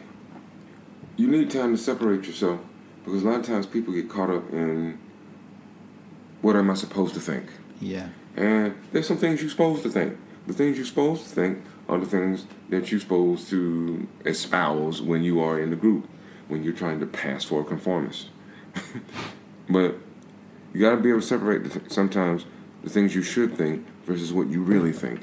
you 1.17 1.27
need 1.27 1.51
time 1.51 1.75
to 1.75 1.81
separate 1.81 2.25
yourself 2.25 2.59
because 3.03 3.23
a 3.23 3.29
lot 3.29 3.39
of 3.39 3.45
times 3.45 3.65
people 3.65 3.93
get 3.93 4.09
caught 4.09 4.29
up 4.29 4.51
in 4.51 4.99
what 6.41 6.55
am 6.55 6.69
I 6.69 6.73
supposed 6.75 7.13
to 7.15 7.19
think? 7.19 7.45
Yeah. 7.79 8.09
And 8.35 8.75
there's 8.91 9.07
some 9.07 9.17
things 9.17 9.41
you're 9.41 9.49
supposed 9.49 9.83
to 9.83 9.89
think. 9.89 10.17
The 10.47 10.53
things 10.53 10.77
you're 10.77 10.85
supposed 10.85 11.23
to 11.23 11.29
think 11.29 11.63
are 11.87 11.97
the 11.99 12.05
things 12.05 12.45
that 12.69 12.91
you're 12.91 12.99
supposed 13.01 13.49
to 13.49 14.07
espouse 14.25 15.01
when 15.01 15.23
you 15.23 15.41
are 15.41 15.59
in 15.59 15.69
the 15.69 15.75
group. 15.75 16.07
when 16.47 16.63
you're 16.63 16.73
trying 16.73 16.99
to 16.99 17.05
pass 17.05 17.43
for 17.45 17.61
a 17.61 17.63
conformist. 17.63 18.27
but 19.69 19.95
you 20.73 20.81
got 20.81 20.91
to 20.95 20.97
be 21.01 21.09
able 21.09 21.21
to 21.21 21.25
separate 21.25 21.63
the 21.63 21.69
th- 21.69 21.91
sometimes 21.91 22.45
the 22.83 22.89
things 22.89 23.15
you 23.15 23.21
should 23.21 23.55
think 23.55 23.85
versus 24.05 24.33
what 24.33 24.47
you 24.47 24.61
really 24.61 24.91
think. 24.91 25.21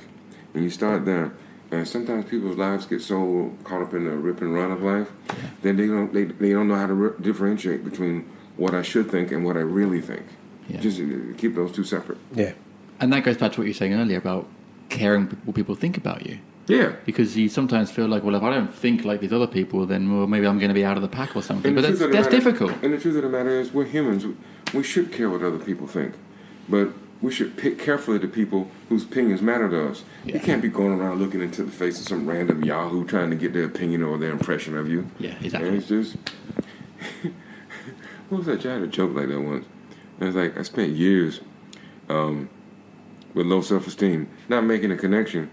And 0.55 0.65
you 0.65 0.71
start 0.71 1.05
there. 1.05 1.33
And 1.71 1.87
sometimes 1.87 2.25
people's 2.31 2.57
lives 2.57 2.87
get 2.87 3.03
so 3.03 3.53
caught 3.65 3.83
up 3.83 3.93
in 3.93 4.05
the 4.05 4.13
rip 4.13 4.41
and 4.41 4.55
run 4.55 4.71
of 4.73 4.83
life 4.83 5.11
that 5.63 5.77
they 5.77 5.87
don't 5.87 6.15
they, 6.15 6.25
they 6.25 6.51
don't 6.53 6.67
know 6.69 6.77
how 6.77 6.87
to 6.87 6.95
re- 6.95 7.19
differentiate 7.21 7.85
between 7.85 8.27
what 8.57 8.75
I 8.75 8.81
should 8.81 9.11
think 9.11 9.31
and 9.31 9.45
what 9.45 9.57
I 9.57 9.61
really 9.61 10.01
think. 10.01 10.25
Yeah. 10.67 10.81
Just 10.81 10.99
uh, 10.99 11.37
keep 11.37 11.55
those 11.55 11.73
two 11.73 11.85
separate. 11.85 12.19
Yeah. 12.35 12.53
And 13.01 13.13
that 13.13 13.25
goes 13.25 13.37
back 13.37 13.53
to 13.53 13.61
what 13.61 13.65
you 13.65 13.71
were 13.71 13.75
saying 13.75 13.95
earlier 13.95 14.19
about 14.19 14.49
caring 14.89 15.27
what 15.45 15.55
people 15.55 15.75
think 15.75 15.97
about 15.97 16.27
you. 16.27 16.39
Yeah. 16.67 16.93
Because 17.07 17.37
you 17.37 17.49
sometimes 17.49 17.91
feel 17.91 18.07
like, 18.09 18.23
well, 18.25 18.35
if 18.35 18.43
I 18.43 18.51
don't 18.51 18.73
think 18.75 19.05
like 19.05 19.21
these 19.21 19.33
other 19.33 19.47
people, 19.47 19.87
then 19.87 20.15
well, 20.17 20.27
maybe 20.27 20.47
I'm 20.47 20.59
going 20.59 20.69
to 20.69 20.75
be 20.75 20.85
out 20.85 20.97
of 20.97 21.03
the 21.03 21.09
pack 21.09 21.35
or 21.37 21.43
something. 21.43 21.75
But 21.75 21.83
that's, 21.83 21.99
truth 21.99 22.03
of 22.03 22.11
the 22.11 22.17
that's 22.17 22.33
matter- 22.33 22.51
difficult. 22.51 22.73
And 22.83 22.93
the 22.93 22.99
truth 22.99 23.17
of 23.17 23.23
the 23.23 23.29
matter 23.29 23.59
is, 23.61 23.73
we're 23.73 23.85
humans. 23.87 24.27
We, 24.27 24.37
we 24.75 24.83
should 24.83 25.13
care 25.13 25.31
what 25.31 25.43
other 25.43 25.59
people 25.59 25.87
think, 25.87 26.15
but 26.69 26.91
we 27.23 27.33
should 27.33 27.57
pick 27.57 27.79
carefully 27.79 28.19
the 28.19 28.29
people 28.29 28.71
whose 28.89 29.03
opinions 29.05 29.41
matter 29.43 29.69
to 29.69 29.89
us. 29.91 30.05
You 30.25 30.39
can't 30.41 30.61
be 30.63 30.69
going 30.69 31.01
around 31.01 31.19
looking 31.21 31.41
into 31.41 31.65
the 31.65 31.71
face 31.73 31.99
of 32.01 32.07
some 32.07 32.29
random 32.29 32.63
Yahoo 32.65 33.05
trying 33.07 33.31
to 33.31 33.37
get 33.37 33.53
their 33.55 33.65
opinion 33.65 34.03
or 34.03 34.19
their 34.19 34.31
impression 34.31 34.77
of 34.77 34.89
you. 34.89 35.11
Yeah, 35.19 35.31
And 35.37 35.45
exactly. 35.47 35.77
it's 35.77 35.89
just. 35.89 36.17
what 38.29 38.39
was 38.39 38.47
that? 38.47 38.65
I 38.67 38.75
had 38.75 38.83
a 38.83 38.87
joke 38.87 39.15
like 39.15 39.29
that 39.29 39.41
once. 39.41 39.65
And 40.21 40.29
it's 40.29 40.37
like 40.37 40.57
I 40.59 40.63
spent 40.63 40.93
years 40.93 41.41
um, 42.09 42.49
with 43.39 43.47
low 43.47 43.61
self-esteem, 43.63 44.29
not 44.49 44.65
making 44.65 44.91
a 44.91 44.97
connection 44.97 45.49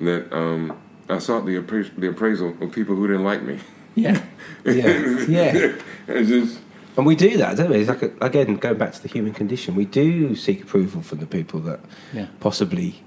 that 0.00 0.32
um, 0.34 0.76
I 1.08 1.18
sought 1.18 1.44
the, 1.44 1.60
appra- 1.60 1.94
the 1.96 2.08
appraisal 2.08 2.56
of 2.60 2.72
people 2.72 2.96
who 2.96 3.06
didn't 3.06 3.24
like 3.24 3.42
me. 3.42 3.60
Yeah. 3.94 4.22
Yeah. 4.64 5.26
Yeah. 5.28 5.72
it's 6.08 6.28
just. 6.28 6.58
And 6.96 7.06
we 7.06 7.14
do 7.14 7.36
that, 7.36 7.56
don't 7.56 7.70
we? 7.70 7.76
It's 7.76 7.88
like 7.88 8.02
a, 8.02 8.10
again, 8.20 8.56
going 8.56 8.78
back 8.78 8.92
to 8.94 9.02
the 9.02 9.06
human 9.08 9.32
condition, 9.32 9.74
we 9.76 9.84
do 9.84 10.34
seek 10.34 10.62
approval 10.62 11.02
from 11.02 11.18
the 11.18 11.26
people 11.26 11.60
that 11.60 11.80
Yeah. 12.12 12.26
possibly, 12.40 13.02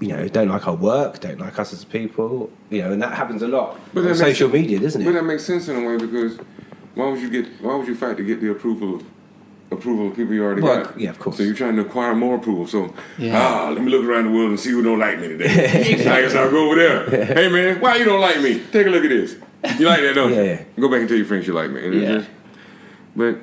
you 0.00 0.08
know, 0.08 0.28
don't 0.28 0.48
like 0.48 0.66
our 0.68 0.74
work, 0.74 1.20
don't 1.20 1.38
like 1.38 1.58
us 1.58 1.72
as 1.72 1.84
people, 1.84 2.50
you 2.68 2.82
know, 2.82 2.92
and 2.92 3.00
that 3.00 3.14
happens 3.14 3.40
a 3.42 3.48
lot 3.48 3.78
But 3.94 4.00
on 4.00 4.06
that 4.06 4.08
makes 4.10 4.18
social 4.18 4.50
sen- 4.50 4.60
media, 4.60 4.80
doesn't 4.80 5.00
it? 5.00 5.04
But 5.06 5.12
that 5.14 5.24
makes 5.24 5.44
sense 5.44 5.68
in 5.68 5.76
a 5.82 5.86
way 5.88 5.96
because 5.96 6.36
why 6.94 7.08
would 7.10 7.20
you 7.20 7.30
get 7.30 7.46
why 7.62 7.76
would 7.76 7.86
you 7.86 7.94
fight 7.94 8.16
to 8.18 8.24
get 8.24 8.40
the 8.40 8.50
approval 8.50 8.96
of 8.96 9.04
approval 9.70 10.08
of 10.08 10.16
people 10.16 10.32
you 10.34 10.42
already 10.44 10.62
Well, 10.62 10.84
got? 10.84 10.98
yeah, 11.00 11.10
of 11.10 11.18
course. 11.18 11.36
So 11.36 11.42
you're 11.42 11.54
trying 11.54 11.76
to 11.76 11.82
acquire 11.82 12.14
more 12.14 12.36
approval. 12.36 12.66
So 12.66 12.94
Yeah. 13.18 13.38
ah, 13.40 13.70
let 13.70 13.82
me 13.82 13.90
look 13.90 14.04
around 14.04 14.24
the 14.24 14.30
world 14.30 14.50
and 14.50 14.58
see 14.60 14.70
who 14.70 14.82
don't 14.82 14.98
like 14.98 15.20
me 15.20 15.28
today. 15.28 15.46
I 16.10 16.22
guess 16.22 16.34
I'll 16.34 16.50
go 16.50 16.66
over 16.66 16.76
there. 16.76 17.24
hey 17.26 17.48
man, 17.48 17.80
why 17.80 17.96
you 17.96 18.04
don't 18.04 18.20
like 18.20 18.40
me? 18.40 18.60
Take 18.72 18.86
a 18.86 18.90
look 18.90 19.04
at 19.04 19.10
this. 19.10 19.36
You 19.78 19.86
like 19.86 20.00
that, 20.00 20.14
don't 20.14 20.30
you? 20.30 20.36
Yeah, 20.36 20.42
yeah. 20.42 20.62
Go 20.80 20.88
back 20.88 21.00
and 21.00 21.08
tell 21.08 21.16
your 21.18 21.26
friends 21.26 21.46
you 21.46 21.52
like 21.52 21.70
me. 21.70 21.84
And 21.84 21.94
Yeah. 21.94 22.12
just- 22.18 22.30
but 23.16 23.36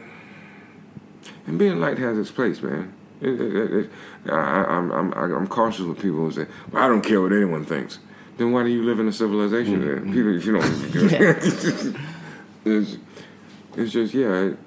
and 1.47 1.59
being 1.59 1.79
liked 1.79 1.99
has 1.99 2.17
its 2.17 2.31
place, 2.31 2.61
man. 2.61 2.91
It, 3.21 3.39
it, 3.39 3.73
it, 3.73 3.89
I, 4.27 4.31
I- 4.35 4.75
I'm, 4.77 4.91
I'm, 4.91 5.13
I'm 5.13 5.47
cautious 5.47 5.81
with 5.85 5.97
people 5.97 6.17
who 6.19 6.31
say, 6.31 6.47
well, 6.71 6.83
I 6.83 6.87
don't 6.87 7.01
care 7.01 7.21
what 7.21 7.31
anyone 7.33 7.65
thinks. 7.65 7.99
Then 8.37 8.51
why 8.51 8.63
do 8.63 8.69
you 8.69 8.83
live 8.83 8.99
in 8.99 9.07
a 9.07 9.13
civilization 9.13 9.79
then? 9.85 10.11
People, 10.13 10.31
you 10.33 10.51
don't, 10.53 11.95
it's, 12.65 12.97
it's 13.77 13.91
just, 13.91 14.13
yeah, 14.13 14.33
it- 14.41 14.57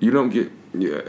you 0.00 0.10
don't 0.10 0.30
get, 0.30 0.50
yeah. 0.74 1.00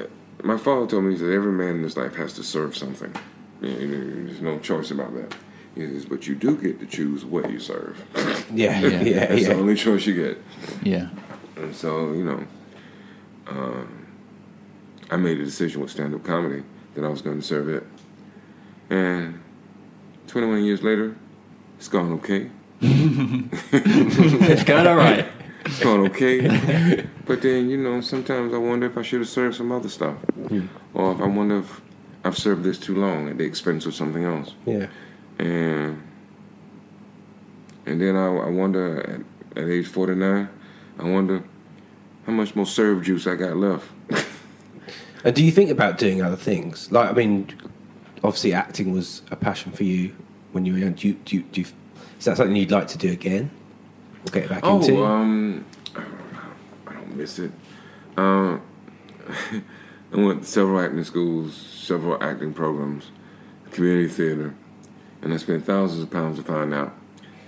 My 0.44 0.58
father 0.58 0.88
told 0.88 1.04
me, 1.04 1.16
that 1.16 1.32
every 1.32 1.52
man 1.52 1.76
in 1.76 1.82
this 1.82 1.98
life 1.98 2.16
has 2.16 2.34
to 2.34 2.44
serve 2.44 2.76
something. 2.76 3.14
Yeah, 3.62 3.74
there's 3.76 4.42
no 4.42 4.58
choice 4.60 4.92
about 4.92 5.14
that. 5.16 5.36
Says, 5.76 6.06
but 6.06 6.28
you 6.28 6.36
do 6.36 6.58
get 6.58 6.80
to 6.80 6.86
choose 6.86 7.24
what 7.24 7.50
you 7.50 7.60
serve. 7.60 8.04
Yeah, 8.54 8.80
Yeah. 8.82 8.88
yeah, 8.90 9.02
yeah. 9.02 9.26
That's 9.28 9.48
the 9.48 9.54
only 9.54 9.76
choice 9.76 10.06
you 10.06 10.16
get. 10.16 10.42
Yeah. 10.84 11.10
And 11.56 11.76
so, 11.76 12.14
you 12.14 12.24
know, 12.24 12.46
um, 13.48 14.08
I 15.12 15.18
made 15.18 15.40
a 15.40 15.46
decision 15.46 15.82
with 15.82 15.92
stand 15.92 16.16
up 16.16 16.24
comedy 16.24 16.64
that 16.96 17.06
I 17.06 17.10
was 17.10 17.22
going 17.22 17.40
to 17.40 17.46
serve 17.46 17.70
it. 17.70 17.86
And 18.90 19.40
21 20.28 20.64
years 20.64 20.82
later, 20.84 21.16
it's 21.78 21.88
gone 21.88 22.12
okay. 22.14 22.50
It's 22.82 24.64
going 24.64 24.88
all 24.88 24.96
right. 24.96 25.30
It's 25.66 25.84
gone 25.84 26.08
okay. 26.08 27.06
but 27.26 27.42
then, 27.42 27.70
you 27.70 27.78
know, 27.78 28.02
sometimes 28.02 28.54
I 28.54 28.58
wonder 28.58 28.88
if 28.88 28.98
I 28.98 29.02
should 29.02 29.20
have 29.20 29.30
served 29.30 29.56
some 29.56 29.72
other 29.72 29.90
stuff. 29.90 30.16
Hmm. 30.48 30.68
Or 30.94 31.14
if 31.14 31.22
I 31.22 31.28
wonder 31.28 31.60
if 31.60 31.82
I've 32.24 32.38
served 32.38 32.64
this 32.64 32.78
too 32.78 32.96
long 32.96 33.30
at 33.30 33.38
the 33.38 33.44
expense 33.44 33.86
of 33.86 33.94
something 33.94 34.24
else. 34.24 34.54
Yeah. 34.66 34.88
And 35.38 36.04
and 37.86 38.02
then 38.02 38.16
I, 38.16 38.28
I 38.28 38.50
wonder 38.50 39.26
at, 39.56 39.64
at 39.64 39.70
age 39.70 39.88
49, 39.88 40.50
I 41.00 41.04
wonder 41.04 41.44
how 42.26 42.34
much 42.34 42.56
more 42.56 42.66
serve 42.66 43.04
juice 43.04 43.26
I 43.26 43.36
got 43.36 43.58
left. 43.58 43.88
And 45.24 45.36
do 45.36 45.44
you 45.44 45.52
think 45.52 45.70
about 45.70 45.98
doing 45.98 46.22
other 46.22 46.36
things? 46.36 46.92
Like, 46.92 47.10
I 47.10 47.14
mean, 47.14 47.48
obviously, 48.24 48.54
acting 48.54 48.94
was 48.94 49.22
a 49.32 49.36
passion 49.36 49.72
for 49.72 49.84
you 49.84 50.16
when 50.54 50.66
you 50.66 50.74
were 50.74 50.80
young. 50.80 50.94
Do 50.94 51.10
you, 51.10 51.14
do 51.26 51.38
you, 51.38 51.42
do 51.44 51.62
you, 51.62 51.68
is 52.18 52.26
that 52.26 52.38
something 52.38 52.56
you'd 52.56 52.72
like 52.72 52.88
to 52.90 52.98
do 52.98 53.12
again? 53.12 53.52
Get 54.32 54.50
back 54.50 54.64
into? 54.66 54.98
Oh, 54.98 55.06
um, 55.06 55.66
I 55.96 56.02
don't, 56.02 56.88
I 56.88 56.94
don't 56.94 57.16
miss 57.16 57.40
it. 57.40 57.52
Um, 58.18 58.62
I 60.12 60.16
went 60.16 60.42
to 60.42 60.48
several 60.48 60.80
acting 60.80 61.04
schools, 61.04 61.56
several 61.56 62.22
acting 62.24 62.54
programs, 62.54 63.12
community 63.72 64.10
theater, 64.10 64.56
and 65.22 65.34
I 65.34 65.38
spent 65.38 65.66
thousands 65.66 66.04
of 66.04 66.12
pounds 66.12 66.38
to 66.38 66.44
find 66.44 66.74
out 66.74 66.94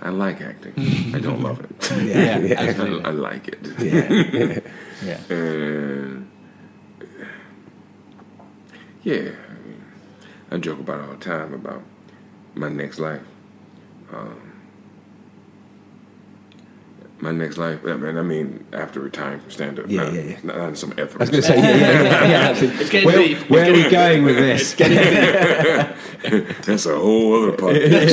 I 0.02 0.10
like 0.10 0.42
acting. 0.42 0.74
I 1.14 1.20
don't 1.20 1.42
love 1.42 1.60
it. 1.60 1.92
yeah, 2.04 2.40
yeah, 2.40 2.60
absolutely. 2.60 3.04
I, 3.06 3.10
I 3.10 3.12
like 3.12 3.48
it. 3.48 3.60
yeah. 3.80 4.60
Yeah. 5.04 5.36
And 5.36 6.30
yeah, 9.04 9.16
I, 9.16 9.68
mean, 9.68 9.84
I 10.50 10.58
joke 10.58 10.80
about 10.80 11.02
it 11.02 11.04
all 11.08 11.16
the 11.16 11.24
time 11.24 11.54
about 11.54 11.84
my 12.56 12.70
next 12.70 13.00
life. 13.00 13.22
Um, 14.12 14.51
my 17.22 17.32
next 17.32 17.58
life, 17.58 17.80
I 17.86 17.96
mean, 17.96 18.18
I 18.18 18.22
mean 18.22 18.66
after 18.74 19.00
retiring 19.00 19.40
from 19.40 19.52
stand 19.52 19.80
up. 19.80 19.86
Yeah, 19.88 20.04
not, 20.04 20.14
yeah, 20.14 20.22
yeah. 20.22 20.40
Not, 20.44 20.58
not 20.58 20.70
in 20.70 20.76
some 20.76 20.92
ethics. 20.94 21.16
I 21.16 21.20
was 21.20 21.30
going 21.30 21.44
to 21.44 21.48
say, 21.48 21.58
yeah, 21.58 21.78
yeah, 21.78 22.04
yeah. 22.04 22.28
yeah 22.28 22.52
It's 22.82 22.90
getting 22.90 23.06
where, 23.08 23.18
deep. 23.18 23.50
Where 23.50 23.70
are 23.70 23.74
we 23.74 23.90
going 23.90 24.24
with 24.26 24.38
this? 24.38 24.74
That's 26.66 26.86
a 26.86 26.98
whole 26.98 27.44
other 27.44 27.58
podcast. 27.58 28.12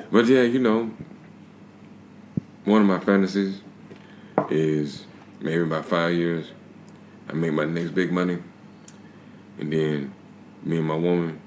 but 0.10 0.26
yeah, 0.26 0.42
you 0.42 0.58
know, 0.58 0.90
one 2.64 2.82
of 2.82 2.88
my 2.88 2.98
fantasies 2.98 3.60
is 4.50 5.04
maybe 5.40 5.62
about 5.62 5.86
five 5.86 6.14
years, 6.14 6.50
I 7.28 7.34
make 7.34 7.52
my 7.52 7.64
next 7.64 7.90
big 7.90 8.10
money, 8.10 8.38
and 9.58 9.72
then 9.72 10.12
me 10.64 10.78
and 10.78 10.86
my 10.86 10.96
woman, 10.96 11.40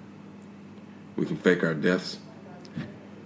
we 1.18 1.26
can 1.26 1.38
fake 1.38 1.64
our 1.64 1.74
deaths, 1.74 2.20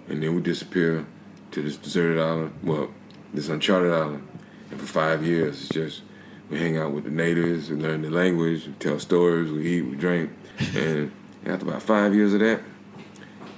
and 0.10 0.22
then 0.22 0.36
we 0.36 0.42
disappear 0.42 1.06
to 1.52 1.62
this 1.62 1.78
deserted 1.78 2.20
island, 2.20 2.54
well, 2.64 2.90
this 3.34 3.50
uncharted 3.50 3.92
island, 3.92 4.28
and 4.72 4.80
for 4.80 4.86
five 4.86 5.26
years, 5.26 5.62
it's 5.62 5.70
just 5.70 6.02
we 6.50 6.60
hang 6.60 6.78
out 6.78 6.92
with 6.92 7.06
the 7.06 7.12
natives 7.12 7.70
and 7.70 7.82
learn 7.82 8.02
the 8.02 8.10
language, 8.10 8.68
we 8.68 8.74
tell 8.74 9.00
stories, 9.00 9.52
we 9.52 9.66
eat, 9.68 9.82
we 9.84 9.96
drink, 9.96 10.32
and 10.76 11.12
after 11.46 11.68
about 11.68 11.82
five 11.82 12.14
years 12.14 12.34
of 12.34 12.40
that, 12.40 12.62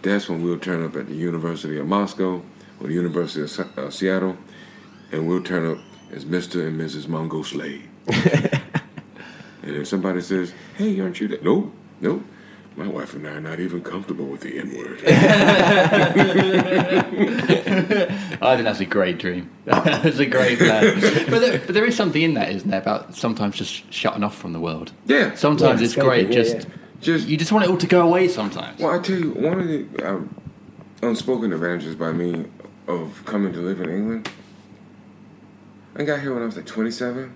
that's 0.01 0.29
when 0.29 0.43
we'll 0.43 0.59
turn 0.59 0.83
up 0.83 0.95
at 0.95 1.07
the 1.07 1.15
University 1.15 1.77
of 1.77 1.87
Moscow 1.87 2.41
or 2.79 2.87
the 2.87 2.93
University 2.93 3.41
of 3.41 3.77
uh, 3.77 3.89
Seattle, 3.89 4.37
and 5.11 5.27
we'll 5.27 5.43
turn 5.43 5.69
up 5.69 5.79
as 6.11 6.25
Mr. 6.25 6.67
and 6.67 6.79
Mrs. 6.79 7.07
Mungo 7.07 7.41
Slade. 7.43 7.89
and 8.07 8.61
if 9.63 9.87
somebody 9.87 10.21
says, 10.21 10.53
"Hey, 10.77 10.99
aren't 10.99 11.19
you 11.19 11.27
that?" 11.29 11.43
Nope, 11.43 11.73
nope. 11.99 12.23
My 12.77 12.87
wife 12.87 13.15
and 13.15 13.27
I 13.27 13.31
are 13.31 13.41
not 13.41 13.59
even 13.59 13.81
comfortable 13.81 14.25
with 14.27 14.41
the 14.41 14.59
N 14.59 14.77
word. 14.77 15.01
I 18.39 18.55
think 18.55 18.65
that's 18.65 18.79
a 18.79 18.85
great 18.85 19.17
dream. 19.17 19.49
that's 19.65 20.19
a 20.19 20.27
great 20.27 20.59
plan. 20.59 21.01
but, 21.27 21.39
there, 21.39 21.57
but 21.57 21.73
there 21.73 21.85
is 21.85 21.95
something 21.95 22.21
in 22.21 22.35
that, 22.35 22.51
isn't 22.51 22.69
there, 22.69 22.79
about 22.79 23.15
sometimes 23.15 23.55
just 23.55 23.91
shutting 23.91 24.23
off 24.23 24.37
from 24.37 24.53
the 24.53 24.59
world. 24.59 24.91
yeah. 25.07 25.33
Sometimes 25.33 25.81
Yeah, 25.81 25.85
it's 25.85 25.95
great 25.95 26.27
yeah, 26.27 26.43
just 26.43 26.67
Just 27.01 27.27
you 27.27 27.35
just 27.35 27.51
want 27.51 27.65
it 27.65 27.71
all 27.71 27.77
to 27.77 27.87
go 27.87 28.07
away 28.07 28.27
sometimes. 28.27 28.79
Well, 28.79 28.93
I 28.93 28.99
tell 29.01 29.17
you, 29.17 29.31
one 29.31 29.59
of 29.59 29.67
the 29.67 29.87
um, 30.07 30.35
unspoken 31.01 31.51
advantages 31.53 31.95
by 31.95 32.11
me 32.11 32.45
of 32.87 33.23
coming 33.25 33.53
to 33.53 33.59
live 33.59 33.81
in 33.81 33.89
England, 33.89 34.29
I 35.95 36.03
got 36.03 36.19
here 36.21 36.31
when 36.31 36.43
I 36.43 36.45
was 36.45 36.55
like 36.55 36.67
27. 36.67 37.33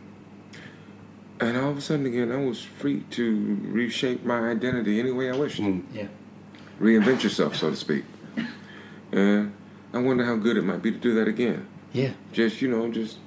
And 1.41 1.57
all 1.57 1.71
of 1.71 1.77
a 1.77 1.81
sudden, 1.81 2.05
again, 2.05 2.31
I 2.31 2.37
was 2.37 2.61
free 2.61 3.03
to 3.11 3.57
reshape 3.63 4.23
my 4.23 4.51
identity 4.51 4.99
any 4.99 5.09
way 5.11 5.31
I 5.31 5.35
wished. 5.35 5.59
Mm. 5.59 5.83
Yeah. 5.91 6.07
Reinvent 6.79 7.23
yourself, 7.23 7.55
so 7.55 7.71
to 7.71 7.75
speak. 7.75 8.05
And 9.11 9.51
I 9.91 9.97
wonder 9.97 10.23
how 10.23 10.35
good 10.35 10.55
it 10.55 10.61
might 10.63 10.83
be 10.83 10.91
to 10.91 10.97
do 10.97 11.15
that 11.15 11.27
again. 11.27 11.65
Yeah. 11.93 12.11
Just, 12.31 12.61
you 12.61 12.69
know, 12.69 12.91
just 12.91 13.17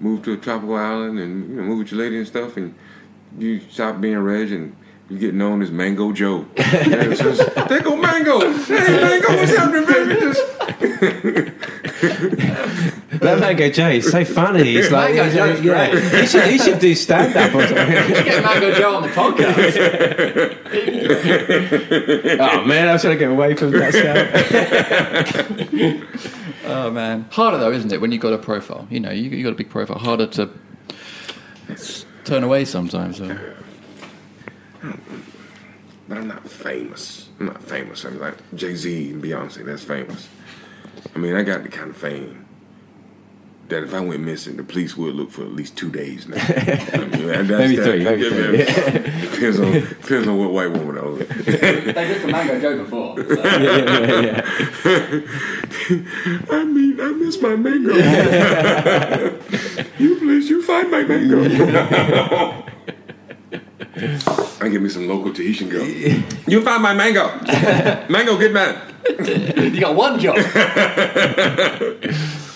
move 0.00 0.22
to 0.24 0.32
a 0.32 0.36
tropical 0.36 0.74
island 0.74 1.20
and, 1.20 1.48
you 1.48 1.56
know, 1.56 1.62
move 1.62 1.78
with 1.78 1.92
your 1.92 2.00
lady 2.00 2.18
and 2.18 2.26
stuff, 2.26 2.56
and 2.56 2.74
you 3.38 3.60
stop 3.70 4.00
being 4.00 4.18
Reg 4.18 4.50
and 4.50 4.74
you 5.08 5.18
get 5.18 5.34
known 5.34 5.62
as 5.62 5.70
Mango 5.70 6.12
Joe. 6.12 6.46
Yeah, 6.56 6.64
it's 6.84 7.20
just, 7.22 7.54
there 7.68 7.80
go 7.82 7.96
Mango! 7.96 8.40
Hey, 8.64 9.00
Mango, 9.00 9.28
what's 9.36 9.56
happening, 9.56 9.86
baby? 9.86 10.20
Just, 10.20 10.42
Mango 13.20 13.70
Joe 13.70 13.88
is 13.88 14.10
so 14.10 14.24
funny. 14.24 14.64
He's 14.64 14.90
like, 14.90 15.14
Mango 15.14 15.24
he's 15.24 15.34
Joe's 15.34 15.56
like, 15.58 15.64
yeah, 15.64 15.90
great. 15.90 16.20
he 16.20 16.26
should, 16.26 16.44
he 16.44 16.58
should 16.58 16.78
do 16.78 16.94
stand 16.94 17.36
up 17.36 17.54
or 17.54 17.66
something. 17.66 17.86
Get 18.24 18.42
Mango 18.42 18.74
Joe 18.74 18.96
on 18.96 19.02
the 19.02 19.08
podcast. 19.08 19.76
oh 22.40 22.64
man, 22.64 22.88
I 22.88 22.92
was 22.92 23.02
trying 23.02 23.14
to 23.14 23.18
get 23.18 23.30
away 23.30 23.54
from 23.54 23.72
that 23.72 23.92
stuff. 25.64 26.66
oh 26.66 26.90
man, 26.90 27.26
harder 27.30 27.58
though, 27.58 27.72
isn't 27.72 27.92
it? 27.92 28.00
When 28.00 28.12
you've 28.12 28.22
got 28.22 28.32
a 28.32 28.38
profile, 28.38 28.86
you 28.90 29.00
know, 29.00 29.10
you 29.10 29.30
you 29.30 29.44
got 29.44 29.52
a 29.52 29.56
big 29.56 29.70
profile. 29.70 29.98
Harder 29.98 30.26
to 30.28 30.50
turn 32.24 32.42
away 32.42 32.64
sometimes. 32.64 33.18
So. 33.18 33.38
But 36.08 36.18
I'm 36.18 36.26
not 36.26 36.48
famous. 36.48 37.28
I'm 37.38 37.46
not 37.46 37.62
famous. 37.62 38.04
I'm 38.04 38.18
like 38.18 38.34
Jay 38.54 38.74
Z 38.74 39.10
and 39.10 39.22
Beyonce. 39.22 39.64
That's 39.64 39.84
famous. 39.84 40.28
I 41.14 41.18
mean, 41.18 41.34
I 41.36 41.42
got 41.42 41.62
the 41.62 41.68
kind 41.68 41.90
of 41.90 41.96
fame 41.96 42.39
that 43.70 43.82
if 43.82 43.94
I 43.94 44.00
went 44.00 44.20
missing, 44.22 44.56
the 44.56 44.62
police 44.64 44.96
would 44.96 45.14
look 45.14 45.30
for 45.30 45.42
at 45.42 45.52
least 45.52 45.76
two 45.76 45.90
days 45.90 46.26
now. 46.28 46.36
I 46.40 46.98
mean, 47.06 47.26
that's 47.26 47.48
Maybe 47.48 47.76
that- 47.76 47.84
three, 47.84 48.04
maybe 48.04 48.22
yeah, 48.22 48.28
three, 48.30 48.58
yeah. 48.58 49.20
Depends 49.30 49.60
on 49.60 49.72
depends 49.72 50.28
on 50.28 50.38
what 50.38 50.50
white 50.52 50.70
woman 50.70 50.98
I 50.98 51.02
was. 51.02 51.26
They 51.46 51.54
did 52.08 52.20
for 52.22 52.28
Mango 52.28 52.60
Joe 52.60 52.76
before. 52.84 53.18
yeah, 53.18 53.78
yeah, 53.78 54.20
yeah. 54.20 54.42
I 56.50 56.64
mean, 56.64 57.00
I 57.00 57.08
miss 57.12 57.40
my 57.40 57.56
mango. 57.56 57.94
you 59.98 60.16
please, 60.16 60.48
you 60.50 60.62
find 60.62 60.90
my 60.90 61.02
mango. 61.04 61.44
I 64.62 64.68
give 64.68 64.82
me 64.82 64.88
some 64.90 65.08
local 65.08 65.32
Tahitian 65.32 65.68
girl. 65.70 65.84
You 66.46 66.62
find 66.62 66.82
my 66.82 66.94
mango. 66.94 67.28
mango, 68.08 68.36
get 68.38 68.52
mad. 68.52 68.94
you 69.56 69.80
got 69.80 69.94
one 69.96 70.18
job. 70.20 70.36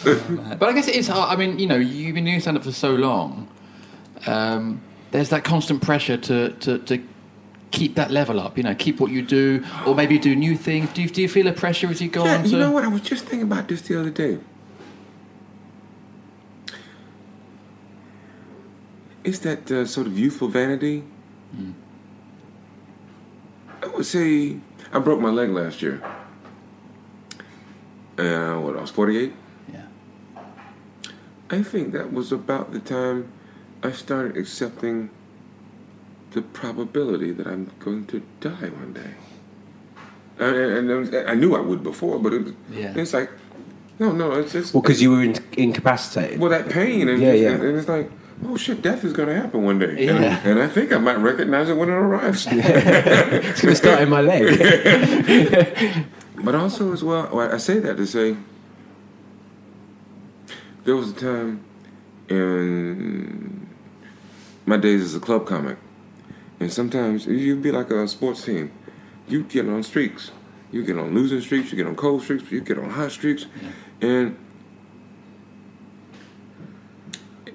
but 0.59 0.63
I 0.63 0.73
guess 0.73 0.89
it 0.89 0.97
is 0.97 1.09
hard. 1.09 1.31
I 1.31 1.37
mean, 1.37 1.59
you 1.59 1.67
know, 1.67 1.77
you've 1.77 2.15
been 2.15 2.25
doing 2.25 2.41
stand 2.41 2.57
up 2.57 2.65
for 2.65 2.73
so 2.73 2.95
long. 2.95 3.49
Um, 4.27 4.83
there's 5.11 5.31
that 5.31 5.45
constant 5.45 5.83
pressure 5.83 6.17
to, 6.17 6.51
to, 6.51 6.79
to 6.79 7.03
keep 7.71 7.95
that 7.97 8.11
level 8.11 8.41
up, 8.41 8.57
you 8.57 8.63
know, 8.63 8.75
keep 8.75 9.01
what 9.01 9.11
you 9.11 9.23
do, 9.23 9.65
or 9.87 9.95
maybe 9.95 10.19
do 10.19 10.35
new 10.35 10.57
things. 10.57 10.93
Do 10.93 11.03
you, 11.03 11.09
do 11.09 11.23
you 11.23 11.29
feel 11.29 11.47
a 11.49 11.53
pressure 11.53 11.89
as 11.89 12.01
you 12.01 12.09
go 12.09 12.25
yeah, 12.25 12.37
on? 12.37 12.43
To... 12.45 12.49
You 12.49 12.59
know 12.59 12.71
what? 12.71 12.85
I 12.85 12.89
was 12.89 13.03
just 13.03 13.25
thinking 13.25 13.43
about 13.43 13.69
this 13.69 13.83
the 13.83 13.99
other 13.99 14.11
day. 14.11 14.39
Is 19.25 19.41
that 19.41 19.71
uh, 19.71 19.87
sort 19.87 20.07
of 20.07 20.19
youthful 20.19 20.49
vanity? 20.49 21.03
Mm. 21.57 21.73
I 23.83 23.87
would 23.87 24.07
say 24.07 24.59
I 24.93 24.99
broke 24.99 25.21
my 25.21 25.31
leg 25.31 25.51
last 25.51 25.81
year. 25.81 26.03
Uh, 28.19 28.59
what, 28.61 28.77
I 28.77 28.81
was 28.81 28.91
48? 28.91 29.33
I 31.51 31.63
think 31.63 31.93
that 31.93 32.13
was 32.13 32.33
about 32.33 32.73
the 32.73 32.81
time 32.81 33.31
I 33.83 33.93
started 33.93 34.37
accepting 34.37 35.11
the 36.33 36.43
probability 36.43 37.31
that 37.33 37.47
I'm 37.47 37.71
going 37.79 38.07
to 38.07 38.23
die 38.41 38.69
one 38.71 38.93
day. 38.93 39.11
And, 40.39 40.57
and, 40.91 40.91
and 41.15 41.29
I 41.31 41.35
knew 41.35 41.55
I 41.55 41.61
would 41.61 41.83
before, 41.83 42.19
but 42.19 42.33
it, 42.33 42.55
Yeah. 42.73 42.93
it's 42.97 43.13
like, 43.15 43.31
no, 44.01 44.11
no, 44.11 44.33
it's 44.33 44.53
just 44.53 44.75
Well, 44.75 44.83
because 44.83 45.01
you 45.01 45.13
were 45.13 45.23
in, 45.23 45.37
incapacitated. 45.53 46.41
well 46.41 46.51
that 46.51 46.69
pain, 46.69 47.09
and, 47.09 47.23
Yeah, 47.23 47.33
yeah. 47.35 47.51
and, 47.53 47.63
and 47.63 47.79
it's 47.79 47.89
like, 47.89 48.11
oh 48.45 48.57
shit, 48.57 48.83
death 48.83 49.05
is 49.05 49.13
going 49.13 49.29
to 49.29 49.35
happen 49.37 49.63
one 49.63 49.79
day, 49.79 49.91
and, 50.09 50.25
Yeah. 50.25 50.41
and 50.45 50.61
I 50.61 50.67
think 50.67 50.93
I 50.93 50.99
might 50.99 51.19
recognize 51.19 51.69
it 51.69 51.77
when 51.77 51.89
it 51.89 51.93
arrives. 51.93 52.47
It's 52.51 53.61
going 53.61 53.75
to 53.75 53.77
start 53.77 54.01
in 54.01 54.09
my 54.09 54.21
leg. 54.23 54.43
But 56.45 56.55
also 56.57 56.93
as 56.93 57.03
well, 57.05 57.31
well, 57.33 57.55
I 57.55 57.59
say 57.59 57.79
that 57.79 57.97
to 57.97 58.07
say 58.07 58.37
there 60.85 60.97
was 60.97 61.11
a 61.11 61.15
time 61.15 61.65
in 62.29 63.69
my 64.67 64.77
days 64.77 65.03
as 65.03 65.15
a 65.15 65.21
club 65.21 65.47
comic, 65.47 65.79
and 66.61 66.73
sometimes 66.73 67.27
you'd 67.27 67.63
be 67.63 67.73
like 67.73 67.91
a 67.91 68.07
sports 68.07 68.45
team. 68.45 68.73
You 69.27 69.43
get 69.45 69.69
on 69.69 69.83
streaks. 69.83 70.31
You 70.71 70.85
get 70.85 70.99
on 70.99 71.15
losing 71.15 71.41
streaks. 71.41 71.71
You 71.71 71.77
get 71.77 71.87
on 71.87 71.97
cold 71.97 72.23
streaks. 72.23 72.51
You 72.51 72.61
get 72.61 72.79
on 72.79 72.91
hot 72.91 73.13
streaks, 73.13 73.47
and 74.01 74.37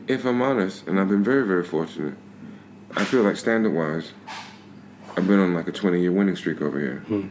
if 0.07 0.25
I'm 0.25 0.41
honest, 0.41 0.87
and 0.87 0.99
I've 0.99 1.07
been 1.07 1.23
very, 1.23 1.45
very 1.45 1.63
fortunate, 1.63 2.15
I 2.95 3.05
feel 3.05 3.21
like 3.21 3.37
standard 3.37 3.71
wise, 3.71 4.11
I've 5.15 5.27
been 5.27 5.39
on 5.39 5.53
like 5.53 5.67
a 5.67 5.71
20 5.71 6.01
year 6.01 6.11
winning 6.11 6.35
streak 6.35 6.61
over 6.61 6.79
here. 6.79 7.03
Hmm. 7.07 7.27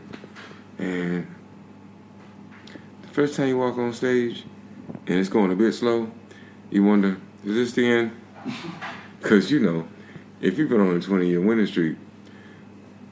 And 0.79 1.27
the 3.03 3.09
first 3.09 3.35
time 3.35 3.49
you 3.49 3.59
walk 3.59 3.77
on 3.79 3.93
stage 3.93 4.45
and 5.09 5.19
it's 5.19 5.29
going 5.29 5.51
a 5.51 5.57
bit 5.57 5.73
slow, 5.73 6.11
you 6.71 6.85
wonder, 6.85 7.17
is 7.45 7.55
this 7.55 7.73
the 7.73 7.87
end? 7.87 8.13
Because, 9.21 9.51
you 9.51 9.59
know, 9.59 9.89
if 10.41 10.59
you've 10.59 10.69
been 10.69 10.81
on 10.81 10.97
a 10.97 11.01
20 11.01 11.27
year 11.27 11.41
winning 11.41 11.67
streak, 11.67 11.97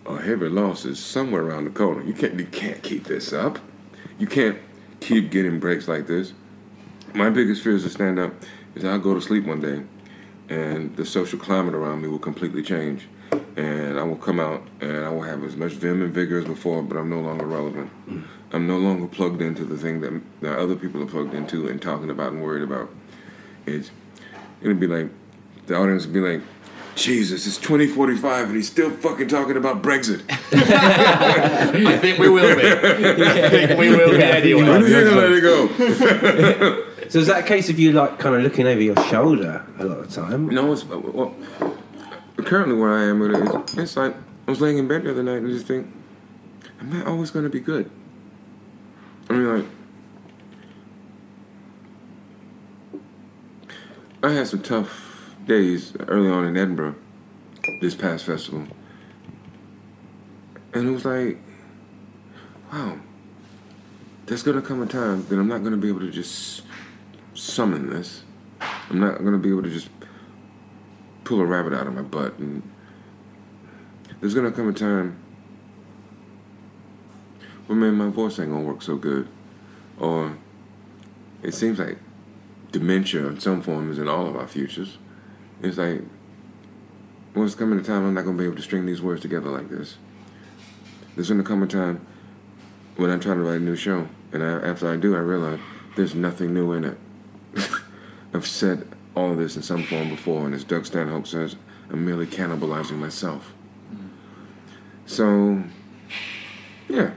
a 0.06 0.22
heavy 0.22 0.48
loss 0.48 0.84
is 0.84 1.00
somewhere 1.00 1.42
around 1.42 1.64
the 1.64 1.70
corner. 1.70 2.00
You 2.04 2.14
can't, 2.14 2.38
you 2.38 2.46
can't 2.46 2.80
keep 2.80 3.04
this 3.04 3.32
up. 3.32 3.58
You 4.16 4.28
can't 4.28 4.56
keep 5.00 5.32
getting 5.32 5.58
breaks 5.58 5.88
like 5.88 6.06
this. 6.06 6.32
My 7.12 7.28
biggest 7.28 7.64
fear 7.64 7.74
as 7.74 7.84
a 7.84 7.90
stand 7.90 8.20
up 8.20 8.34
is 8.76 8.84
I'll 8.84 9.00
go 9.00 9.14
to 9.14 9.20
sleep 9.20 9.46
one 9.46 9.60
day 9.60 9.82
and 10.48 10.94
the 10.96 11.04
social 11.04 11.40
climate 11.40 11.74
around 11.74 12.02
me 12.02 12.08
will 12.08 12.20
completely 12.20 12.62
change. 12.62 13.08
And 13.56 13.98
I 13.98 14.04
will 14.04 14.16
come 14.16 14.38
out 14.38 14.62
and 14.80 15.04
I 15.04 15.08
will 15.08 15.22
have 15.22 15.42
as 15.42 15.56
much 15.56 15.72
vim 15.72 16.02
and 16.02 16.14
vigor 16.14 16.38
as 16.38 16.44
before, 16.44 16.84
but 16.84 16.96
I'm 16.96 17.10
no 17.10 17.20
longer 17.20 17.46
relevant. 17.46 17.90
I'm 18.52 18.66
no 18.66 18.78
longer 18.78 19.08
plugged 19.08 19.42
into 19.42 19.64
the 19.64 19.76
thing 19.76 20.00
that, 20.00 20.20
that 20.40 20.58
other 20.58 20.76
people 20.76 21.02
are 21.02 21.06
plugged 21.06 21.34
into 21.34 21.68
and 21.68 21.80
talking 21.82 22.10
about 22.10 22.32
and 22.32 22.42
worried 22.42 22.62
about. 22.62 22.90
It's 23.66 23.90
it'll 24.60 24.74
be 24.74 24.86
like 24.86 25.10
the 25.66 25.76
audience 25.76 26.06
will 26.06 26.14
be 26.14 26.20
like, 26.20 26.42
Jesus, 26.94 27.46
it's 27.46 27.58
2045 27.58 28.46
and 28.46 28.56
he's 28.56 28.68
still 28.68 28.90
fucking 28.90 29.28
talking 29.28 29.56
about 29.56 29.82
Brexit. 29.82 30.22
I 30.52 31.98
think 31.98 32.18
we 32.18 32.28
will 32.28 32.56
be. 32.56 32.66
I 32.66 33.48
think 33.50 33.78
we 33.78 33.90
will 33.90 34.10
be 34.10 34.22
anyway. 34.22 34.62
When 34.62 34.82
are 34.82 34.86
you 34.86 35.04
gonna 35.04 35.16
let 35.16 35.32
it 35.32 35.40
go? 35.42 35.66
so 37.08 37.18
is 37.18 37.26
that 37.26 37.44
a 37.44 37.46
case 37.46 37.68
of 37.68 37.78
you 37.78 37.92
like 37.92 38.18
kind 38.18 38.34
of 38.34 38.42
looking 38.42 38.66
over 38.66 38.80
your 38.80 38.96
shoulder 39.04 39.66
a 39.78 39.84
lot 39.84 39.98
of 39.98 40.08
the 40.08 40.20
time? 40.20 40.48
No, 40.48 40.72
it's 40.72 40.84
uh, 40.84 40.98
well, 40.98 41.34
currently 42.38 42.76
where 42.76 42.94
I 42.94 43.04
am 43.04 43.18
with 43.18 43.34
it, 43.34 43.54
it's, 43.54 43.74
it's 43.74 43.96
like 43.96 44.14
I 44.46 44.50
was 44.50 44.60
laying 44.60 44.78
in 44.78 44.88
bed 44.88 45.02
the 45.02 45.10
other 45.10 45.22
night 45.22 45.38
and 45.38 45.50
just 45.50 45.66
think, 45.66 45.92
am 46.80 46.92
I 46.92 47.04
always 47.04 47.30
going 47.30 47.44
to 47.44 47.50
be 47.50 47.60
good? 47.60 47.90
I 49.28 49.32
mean, 49.32 49.58
like, 49.58 49.66
I 54.22 54.32
had 54.32 54.46
some 54.46 54.62
tough 54.62 55.34
days 55.46 55.94
early 56.08 56.30
on 56.30 56.44
in 56.44 56.56
Edinburgh 56.56 56.96
this 57.80 57.94
past 57.94 58.24
festival, 58.24 58.66
and 60.72 60.88
it 60.88 60.90
was 60.90 61.04
like, 61.04 61.38
wow, 62.72 62.98
there's 64.26 64.42
to 64.60 64.62
come 64.62 64.82
a 64.82 64.86
time 64.86 65.26
that 65.28 65.38
I'm 65.38 65.48
not 65.48 65.58
to 65.72 65.76
be 65.76 65.88
able 65.88 66.00
to 66.00 66.10
just 66.10 66.62
summon 67.34 67.90
this. 67.90 68.22
I'm 68.90 69.00
not 69.00 69.18
to 69.32 69.38
be 69.38 69.50
able 69.50 69.62
to 69.62 69.70
just 69.70 69.88
pull 71.24 71.40
a 71.40 71.44
rabbit 71.44 71.72
out 71.72 71.86
of 71.86 71.94
my 71.94 72.02
butt. 72.02 72.38
And 72.38 72.62
there's 74.20 74.34
gonna 74.34 74.52
come 74.52 74.68
a 74.68 74.72
time 74.72 75.18
when 77.66 77.80
man, 77.80 77.94
my 77.94 78.08
voice 78.08 78.38
ain't 78.38 78.50
gonna 78.50 78.62
oh, 78.62 78.66
work 78.66 78.82
so 78.82 78.96
good, 78.96 79.28
or 79.98 80.36
it 81.42 81.54
seems 81.54 81.78
like 81.78 81.98
dementia 82.72 83.26
in 83.26 83.40
some 83.40 83.62
form 83.62 83.90
is 83.90 83.98
in 83.98 84.08
all 84.08 84.26
of 84.26 84.36
our 84.36 84.48
futures. 84.48 84.98
It's 85.62 85.78
like 85.78 86.02
well, 87.34 87.44
it's 87.44 87.54
coming 87.54 87.78
a 87.78 87.82
time 87.82 88.06
I'm 88.06 88.14
not 88.14 88.24
gonna 88.24 88.38
be 88.38 88.44
able 88.44 88.56
to 88.56 88.62
string 88.62 88.86
these 88.86 89.02
words 89.02 89.20
together 89.20 89.50
like 89.50 89.68
this. 89.68 89.98
There's 91.14 91.28
gonna 91.28 91.42
come 91.42 91.62
a 91.62 91.66
time 91.66 92.06
when 92.96 93.10
I 93.10 93.18
try 93.18 93.34
to 93.34 93.40
write 93.40 93.60
a 93.60 93.64
new 93.64 93.76
show, 93.76 94.08
and 94.32 94.42
I, 94.42 94.46
after 94.66 94.90
I 94.90 94.96
do, 94.96 95.14
I 95.14 95.18
realize 95.18 95.60
there's 95.96 96.14
nothing 96.14 96.54
new 96.54 96.72
in 96.72 96.84
it. 96.84 96.98
I've 98.34 98.46
said 98.46 98.88
all 99.14 99.32
of 99.32 99.38
this 99.38 99.56
in 99.56 99.62
some 99.62 99.82
form 99.82 100.08
before, 100.08 100.46
and 100.46 100.54
as 100.54 100.64
Doug 100.64 100.86
Stanhope 100.86 101.26
says, 101.26 101.56
I'm 101.90 102.04
merely 102.04 102.26
cannibalizing 102.26 102.98
myself. 102.98 103.52
Mm. 103.94 104.08
So, 105.06 105.62
yeah. 106.88 107.12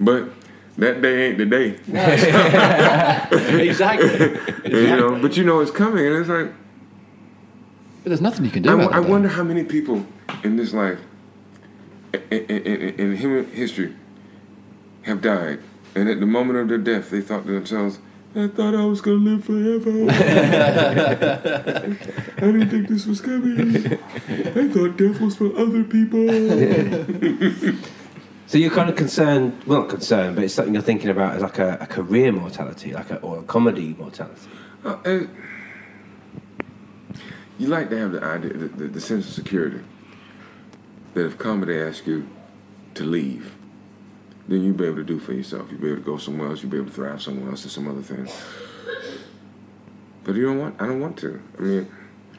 But 0.00 0.30
that 0.78 1.02
day 1.02 1.28
ain't 1.28 1.38
the 1.38 1.46
day. 1.46 1.70
exactly. 3.68 4.38
you 4.70 4.96
know, 4.96 5.20
but 5.20 5.36
you 5.36 5.44
know 5.44 5.60
it's 5.60 5.70
coming, 5.70 6.06
and 6.06 6.16
it's 6.16 6.28
like, 6.28 6.52
But 8.02 8.10
there's 8.10 8.20
nothing 8.20 8.44
you 8.44 8.50
can 8.50 8.62
do 8.62 8.70
I, 8.70 8.74
about 8.74 8.92
I 8.92 9.00
wonder 9.00 9.28
how 9.28 9.42
many 9.42 9.64
people 9.64 10.06
in 10.44 10.56
this 10.56 10.72
life, 10.72 11.00
in, 12.12 12.20
in, 12.30 12.62
in, 12.62 13.00
in 13.00 13.16
human 13.16 13.50
history, 13.50 13.96
have 15.02 15.20
died, 15.20 15.60
and 15.94 16.08
at 16.08 16.20
the 16.20 16.26
moment 16.26 16.58
of 16.60 16.68
their 16.68 16.78
death, 16.78 17.10
they 17.10 17.20
thought 17.20 17.44
to 17.46 17.52
themselves, 17.52 17.98
I 18.36 18.46
thought 18.46 18.74
I 18.74 18.84
was 18.84 19.00
gonna 19.00 19.16
live 19.16 19.44
forever. 19.44 19.90
I 22.36 22.40
didn't 22.40 22.68
think 22.68 22.88
this 22.88 23.06
was 23.06 23.20
coming. 23.20 23.74
I 23.84 24.68
thought 24.68 24.96
death 24.96 25.20
was 25.20 25.34
for 25.34 25.56
other 25.56 25.82
people. 25.82 26.28
So 28.48 28.56
you're 28.56 28.70
kind 28.70 28.88
of 28.88 28.96
concerned, 28.96 29.62
well, 29.66 29.80
not 29.80 29.90
concerned, 29.90 30.34
but 30.34 30.42
it's 30.42 30.54
something 30.54 30.72
you're 30.72 30.82
thinking 30.82 31.10
about 31.10 31.36
as 31.36 31.42
like 31.42 31.58
a, 31.58 31.76
a 31.82 31.86
career 31.86 32.32
mortality, 32.32 32.94
like 32.94 33.10
a, 33.10 33.18
or 33.18 33.40
a 33.40 33.42
comedy 33.42 33.94
mortality. 33.98 34.48
Uh, 34.82 34.96
and 35.04 35.28
you 37.58 37.66
like 37.66 37.90
to 37.90 37.98
have 37.98 38.12
the 38.12 38.24
idea, 38.24 38.54
the, 38.54 38.68
the, 38.68 38.84
the 38.88 39.00
sense 39.02 39.28
of 39.28 39.34
security 39.34 39.80
that 41.12 41.26
if 41.26 41.36
comedy 41.36 41.78
asks 41.78 42.06
you 42.06 42.26
to 42.94 43.04
leave, 43.04 43.54
then 44.48 44.62
you'll 44.62 44.74
be 44.74 44.86
able 44.86 44.96
to 44.96 45.04
do 45.04 45.18
for 45.18 45.34
yourself. 45.34 45.70
You'll 45.70 45.82
be 45.82 45.88
able 45.88 45.98
to 45.98 46.02
go 46.02 46.16
somewhere 46.16 46.48
else. 46.48 46.62
You'll 46.62 46.72
be 46.72 46.78
able 46.78 46.88
to 46.88 46.94
thrive 46.94 47.20
somewhere 47.20 47.50
else 47.50 47.66
or 47.66 47.68
some 47.68 47.86
other 47.86 48.00
thing. 48.00 48.30
But 50.24 50.36
you 50.36 50.46
don't 50.46 50.58
want. 50.58 50.80
I 50.80 50.86
don't 50.86 51.00
want 51.00 51.18
to. 51.18 51.42
I 51.58 51.60
mean, 51.60 51.92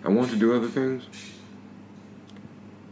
I 0.04 0.10
want 0.10 0.32
to 0.32 0.38
do 0.38 0.56
other 0.56 0.70
things. 0.70 1.06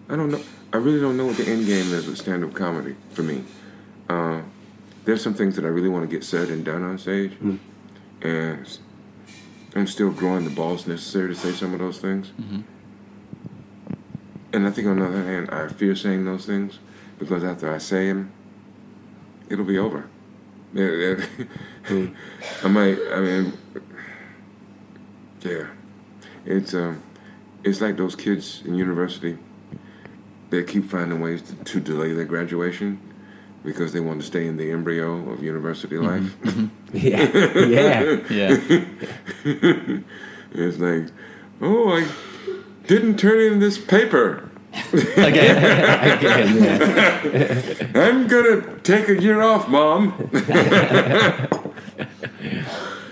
I 0.07 0.15
don't 0.15 0.29
know. 0.29 0.43
I 0.73 0.77
really 0.77 0.99
don't 0.99 1.17
know 1.17 1.25
what 1.25 1.37
the 1.37 1.47
end 1.47 1.65
game 1.65 1.93
is 1.93 2.07
with 2.07 2.17
stand-up 2.17 2.53
comedy 2.53 2.95
for 3.11 3.23
me. 3.23 3.43
Uh, 4.09 4.41
there's 5.05 5.23
some 5.23 5.33
things 5.33 5.55
that 5.55 5.63
I 5.65 5.69
really 5.69 5.89
want 5.89 6.09
to 6.09 6.13
get 6.13 6.23
said 6.25 6.49
and 6.49 6.63
done 6.65 6.83
on 6.83 6.97
stage, 6.97 7.33
and 8.21 8.77
I'm 9.75 9.87
still 9.87 10.11
growing 10.11 10.43
the 10.43 10.49
balls 10.49 10.85
necessary 10.87 11.29
to 11.33 11.39
say 11.39 11.51
some 11.53 11.73
of 11.73 11.79
those 11.79 11.99
things. 11.99 12.31
And 14.53 14.65
I 14.67 14.71
think 14.71 14.87
on 14.87 14.99
the 14.99 15.05
other 15.05 15.23
hand, 15.23 15.49
I 15.51 15.67
fear 15.69 15.95
saying 15.95 16.25
those 16.25 16.45
things 16.45 16.79
because 17.19 17.43
after 17.43 17.73
I 17.73 17.77
say 17.77 18.07
them, 18.07 18.31
it'll 19.49 19.65
be 19.65 19.77
over. 19.77 20.09
Yeah. 20.73 21.15
I 22.63 22.67
might. 22.67 22.97
I 23.13 23.19
mean, 23.21 23.53
yeah. 25.41 25.67
It's 26.45 26.73
um, 26.73 27.01
it's 27.63 27.79
like 27.81 27.97
those 27.97 28.15
kids 28.15 28.61
in 28.65 28.75
university. 28.75 29.37
They 30.49 30.63
keep 30.63 30.85
finding 30.85 31.19
ways 31.19 31.41
to, 31.41 31.55
to 31.55 31.79
delay 31.79 32.13
their 32.13 32.25
graduation 32.25 32.99
because 33.63 33.91
they 33.91 33.99
want 33.99 34.21
to 34.21 34.25
stay 34.25 34.47
in 34.47 34.55
the 34.55 34.71
embryo 34.71 35.29
of 35.29 35.43
university 35.43 35.95
mm-hmm. 35.95 36.05
life. 36.05 36.41
Mm-hmm. 36.41 36.67
Yeah, 36.93 37.27
yeah. 37.65 38.01
Yeah. 38.29 38.57
it's 40.53 40.77
like, 40.79 41.11
oh, 41.59 41.89
I 41.89 42.07
didn't 42.87 43.17
turn 43.17 43.39
in 43.41 43.59
this 43.59 43.77
paper. 43.77 44.49
Again. 44.93 46.17
Again, 46.17 46.63
yeah. 46.63 47.91
I'm 47.93 48.27
gonna 48.27 48.79
take 48.79 49.09
a 49.09 49.21
year 49.21 49.41
off, 49.41 49.67
Mom. 49.67 50.13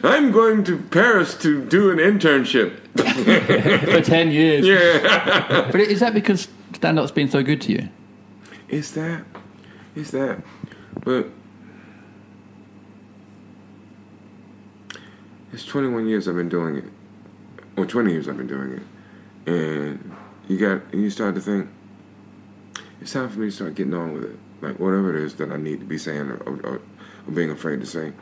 I'm 0.05 0.31
going 0.31 0.63
to 0.65 0.77
Paris 0.77 1.35
to 1.39 1.65
do 1.65 1.91
an 1.91 1.97
internship. 1.97 2.79
For 2.95 4.01
10 4.01 4.31
years. 4.31 4.65
Yeah. 4.65 5.69
But 5.71 5.81
is 5.81 5.99
that 5.99 6.13
because 6.13 6.47
stand 6.75 6.99
up's 6.99 7.11
been 7.11 7.29
so 7.29 7.41
good 7.41 7.61
to 7.61 7.71
you? 7.71 7.89
It's 8.67 8.91
that. 8.91 9.25
It's 9.95 10.11
that. 10.11 10.43
But 11.03 11.29
it's 15.53 15.65
21 15.65 16.07
years 16.07 16.27
I've 16.27 16.35
been 16.35 16.49
doing 16.49 16.77
it. 16.77 16.85
Or 17.77 17.85
20 17.85 18.11
years 18.11 18.27
I've 18.27 18.37
been 18.37 18.47
doing 18.47 18.73
it. 18.73 19.49
And 19.51 20.15
you 20.47 20.57
got, 20.57 20.93
and 20.93 21.01
you 21.01 21.09
start 21.09 21.35
to 21.35 21.41
think, 21.41 21.69
it's 23.01 23.13
time 23.13 23.29
for 23.29 23.39
me 23.39 23.47
to 23.47 23.51
start 23.51 23.75
getting 23.75 23.93
on 23.93 24.13
with 24.13 24.23
it. 24.23 24.39
Like 24.61 24.79
whatever 24.79 25.15
it 25.15 25.23
is 25.23 25.35
that 25.35 25.51
I 25.51 25.57
need 25.57 25.79
to 25.79 25.85
be 25.85 25.97
saying 25.97 26.29
or, 26.29 26.37
or, 26.37 26.81
or 27.27 27.31
being 27.33 27.51
afraid 27.51 27.79
to 27.81 27.85
say. 27.85 28.13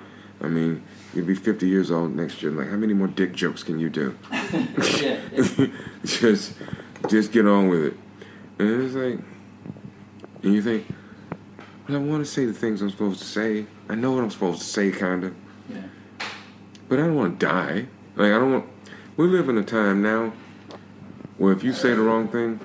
I 0.41 0.47
mean, 0.47 0.83
you'll 1.13 1.25
be 1.25 1.35
50 1.35 1.67
years 1.67 1.89
old 1.89 2.15
next 2.15 2.43
year. 2.43 2.51
Like, 2.51 2.69
how 2.69 2.75
many 2.75 2.93
more 2.93 3.07
dick 3.07 3.33
jokes 3.33 3.63
can 3.63 3.79
you 3.79 3.89
do? 3.89 4.17
Yeah. 5.01 5.19
just, 6.05 6.53
just 7.09 7.31
get 7.31 7.47
on 7.47 7.69
with 7.69 7.85
it. 7.85 7.97
And 8.59 8.83
it's 8.83 8.93
like, 8.93 9.19
and 10.43 10.53
you 10.53 10.61
think, 10.61 10.85
well, 11.87 11.97
I 11.97 12.01
want 12.01 12.25
to 12.25 12.31
say 12.31 12.45
the 12.45 12.53
things 12.53 12.81
I'm 12.81 12.89
supposed 12.89 13.19
to 13.19 13.25
say. 13.25 13.65
I 13.89 13.95
know 13.95 14.11
what 14.11 14.23
I'm 14.23 14.31
supposed 14.31 14.59
to 14.59 14.65
say, 14.65 14.91
kind 14.91 15.23
of. 15.23 15.35
Yeah. 15.69 15.81
But 16.87 16.99
I 16.99 17.03
don't 17.03 17.15
want 17.15 17.39
to 17.39 17.45
die. 17.45 17.87
Like, 18.15 18.31
I 18.31 18.39
don't 18.39 18.51
want. 18.51 18.65
We 19.17 19.27
live 19.27 19.49
in 19.49 19.57
a 19.57 19.63
time 19.63 20.01
now 20.01 20.33
where 21.37 21.53
if 21.53 21.63
you 21.63 21.73
say 21.73 21.93
the 21.93 22.01
wrong 22.01 22.27
thing, 22.27 22.59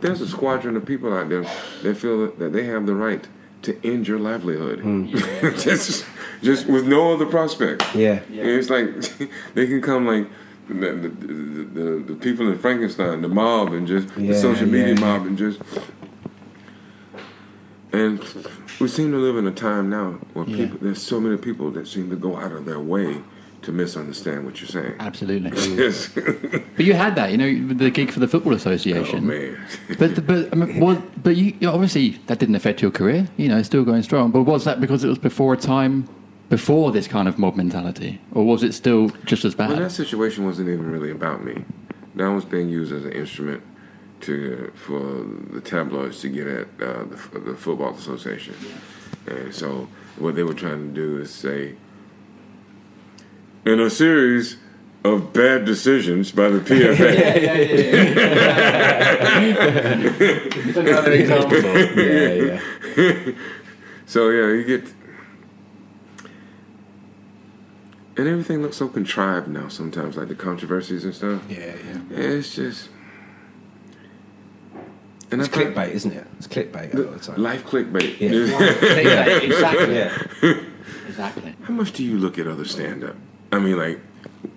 there's 0.00 0.20
a 0.20 0.28
squadron 0.28 0.76
of 0.76 0.86
people 0.86 1.12
out 1.12 1.28
there 1.28 1.42
that 1.82 1.96
feel 1.96 2.22
that, 2.22 2.38
that 2.38 2.52
they 2.52 2.64
have 2.64 2.86
the 2.86 2.94
right 2.94 3.26
to 3.62 3.86
end 3.86 4.08
your 4.08 4.18
livelihood. 4.18 4.80
Hmm. 4.80 5.06
just, 5.58 6.06
just 6.42 6.66
with 6.66 6.86
no 6.86 7.12
other 7.12 7.26
prospect. 7.26 7.94
Yeah. 7.94 8.20
And 8.28 8.48
it's 8.48 8.70
like 8.70 8.88
they 9.54 9.66
can 9.66 9.82
come 9.82 10.06
like 10.06 10.28
the, 10.74 11.08
the, 11.08 12.04
the, 12.08 12.14
people 12.14 12.50
in 12.50 12.58
Frankenstein, 12.58 13.22
the 13.22 13.28
mob, 13.28 13.72
and 13.72 13.86
just 13.86 14.14
the 14.14 14.34
social 14.34 14.66
media 14.66 14.94
yeah, 14.94 15.00
mob, 15.00 15.26
and 15.26 15.36
just. 15.38 15.60
And 17.92 18.20
we 18.80 18.86
seem 18.88 19.10
to 19.10 19.16
live 19.18 19.36
in 19.36 19.46
a 19.46 19.50
time 19.52 19.90
now 19.90 20.18
where 20.32 20.46
Yeah. 20.46 20.56
people, 20.56 20.78
there's 20.80 21.02
so 21.02 21.20
many 21.20 21.36
people 21.36 21.70
that 21.72 21.88
seem 21.88 22.08
to 22.10 22.16
go 22.16 22.36
out 22.36 22.52
of 22.52 22.64
their 22.64 22.78
way 22.78 23.16
to 23.62 23.72
misunderstand 23.72 24.44
what 24.46 24.60
you're 24.60 24.68
saying. 24.68 24.94
Absolutely. 25.00 25.50
Yes. 25.76 26.08
But 26.76 26.86
you 26.86 26.94
had 26.94 27.14
that, 27.16 27.30
you 27.30 27.36
know, 27.36 27.74
the 27.74 27.90
gig 27.90 28.10
for 28.10 28.20
the 28.20 28.28
Football 28.28 28.54
Association. 28.54 29.18
oh 29.18 29.20
man. 29.20 29.58
But 29.98 30.26
but 30.26 30.48
I 30.52 30.56
mean, 30.56 30.80
was, 30.80 30.98
but 31.22 31.36
you 31.36 31.52
you- 31.60 31.68
obviously 31.68 32.10
that 32.26 32.38
didn't 32.38 32.54
affect 32.54 32.80
your 32.80 32.90
career. 32.90 33.28
You 33.36 33.48
know, 33.48 33.60
still 33.62 33.84
going 33.84 34.02
strong. 34.02 34.30
But 34.30 34.42
was 34.44 34.64
that 34.64 34.80
because 34.80 35.04
it 35.04 35.08
was 35.08 35.18
before 35.18 35.52
a 35.54 35.58
time 35.58 36.08
before 36.50 36.90
this 36.92 37.08
kind 37.08 37.28
of 37.28 37.38
mob 37.38 37.56
mentality, 37.56 38.20
or 38.32 38.44
was 38.44 38.62
it 38.62 38.74
still 38.74 39.08
just 39.24 39.46
as 39.46 39.54
bad? 39.54 39.70
Well, 39.70 39.78
that 39.78 39.92
situation 39.92 40.44
wasn't 40.44 40.68
even 40.68 40.90
really 40.90 41.10
about 41.10 41.42
me. 41.42 41.64
That 42.16 42.28
was 42.28 42.44
being 42.44 42.68
used 42.68 42.92
as 42.92 43.04
an 43.06 43.12
instrument 43.12 43.62
to 44.22 44.70
for 44.74 45.24
the 45.54 45.62
tabloids 45.62 46.20
to 46.20 46.28
get 46.28 46.46
at 46.46 46.66
uh, 46.82 47.04
the, 47.04 47.38
the 47.38 47.54
Football 47.54 47.94
Association. 47.94 48.54
And 49.26 49.54
so, 49.54 49.88
what 50.18 50.34
they 50.34 50.42
were 50.42 50.54
trying 50.54 50.88
to 50.88 50.94
do 50.94 51.18
is 51.22 51.30
say, 51.32 51.76
in 53.64 53.80
a 53.80 53.88
series 53.88 54.56
of 55.04 55.32
bad 55.32 55.64
decisions 55.64 56.32
by 56.32 56.48
the 56.48 56.58
PFA, 56.58 57.16
Another 60.76 61.12
example. 61.12 61.58
Yeah, 61.96 62.60
yeah. 62.96 63.32
so 64.04 64.28
yeah, 64.30 64.48
you 64.52 64.64
get, 64.64 64.92
and 68.16 68.28
everything 68.28 68.62
looks 68.62 68.76
so 68.76 68.88
contrived 68.88 69.48
now. 69.48 69.68
Sometimes, 69.68 70.16
like 70.16 70.28
the 70.28 70.34
controversies 70.34 71.04
and 71.04 71.14
stuff. 71.14 71.42
Yeah, 71.48 71.58
yeah. 71.58 72.00
It's 72.10 72.54
just. 72.54 72.88
And 75.32 75.40
It's 75.40 75.48
I 75.48 75.52
thought- 75.64 75.74
clickbait, 75.74 75.90
isn't 75.92 76.12
it? 76.12 76.26
It's 76.38 76.48
clickbait 76.48 76.92
a 76.92 76.98
lot 76.98 77.12
the 77.12 77.20
time. 77.20 77.40
Life 77.42 77.64
clickbait. 77.64 78.18
Yeah. 78.18 79.26
exactly. 79.42 79.94
Yeah. 79.94 80.60
Exactly. 81.08 81.54
How 81.62 81.72
much 81.74 81.92
do 81.92 82.02
you 82.04 82.18
look 82.18 82.38
at 82.38 82.46
other 82.48 82.64
stand 82.64 83.04
up? 83.04 83.14
I 83.52 83.58
mean, 83.60 83.76
like 83.78 84.00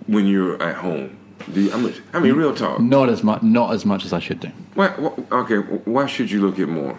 when 0.06 0.26
you're 0.26 0.60
at 0.62 0.76
home. 0.76 1.18
Do 1.52 1.60
you, 1.60 1.72
I, 1.72 1.76
mean, 1.76 1.94
I 2.14 2.18
mean, 2.20 2.34
real 2.34 2.54
talk. 2.54 2.80
Not 2.80 3.08
as 3.10 3.22
much. 3.22 3.42
Not 3.42 3.72
as 3.74 3.84
much 3.84 4.04
as 4.04 4.12
I 4.12 4.18
should 4.18 4.40
do. 4.40 4.48
Why, 4.74 4.88
why, 4.88 5.12
okay, 5.42 5.56
why 5.58 6.06
should 6.06 6.30
you 6.30 6.40
look 6.40 6.58
at 6.58 6.68
more? 6.68 6.98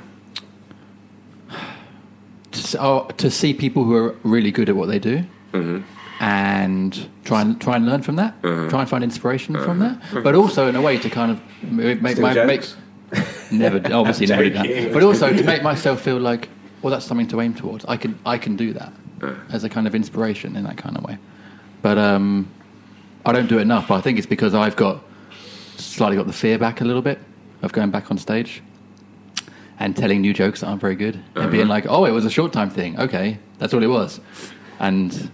To, 1.49 2.59
s- 2.59 2.75
oh, 2.79 3.07
to 3.17 3.31
see 3.31 3.53
people 3.53 3.83
who 3.85 3.95
are 3.95 4.15
really 4.23 4.51
good 4.51 4.69
at 4.69 4.75
what 4.75 4.87
they 4.87 4.99
do, 4.99 5.23
mm-hmm. 5.51 5.81
And 6.19 7.09
try 7.23 7.41
and 7.41 7.59
try 7.59 7.75
and 7.75 7.85
learn 7.85 8.01
from 8.01 8.15
that. 8.15 8.35
Uh-huh. 8.43 8.69
Try 8.69 8.81
and 8.81 8.89
find 8.89 9.03
inspiration 9.03 9.55
from 9.55 9.81
uh-huh. 9.81 9.95
that. 10.13 10.23
But 10.23 10.35
also 10.35 10.67
in 10.67 10.75
a 10.75 10.81
way 10.81 10.97
to 10.97 11.09
kind 11.09 11.31
of 11.31 11.41
make, 11.63 12.01
make 12.01 12.13
Still 12.13 12.33
my 12.33 12.45
make, 12.45 12.65
never 13.51 13.77
obviously 13.93 14.27
never 14.27 14.43
do 14.43 14.49
that. 14.51 14.93
But 14.93 15.03
also 15.03 15.33
to 15.33 15.43
make 15.43 15.63
myself 15.63 16.01
feel 16.01 16.19
like, 16.19 16.49
well, 16.81 16.91
that's 16.91 17.05
something 17.05 17.27
to 17.27 17.41
aim 17.41 17.53
towards. 17.53 17.85
I 17.85 17.97
can 17.97 18.17
I 18.25 18.37
can 18.37 18.55
do 18.55 18.73
that 18.73 18.93
uh. 19.21 19.35
as 19.51 19.63
a 19.63 19.69
kind 19.69 19.87
of 19.87 19.95
inspiration 19.95 20.55
in 20.55 20.63
that 20.63 20.77
kind 20.77 20.97
of 20.97 21.03
way. 21.03 21.17
But 21.81 21.97
um, 21.97 22.49
I 23.25 23.31
don't 23.31 23.47
do 23.47 23.57
it 23.57 23.61
enough. 23.61 23.87
But 23.89 23.95
I 23.95 24.01
think 24.01 24.17
it's 24.17 24.27
because 24.27 24.53
I've 24.55 24.75
got 24.75 25.03
slightly 25.77 26.17
got 26.17 26.27
the 26.27 26.33
fear 26.33 26.57
back 26.57 26.81
a 26.81 26.85
little 26.85 27.01
bit 27.01 27.19
of 27.61 27.73
going 27.73 27.91
back 27.91 28.11
on 28.11 28.17
stage 28.17 28.61
and 29.79 29.95
telling 29.95 30.21
new 30.21 30.33
jokes 30.33 30.61
that 30.61 30.67
aren't 30.67 30.81
very 30.81 30.95
good 30.95 31.15
and 31.15 31.37
uh-huh. 31.37 31.49
being 31.49 31.67
like, 31.67 31.85
oh, 31.89 32.05
it 32.05 32.11
was 32.11 32.25
a 32.25 32.29
short 32.29 32.53
time 32.53 32.69
thing. 32.69 32.97
Okay, 32.99 33.37
that's 33.57 33.73
all 33.73 33.83
it 33.83 33.87
was. 33.87 34.21
And 34.79 35.29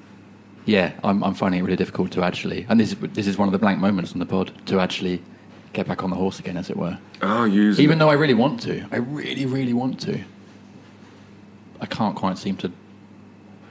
yeah, 0.65 0.93
I'm, 1.03 1.23
I'm 1.23 1.33
finding 1.33 1.59
it 1.59 1.63
really 1.63 1.75
difficult 1.77 2.11
to 2.11 2.23
actually, 2.23 2.65
and 2.69 2.79
this 2.79 2.93
is, 2.93 2.99
this 2.99 3.27
is 3.27 3.37
one 3.37 3.47
of 3.47 3.51
the 3.51 3.59
blank 3.59 3.79
moments 3.79 4.13
on 4.13 4.19
the 4.19 4.25
pod, 4.25 4.51
to 4.67 4.79
actually 4.79 5.21
get 5.73 5.87
back 5.87 6.03
on 6.03 6.09
the 6.09 6.15
horse 6.15 6.39
again, 6.39 6.57
as 6.57 6.69
it 6.69 6.77
were. 6.77 6.97
Oh, 7.21 7.45
you 7.45 7.71
Even 7.71 7.97
though 7.97 8.09
I 8.09 8.13
really 8.13 8.33
want 8.33 8.61
to, 8.61 8.85
I 8.91 8.97
really, 8.97 9.45
really 9.45 9.73
want 9.73 9.99
to, 10.01 10.19
I 11.79 11.85
can't 11.85 12.15
quite 12.15 12.37
seem 12.37 12.57
to 12.57 12.71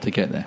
to 0.00 0.10
get 0.10 0.32
there. 0.32 0.46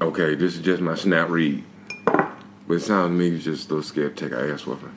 Okay, 0.00 0.34
this 0.34 0.56
is 0.56 0.62
just 0.62 0.82
my 0.82 0.94
snap 0.94 1.28
read. 1.28 1.64
But 2.04 2.74
it 2.74 2.80
sounds 2.80 3.08
to 3.08 3.10
me 3.10 3.28
you're 3.28 3.38
just 3.38 3.70
a 3.70 3.74
little 3.74 3.82
scared 3.82 4.16
to 4.16 4.28
take 4.28 4.38
an 4.38 4.50
ass 4.50 4.66
whooping. 4.66 4.92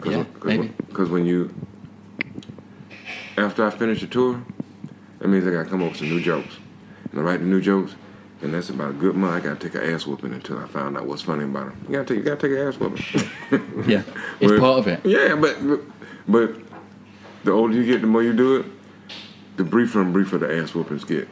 Cause, 0.00 0.12
Yeah, 0.12 0.24
cause 0.24 0.44
maybe. 0.44 0.62
When, 0.68 0.74
Because 0.88 1.10
when 1.10 1.26
you, 1.26 1.54
after 3.36 3.64
I 3.66 3.70
finish 3.70 4.00
the 4.00 4.06
tour, 4.06 4.42
that 5.18 5.28
means 5.28 5.46
I 5.46 5.50
gotta 5.50 5.68
come 5.68 5.82
up 5.82 5.90
with 5.90 5.98
some 5.98 6.08
new 6.08 6.20
jokes. 6.20 6.56
And 7.10 7.20
I 7.20 7.22
write 7.22 7.40
the 7.40 7.46
new 7.46 7.60
jokes, 7.60 7.94
and 8.42 8.54
that's 8.54 8.70
about 8.70 8.90
a 8.90 8.92
good 8.94 9.16
month. 9.16 9.44
I 9.44 9.48
gotta 9.48 9.68
take 9.68 9.74
an 9.82 9.90
ass 9.92 10.06
whooping 10.06 10.32
until 10.32 10.58
I 10.58 10.66
find 10.66 10.96
out 10.96 11.06
what's 11.06 11.22
funny 11.22 11.44
about 11.44 11.68
them. 11.68 11.86
You 11.88 11.92
gotta 11.94 12.04
take, 12.04 12.18
you 12.18 12.22
gotta 12.24 12.40
take 12.48 12.58
an 12.58 12.68
ass 12.68 12.76
whooping. 12.78 13.84
Yeah, 13.88 14.02
it's 14.40 14.52
But- 14.52 14.60
part 14.60 14.78
of 14.80 14.88
it. 14.88 15.04
Yeah, 15.04 15.34
but, 15.36 15.56
but 15.66 15.80
but 16.28 16.54
the 17.44 17.52
older 17.52 17.74
you 17.74 17.84
get, 17.86 18.00
the 18.02 18.06
more 18.06 18.22
you 18.22 18.32
do 18.34 18.56
it, 18.56 18.66
the 19.56 19.64
briefer 19.64 20.00
and 20.02 20.12
briefer 20.12 20.38
the 20.38 20.54
ass 20.62 20.74
whoopings 20.74 21.04
get. 21.04 21.26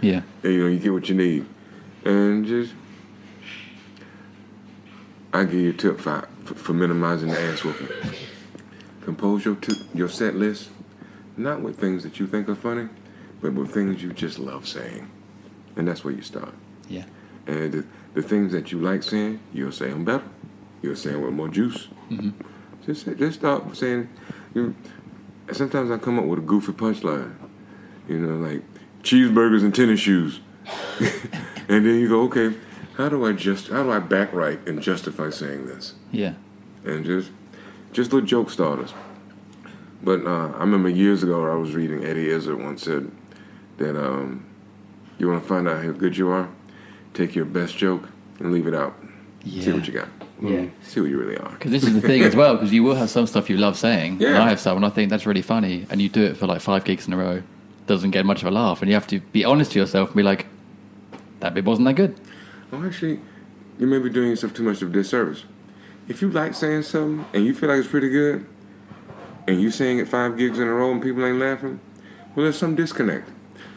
Yeah, 0.00 0.22
And, 0.42 0.52
you 0.52 0.60
know, 0.62 0.66
you 0.68 0.78
get 0.78 0.92
what 0.92 1.08
you 1.08 1.14
need. 1.14 1.46
And 2.04 2.44
just 2.46 2.74
I 5.32 5.44
give 5.44 5.54
you 5.54 5.70
a 5.70 5.72
tip 5.74 6.00
for, 6.00 6.28
for, 6.44 6.54
for 6.54 6.72
minimizing 6.72 7.28
the 7.28 7.40
ass 7.40 7.62
whooping. 7.64 7.88
Compose 9.02 9.44
your 9.44 9.54
t- 9.56 9.80
your 9.94 10.08
set 10.08 10.34
list, 10.34 10.70
not 11.36 11.60
with 11.60 11.78
things 11.78 12.02
that 12.02 12.18
you 12.18 12.26
think 12.26 12.48
are 12.48 12.54
funny, 12.56 12.88
but 13.40 13.52
with 13.52 13.72
things 13.72 14.02
you 14.02 14.12
just 14.12 14.38
love 14.38 14.66
saying, 14.66 15.08
and 15.76 15.86
that's 15.86 16.04
where 16.04 16.14
you 16.14 16.22
start. 16.22 16.54
Yeah. 16.88 17.04
And 17.46 17.72
the, 17.72 17.84
the 18.14 18.22
things 18.22 18.52
that 18.52 18.72
you 18.72 18.80
like 18.80 19.02
saying, 19.02 19.40
you'll 19.52 19.72
say 19.72 19.90
them 19.90 20.04
better. 20.04 20.24
You'll 20.82 20.96
say 20.96 21.10
them 21.12 21.22
with 21.22 21.34
more 21.34 21.48
juice. 21.48 21.88
Mhm. 22.10 22.32
Just 22.84 23.04
say- 23.04 23.14
just 23.14 23.38
start 23.38 23.76
saying. 23.76 24.08
You 24.54 24.74
sometimes 25.52 25.90
I 25.90 25.98
come 25.98 26.18
up 26.18 26.24
with 26.24 26.38
a 26.38 26.42
goofy 26.42 26.72
punchline. 26.72 27.34
You 28.08 28.18
know, 28.18 28.36
like 28.48 28.62
cheeseburgers 29.02 29.62
and 29.62 29.74
tennis 29.74 30.00
shoes. 30.00 30.40
and 31.68 31.84
then 31.86 31.98
you 32.00 32.08
go, 32.08 32.22
okay, 32.22 32.56
how 32.96 33.08
do 33.08 33.24
I 33.26 33.32
just 33.32 33.68
how 33.68 33.82
do 33.82 33.90
I 33.92 33.98
back 33.98 34.32
right 34.32 34.58
and 34.66 34.80
justify 34.82 35.30
saying 35.30 35.66
this? 35.66 35.94
Yeah. 36.12 36.34
And 36.84 37.04
just 37.04 37.30
just 37.92 38.12
little 38.12 38.26
joke 38.26 38.50
starters. 38.50 38.94
But 40.02 40.24
uh, 40.26 40.52
I 40.56 40.60
remember 40.60 40.88
years 40.88 41.22
ago 41.22 41.50
I 41.50 41.56
was 41.56 41.74
reading 41.74 42.04
Eddie 42.04 42.28
Izzard 42.30 42.60
once 42.62 42.82
said 42.84 43.10
that 43.78 43.96
um, 43.96 44.44
you 45.18 45.28
want 45.28 45.42
to 45.42 45.48
find 45.48 45.68
out 45.68 45.82
how 45.84 45.92
good 45.92 46.16
you 46.16 46.28
are, 46.28 46.48
take 47.14 47.34
your 47.34 47.44
best 47.44 47.76
joke 47.76 48.08
and 48.38 48.52
leave 48.52 48.66
it 48.66 48.74
out. 48.74 48.94
Yeah. 49.44 49.64
See 49.64 49.72
what 49.72 49.86
you 49.86 49.92
got. 49.92 50.08
Yeah. 50.42 50.50
Mm. 50.50 50.70
See 50.82 51.00
what 51.00 51.08
you 51.08 51.18
really 51.18 51.38
are. 51.38 51.50
Because 51.50 51.70
this 51.70 51.84
is 51.84 51.94
the 51.94 52.00
thing 52.00 52.22
as 52.22 52.36
well, 52.36 52.54
because 52.56 52.72
you 52.72 52.82
will 52.82 52.94
have 52.96 53.08
some 53.08 53.26
stuff 53.26 53.48
you 53.48 53.56
love 53.56 53.78
saying, 53.78 54.12
and 54.12 54.20
Yeah. 54.20 54.42
I 54.42 54.48
have 54.48 54.60
some, 54.60 54.76
and 54.76 54.84
I 54.84 54.90
think 54.90 55.08
that's 55.10 55.24
really 55.26 55.42
funny, 55.42 55.86
and 55.88 56.02
you 56.02 56.08
do 56.08 56.22
it 56.24 56.36
for 56.36 56.46
like 56.46 56.60
five 56.60 56.84
gigs 56.84 57.06
in 57.06 57.12
a 57.12 57.16
row, 57.16 57.42
doesn't 57.86 58.10
get 58.10 58.26
much 58.26 58.42
of 58.42 58.48
a 58.48 58.50
laugh, 58.50 58.82
and 58.82 58.88
you 58.90 58.94
have 58.94 59.06
to 59.08 59.20
be 59.20 59.44
honest 59.44 59.72
to 59.72 59.78
yourself 59.78 60.08
and 60.08 60.16
be 60.16 60.22
like, 60.22 60.46
that 61.40 61.54
bit 61.54 61.64
wasn't 61.64 61.86
that 61.86 61.94
good. 61.94 62.14
Well, 62.70 62.84
actually, 62.84 63.20
you 63.78 63.86
may 63.86 63.98
be 63.98 64.10
doing 64.10 64.30
yourself 64.30 64.52
too 64.52 64.64
much 64.64 64.82
of 64.82 64.90
a 64.90 64.92
disservice. 64.92 65.44
If 66.08 66.20
you 66.22 66.30
like 66.30 66.54
saying 66.54 66.82
something 66.82 67.24
and 67.32 67.44
you 67.44 67.54
feel 67.54 67.68
like 67.68 67.78
it's 67.78 67.88
pretty 67.88 68.10
good, 68.10 68.46
and 69.46 69.60
you're 69.62 69.70
saying 69.70 69.98
it 69.98 70.08
five 70.08 70.36
gigs 70.36 70.58
in 70.58 70.66
a 70.66 70.72
row 70.72 70.90
and 70.90 71.00
people 71.00 71.24
ain't 71.24 71.38
laughing, 71.38 71.78
well, 72.34 72.44
there's 72.44 72.58
some 72.58 72.74
disconnect. 72.74 73.30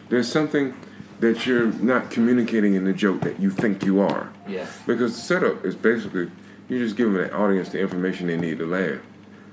There's 0.09 0.27
something 0.29 0.73
that 1.19 1.45
you're 1.45 1.67
not 1.73 2.09
communicating 2.11 2.75
in 2.75 2.85
the 2.85 2.93
joke 2.93 3.21
that 3.21 3.39
you 3.39 3.49
think 3.49 3.83
you 3.83 3.99
are. 3.99 4.31
Yeah. 4.47 4.67
Because 4.87 5.15
the 5.15 5.21
setup 5.21 5.65
is 5.65 5.75
basically 5.75 6.31
you're 6.69 6.79
just 6.79 6.95
giving 6.95 7.13
the 7.13 7.33
audience 7.33 7.69
the 7.69 7.79
information 7.79 8.27
they 8.27 8.37
need 8.37 8.59
to 8.59 8.65
laugh. 8.65 9.01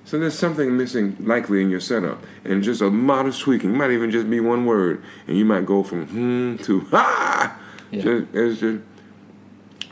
So 0.04 0.18
there's 0.20 0.38
something 0.38 0.76
missing 0.76 1.16
likely 1.18 1.60
in 1.62 1.68
your 1.68 1.80
setup, 1.80 2.24
and 2.44 2.62
just 2.62 2.80
a 2.80 2.90
modest 2.90 3.40
tweaking. 3.40 3.76
Might 3.76 3.90
even 3.90 4.12
just 4.12 4.30
be 4.30 4.38
one 4.38 4.64
word, 4.64 5.02
and 5.26 5.36
you 5.36 5.44
might 5.44 5.66
go 5.66 5.82
from 5.82 6.06
hmm 6.06 6.56
to 6.64 6.80
ha. 6.90 7.58
Yeah. 7.90 8.02
Just, 8.02 8.26
it's 8.32 8.60
just 8.60 8.82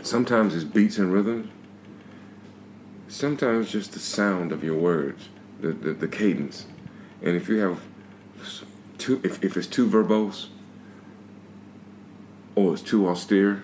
sometimes 0.02 0.54
it's 0.54 0.62
beats 0.62 0.98
and 0.98 1.12
rhythms. 1.12 1.50
Sometimes 3.08 3.72
just 3.72 3.92
the 3.92 3.98
sound 3.98 4.52
of 4.52 4.62
your 4.62 4.76
words, 4.76 5.30
the 5.60 5.72
the, 5.72 5.92
the 5.94 6.08
cadence, 6.08 6.66
and 7.20 7.34
if 7.34 7.48
you 7.48 7.56
have 7.56 7.80
too, 8.98 9.20
if, 9.24 9.42
if 9.42 9.56
it's 9.56 9.66
too 9.66 9.88
verbose 9.88 10.46
or 12.54 12.72
it's 12.74 12.82
too 12.82 13.08
austere, 13.08 13.62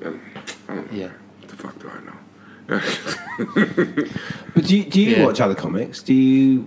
then 0.00 0.20
I 0.68 0.74
don't 0.74 0.92
know. 0.92 0.98
Yeah. 0.98 1.10
What 1.40 1.48
the 1.48 1.56
fuck 1.56 1.78
do 1.78 1.88
I 1.90 2.00
know? 2.04 2.18
But 4.54 4.66
do 4.66 4.76
you, 4.78 4.84
do 4.84 5.00
you 5.00 5.16
Yeah. 5.16 5.24
watch 5.24 5.40
other 5.40 5.54
comics? 5.54 6.02
Do 6.02 6.14
you? 6.14 6.66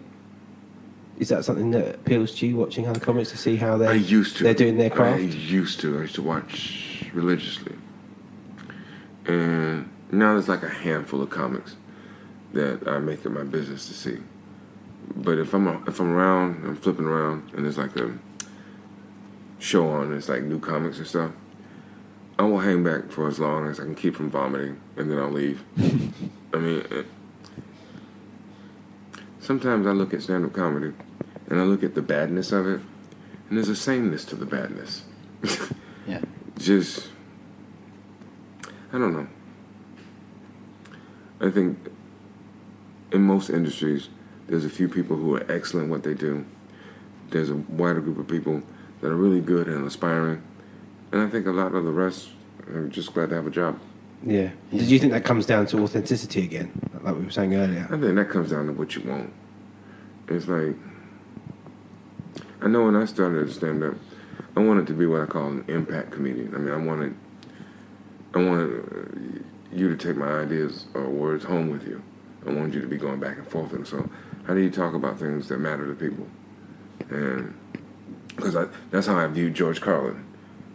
Is 1.19 1.29
that 1.29 1.45
something 1.45 1.71
that 1.71 1.95
appeals 1.95 2.35
to 2.35 2.45
you? 2.47 2.55
Watching 2.57 2.85
other 2.87 2.99
comics 2.99 3.31
to 3.31 3.37
see 3.37 3.55
how 3.55 3.77
they 3.77 3.87
I 3.87 3.93
used 3.93 4.37
to. 4.37 4.43
they're 4.43 4.53
doing 4.53 4.77
their 4.77 4.89
craft. 4.89 5.19
I 5.19 5.21
used 5.23 5.79
to. 5.79 5.97
I 5.97 6.01
used 6.01 6.15
to 6.15 6.21
watch 6.21 7.05
religiously, 7.13 7.73
and 9.25 9.89
now 10.11 10.33
there's 10.33 10.47
like 10.47 10.63
a 10.63 10.69
handful 10.69 11.21
of 11.21 11.29
comics 11.29 11.75
that 12.53 12.87
I 12.87 12.99
make 12.99 13.25
it 13.25 13.29
my 13.29 13.43
business 13.43 13.87
to 13.87 13.93
see. 13.93 14.17
But 15.15 15.37
if 15.39 15.53
I'm 15.53 15.67
if 15.87 15.99
I'm 15.99 16.11
around, 16.11 16.63
I'm 16.65 16.75
flipping 16.75 17.05
around, 17.05 17.51
and 17.55 17.65
there's 17.65 17.77
like 17.77 17.95
a 17.95 18.11
show 19.59 19.89
on, 19.89 20.13
it's 20.13 20.29
like 20.29 20.43
new 20.43 20.59
comics 20.59 20.97
and 20.97 21.07
stuff. 21.07 21.31
I 22.39 22.43
will 22.43 22.59
hang 22.59 22.83
back 22.83 23.11
for 23.11 23.27
as 23.27 23.39
long 23.39 23.67
as 23.67 23.79
I 23.79 23.83
can 23.83 23.95
keep 23.95 24.15
from 24.15 24.29
vomiting, 24.29 24.79
and 24.95 25.11
then 25.11 25.17
I'll 25.17 25.31
leave. 25.31 25.63
I 26.53 26.57
mean, 26.57 26.83
sometimes 29.39 29.87
I 29.87 29.91
look 29.91 30.13
at 30.13 30.21
stand-up 30.21 30.53
comedy, 30.53 30.93
and 31.49 31.59
I 31.59 31.63
look 31.63 31.83
at 31.83 31.95
the 31.95 32.01
badness 32.01 32.51
of 32.51 32.67
it, 32.67 32.81
and 33.49 33.57
there's 33.57 33.69
a 33.69 33.75
sameness 33.75 34.23
to 34.25 34.35
the 34.35 34.45
badness. 34.45 35.03
Yeah. 36.07 36.21
Just, 36.57 37.09
I 38.93 38.97
don't 38.97 39.11
know. 39.11 39.27
I 41.41 41.51
think 41.51 41.77
in 43.11 43.23
most 43.23 43.49
industries, 43.49 44.07
there's 44.47 44.63
a 44.63 44.69
few 44.69 44.87
people 44.87 45.17
who 45.17 45.35
are 45.35 45.51
excellent 45.51 45.87
at 45.87 45.91
what 45.91 46.03
they 46.03 46.13
do. 46.13 46.45
There's 47.29 47.49
a 47.49 47.57
wider 47.57 47.99
group 47.99 48.17
of 48.17 48.27
people 48.27 48.63
that 49.01 49.07
are 49.07 49.15
really 49.15 49.41
good 49.41 49.67
and 49.67 49.85
aspiring, 49.85 50.41
and 51.11 51.21
I 51.21 51.29
think 51.29 51.45
a 51.45 51.51
lot 51.51 51.73
of 51.75 51.83
the 51.83 51.91
rest 51.91 52.29
are 52.67 52.87
just 52.87 53.13
glad 53.13 53.29
to 53.29 53.35
have 53.35 53.47
a 53.47 53.51
job. 53.51 53.79
Yeah. 54.23 54.51
Did 54.71 54.89
you 54.89 54.99
think 54.99 55.13
that 55.13 55.23
comes 55.23 55.45
down 55.45 55.67
to 55.67 55.83
authenticity 55.83 56.43
again, 56.43 56.71
like 57.01 57.15
we 57.15 57.25
were 57.25 57.31
saying 57.31 57.55
earlier? 57.55 57.85
I 57.85 57.97
think 57.97 58.15
that 58.15 58.29
comes 58.29 58.49
down 58.49 58.65
to 58.67 58.73
what 58.73 58.95
you 58.95 59.07
want. 59.07 59.31
It's 60.27 60.47
like 60.47 60.75
I 62.61 62.67
know 62.67 62.85
when 62.85 62.95
I 62.95 63.05
started 63.05 63.47
to 63.47 63.53
stand 63.53 63.83
up, 63.83 63.93
I 64.55 64.61
wanted 64.61 64.87
to 64.87 64.93
be 64.93 65.05
what 65.05 65.21
I 65.21 65.25
call 65.25 65.47
an 65.47 65.65
impact 65.67 66.11
comedian. 66.11 66.55
I 66.55 66.57
mean, 66.57 66.73
I 66.73 66.77
wanted, 66.77 67.15
I 68.33 68.39
wanted 68.39 68.79
uh, 68.79 69.75
you 69.75 69.95
to 69.95 69.95
take 69.95 70.17
my 70.17 70.41
ideas 70.41 70.85
or 70.95 71.07
words 71.07 71.43
home 71.43 71.69
with 71.69 71.87
you. 71.87 72.01
I 72.47 72.51
wanted 72.51 72.73
you 72.73 72.81
to 72.81 72.87
be 72.87 72.97
going 72.97 73.19
back 73.19 73.37
and 73.37 73.47
forth. 73.47 73.73
And 73.73 73.87
so, 73.87 74.09
how 74.45 74.55
do 74.55 74.59
you 74.61 74.71
talk 74.71 74.95
about 74.95 75.19
things 75.19 75.49
that 75.49 75.59
matter 75.59 75.85
to 75.85 75.93
people? 75.93 76.27
And 77.09 77.53
because 78.37 78.55
that's 78.91 79.07
how 79.07 79.17
I 79.17 79.27
viewed 79.27 79.53
George 79.53 79.81
Carlin. 79.81 80.23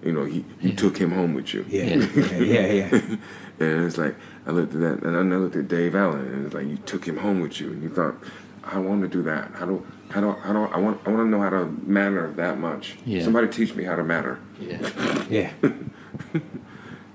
You 0.04 0.12
know, 0.12 0.24
he, 0.24 0.44
he 0.60 0.72
took 0.74 0.98
him 0.98 1.12
home 1.12 1.32
with 1.32 1.54
you. 1.54 1.64
Yeah. 1.68 1.94
Yeah. 1.94 2.36
Yeah. 2.36 2.72
yeah. 2.92 3.16
And 3.60 3.84
it's 3.84 3.96
like 3.96 4.16
I 4.46 4.50
looked 4.50 4.74
at 4.74 4.80
that, 4.80 5.02
and 5.04 5.14
then 5.14 5.32
I 5.32 5.36
looked 5.36 5.54
at 5.54 5.68
Dave 5.68 5.94
Allen, 5.94 6.26
and 6.26 6.46
it's 6.46 6.54
like 6.54 6.66
you 6.66 6.78
took 6.78 7.06
him 7.06 7.18
home 7.18 7.40
with 7.40 7.60
you, 7.60 7.70
and 7.70 7.80
you 7.82 7.88
thought, 7.90 8.16
I 8.64 8.78
want 8.78 9.02
to 9.02 9.08
do 9.08 9.22
that. 9.22 9.52
How 9.54 9.66
do 9.66 9.86
how 10.10 10.20
do 10.20 10.32
how 10.32 10.52
do 10.52 10.64
I 10.64 10.78
want 10.78 11.00
I 11.06 11.10
want 11.10 11.26
to 11.26 11.28
know 11.28 11.40
how 11.40 11.50
to 11.50 11.66
matter 11.86 12.32
that 12.32 12.58
much. 12.58 12.96
Yeah. 13.04 13.22
Somebody 13.22 13.48
teach 13.48 13.74
me 13.76 13.84
how 13.84 13.94
to 13.94 14.02
matter. 14.02 14.40
Yeah. 14.58 15.24
yeah. 15.30 15.52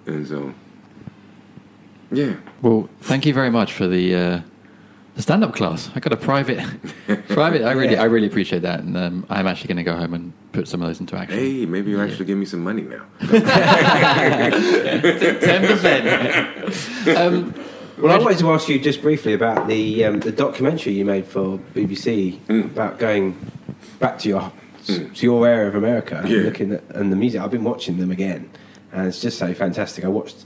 And 0.06 0.26
so, 0.26 0.54
yeah, 2.12 2.36
Well, 2.62 2.88
thank 3.02 3.26
you 3.26 3.34
very 3.34 3.50
much 3.50 3.74
for 3.74 3.88
the 3.88 4.16
uh, 4.16 4.42
the 4.57 4.57
stand 5.22 5.44
up 5.44 5.56
class. 5.56 5.90
I 5.96 6.00
got 6.00 6.14
a 6.14 6.18
private 6.18 6.60
private. 7.30 7.64
I 7.64 7.72
really 7.74 7.98
I 7.98 8.06
really 8.06 8.28
appreciate 8.28 8.62
that, 8.64 8.80
and 8.82 8.96
um, 8.98 9.26
I'm 9.30 9.48
actually 9.48 9.68
going 9.68 9.78
to 9.78 9.84
go 9.84 9.96
home 9.96 10.14
and 10.14 10.34
put 10.52 10.68
some 10.68 10.82
of 10.82 10.88
those 10.88 11.00
into 11.00 11.16
action. 11.16 11.38
hey, 11.38 11.66
maybe 11.66 11.92
you'll 11.92 12.02
actually 12.02 12.26
give 12.26 12.38
me 12.38 12.46
some 12.46 12.64
money 12.64 12.82
now. 12.84 13.04
Ten 13.20 13.42
percent. 15.68 17.18
Um, 17.18 17.54
Well, 18.00 18.12
I 18.12 18.20
wanted 18.24 18.38
to 18.40 18.52
ask 18.52 18.70
you 18.70 18.78
just 18.80 19.02
briefly 19.02 19.34
about 19.34 19.68
the 19.68 20.06
um, 20.06 20.20
the 20.20 20.32
documentary 20.32 20.94
you 20.94 21.06
made 21.06 21.26
for 21.26 21.58
BBC 21.74 22.40
Mm. 22.48 22.66
about 22.66 23.00
going 23.00 23.36
back 24.00 24.20
to 24.20 24.30
your 24.30 24.52
to 24.86 25.26
your 25.26 25.48
area 25.48 25.68
of 25.68 25.76
America 25.76 26.18
and 26.20 26.30
Yeah. 26.30 26.42
looking 26.44 26.74
at 26.74 26.84
and 26.92 27.12
the 27.12 27.16
music. 27.16 27.42
I've 27.42 27.50
been 27.52 27.64
watching 27.64 27.98
them 27.98 28.12
again, 28.12 28.50
and 28.92 29.08
it's 29.08 29.20
just 29.20 29.40
so 29.40 29.52
fantastic. 29.54 30.06
I 30.06 30.10
watched, 30.10 30.46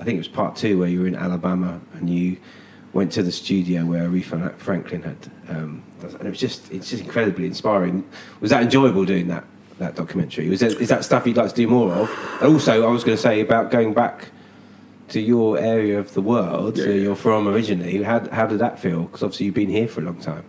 I 0.00 0.04
think 0.04 0.14
it 0.14 0.18
was 0.18 0.28
part 0.28 0.54
two 0.56 0.78
where 0.78 0.88
you 0.88 1.00
were 1.00 1.06
in 1.08 1.16
Alabama 1.16 1.80
and 1.94 2.08
you 2.08 2.36
went 2.92 3.12
to 3.12 3.22
the 3.22 3.32
studio 3.32 3.84
where 3.84 4.08
Aretha 4.08 4.54
Franklin 4.56 5.02
had, 5.02 5.16
um, 5.48 5.82
and 6.02 6.22
it 6.26 6.30
was 6.30 6.38
just 6.40 6.70
it's 6.72 6.90
just 6.90 7.02
incredibly 7.02 7.46
inspiring. 7.46 8.04
Was 8.40 8.50
that 8.50 8.62
enjoyable 8.62 9.04
doing 9.04 9.28
that 9.28 9.44
that 9.78 9.94
documentary? 9.96 10.48
Was 10.48 10.60
that, 10.60 10.72
is 10.72 10.88
that 10.88 11.04
stuff 11.04 11.26
you'd 11.26 11.36
like 11.36 11.50
to 11.50 11.54
do 11.54 11.66
more 11.66 11.92
of? 11.92 12.10
And 12.40 12.52
also, 12.52 12.86
I 12.86 12.90
was 12.90 13.04
going 13.04 13.16
to 13.16 13.22
say 13.22 13.40
about 13.40 13.70
going 13.70 13.94
back 13.94 14.28
to 15.08 15.20
your 15.20 15.58
area 15.58 15.98
of 15.98 16.14
the 16.14 16.22
world 16.22 16.76
Yeah, 16.78 16.86
where 16.86 16.94
yeah. 16.96 17.02
you're 17.02 17.16
from 17.16 17.48
originally. 17.48 18.02
How 18.02 18.20
how 18.30 18.46
did 18.46 18.58
that 18.60 18.78
feel? 18.78 19.04
Because 19.04 19.22
obviously 19.22 19.46
you've 19.46 19.54
been 19.54 19.70
here 19.70 19.88
for 19.88 20.00
a 20.00 20.04
long 20.04 20.20
time. 20.20 20.44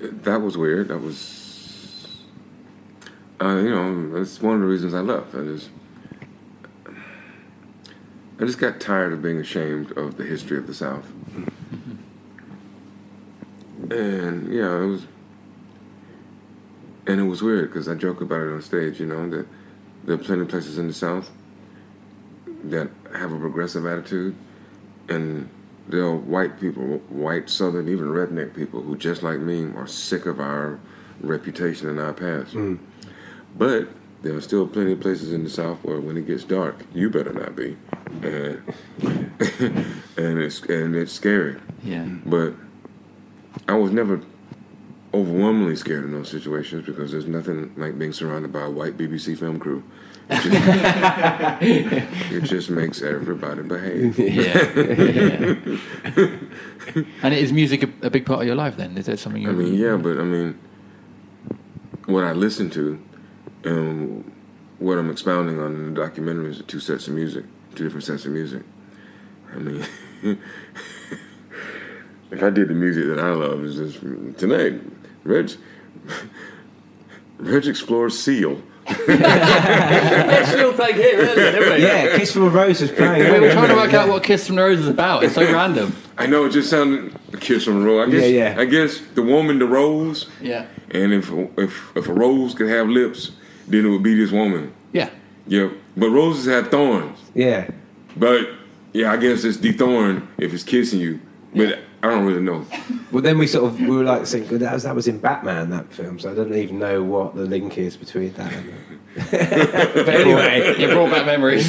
that 0.00 0.40
was 0.40 0.56
weird. 0.56 0.88
That 0.88 0.98
was, 0.98 2.18
uh, 3.40 3.56
you 3.56 3.70
know, 3.70 4.12
that's 4.18 4.40
one 4.40 4.56
of 4.56 4.60
the 4.60 4.66
reasons 4.66 4.94
I 4.94 5.00
left. 5.00 5.34
I 5.34 5.42
just, 5.42 5.70
I 8.38 8.44
just 8.44 8.58
got 8.58 8.80
tired 8.80 9.12
of 9.12 9.22
being 9.22 9.38
ashamed 9.38 9.92
of 9.92 10.18
the 10.18 10.24
history 10.24 10.58
of 10.58 10.66
the 10.66 10.74
South. 10.74 11.06
And 13.90 14.52
yeah, 14.52 14.82
it 14.82 14.86
was, 14.86 15.06
and 17.06 17.20
it 17.20 17.24
was 17.24 17.42
weird 17.42 17.70
because 17.70 17.88
I 17.88 17.94
joke 17.94 18.20
about 18.20 18.42
it 18.42 18.52
on 18.52 18.60
stage. 18.60 19.00
You 19.00 19.06
know 19.06 19.28
that 19.30 19.46
there 20.04 20.16
are 20.16 20.18
plenty 20.18 20.42
of 20.42 20.48
places 20.48 20.76
in 20.76 20.86
the 20.88 20.94
South 20.94 21.30
that 22.64 22.90
have 23.14 23.32
a 23.32 23.38
progressive 23.38 23.86
attitude, 23.86 24.34
and 25.08 25.48
there 25.88 26.02
are 26.02 26.16
white 26.16 26.60
people, 26.60 26.98
white 27.08 27.48
Southern, 27.48 27.88
even 27.88 28.06
redneck 28.06 28.54
people 28.54 28.82
who, 28.82 28.96
just 28.96 29.22
like 29.22 29.38
me, 29.38 29.70
are 29.76 29.86
sick 29.86 30.26
of 30.26 30.40
our 30.40 30.78
reputation 31.20 31.88
and 31.88 32.00
our 32.00 32.12
past. 32.12 32.54
Mm. 32.54 32.80
But 33.56 33.88
there 34.22 34.34
are 34.34 34.40
still 34.40 34.66
plenty 34.66 34.92
of 34.92 35.00
places 35.00 35.32
in 35.32 35.44
the 35.44 35.50
South 35.50 35.78
where, 35.84 36.00
when 36.00 36.16
it 36.16 36.26
gets 36.26 36.44
dark, 36.44 36.84
you 36.92 37.08
better 37.08 37.32
not 37.32 37.54
be. 37.54 37.76
And 38.22 38.62
and 40.16 40.38
it's 40.38 40.60
and 40.62 40.94
it's 40.94 41.12
scary. 41.12 41.56
Yeah. 41.82 42.06
But 42.24 42.54
I 43.68 43.74
was 43.74 43.90
never 43.90 44.20
overwhelmingly 45.14 45.76
scared 45.76 46.04
in 46.04 46.12
those 46.12 46.28
situations 46.28 46.84
because 46.84 47.10
there's 47.12 47.26
nothing 47.26 47.72
like 47.76 47.98
being 47.98 48.12
surrounded 48.12 48.52
by 48.52 48.62
a 48.62 48.70
white 48.70 48.96
BBC 48.96 49.38
film 49.38 49.58
crew. 49.58 49.82
It 50.28 50.42
just, 50.42 52.32
it 52.34 52.44
just 52.44 52.70
makes 52.70 53.00
everybody 53.00 53.62
behave. 53.62 54.18
Yeah. 54.26 55.54
and 57.22 57.34
is 57.34 57.52
music 57.52 57.84
a, 57.84 58.06
a 58.06 58.10
big 58.10 58.26
part 58.26 58.40
of 58.40 58.46
your 58.46 58.56
life 58.56 58.76
then? 58.76 58.98
Is 58.98 59.06
that 59.06 59.18
something 59.18 59.42
you 59.42 59.50
I 59.50 59.52
mean, 59.52 59.74
yeah, 59.74 59.96
but 59.96 60.18
I 60.18 60.24
mean, 60.24 60.58
what 62.06 62.24
I 62.24 62.32
listen 62.32 62.70
to 62.70 63.00
and 63.64 64.30
what 64.78 64.98
I'm 64.98 65.10
expounding 65.10 65.58
on 65.60 65.74
in 65.74 65.94
the 65.94 66.00
documentary 66.00 66.50
is 66.50 66.62
two 66.66 66.80
sets 66.80 67.06
of 67.08 67.14
music, 67.14 67.44
two 67.76 67.84
different 67.84 68.04
sets 68.04 68.24
of 68.24 68.32
music. 68.32 68.62
I 69.54 69.58
mean, 69.58 69.84
if 72.30 72.42
I 72.42 72.50
did 72.50 72.68
the 72.68 72.74
music 72.74 73.06
that 73.06 73.18
I 73.20 73.30
love, 73.30 73.62
is 73.64 73.76
just 73.76 74.00
tonight, 74.38 74.80
Reg, 75.24 75.50
Reg 77.38 77.66
explores 77.66 78.18
Seal. 78.18 78.60
She'll 78.88 78.96
take 79.06 79.18
it, 80.96 81.16
really, 81.18 81.34
didn't 81.34 81.74
we? 81.74 81.82
Yeah, 81.82 82.16
Kiss 82.16 82.32
from 82.32 82.44
a 82.44 82.48
Rose 82.50 82.80
is 82.80 82.90
playing. 82.92 83.32
We 83.32 83.40
were 83.40 83.52
trying 83.52 83.68
to 83.68 83.74
work 83.74 83.92
out 83.94 84.08
what 84.08 84.22
Kiss 84.24 84.46
from 84.46 84.56
the 84.56 84.62
Rose 84.62 84.78
is 84.80 84.88
about. 84.88 85.24
It's 85.24 85.34
so 85.34 85.42
random. 85.52 85.94
I 86.16 86.26
know 86.26 86.44
it 86.46 86.50
just 86.50 86.70
sounded 86.70 87.14
a 87.32 87.36
kiss 87.36 87.64
from 87.64 87.82
a 87.82 87.84
rose. 87.84 88.08
I 88.08 88.10
guess, 88.10 88.30
Yeah, 88.30 88.54
yeah. 88.54 88.60
I 88.60 88.64
guess 88.64 89.00
the 89.14 89.22
woman, 89.22 89.58
the 89.58 89.66
rose, 89.66 90.26
Yeah. 90.40 90.66
and 90.90 91.12
if 91.12 91.30
if 91.58 91.94
if 91.96 92.08
a 92.08 92.12
rose 92.12 92.54
could 92.54 92.70
have 92.70 92.88
lips, 92.88 93.32
then 93.68 93.84
it 93.84 93.88
would 93.90 94.02
be 94.02 94.14
this 94.14 94.30
woman. 94.32 94.72
Yeah. 94.92 95.10
Yeah, 95.46 95.68
but 95.96 96.10
roses 96.10 96.46
have 96.46 96.70
thorns. 96.70 97.18
Yeah. 97.34 97.70
But 98.16 98.48
yeah, 98.92 99.12
I 99.12 99.16
guess 99.16 99.44
it's 99.44 99.58
thorn 99.76 100.28
if 100.38 100.52
it's 100.54 100.64
kissing 100.64 101.00
you. 101.00 101.20
But 101.54 101.80
I 102.02 102.10
don't 102.10 102.24
really 102.24 102.42
know. 102.42 102.66
Well, 103.10 103.22
then 103.22 103.38
we 103.38 103.46
sort 103.46 103.64
of 103.72 103.80
we 103.80 103.88
were 103.88 104.04
like 104.04 104.26
saying, 104.26 104.46
"Good, 104.48 104.60
that 104.60 104.74
was, 104.74 104.82
that 104.82 104.94
was 104.94 105.08
in 105.08 105.18
Batman 105.18 105.70
that 105.70 105.92
film." 105.92 106.18
So 106.18 106.30
I 106.30 106.34
don't 106.34 106.54
even 106.54 106.78
know 106.78 107.02
what 107.02 107.34
the 107.34 107.44
link 107.44 107.78
is 107.78 107.96
between 107.96 108.32
that. 108.34 108.52
and 108.52 108.74
but 109.30 110.08
anyway, 110.08 110.78
You 110.78 110.88
brought 110.88 111.10
back 111.10 111.24
memories. 111.26 111.66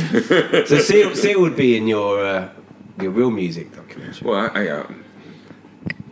so 0.67 0.77
Seal, 0.79 1.15
Seal 1.15 1.41
would 1.41 1.55
be 1.55 1.77
in 1.77 1.87
your 1.87 2.23
uh, 2.25 2.49
your 2.99 3.11
real 3.11 3.31
music 3.31 3.73
documentary. 3.73 4.27
Well, 4.27 4.51
I 4.53 4.63
I, 4.63 4.67
uh, 4.67 4.91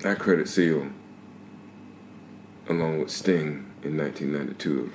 I 0.06 0.16
credit 0.16 0.48
Seal 0.48 0.88
along 2.70 3.00
with 3.00 3.12
Sting 3.12 3.70
in 3.84 3.98
1992 3.98 4.80
of 4.80 4.94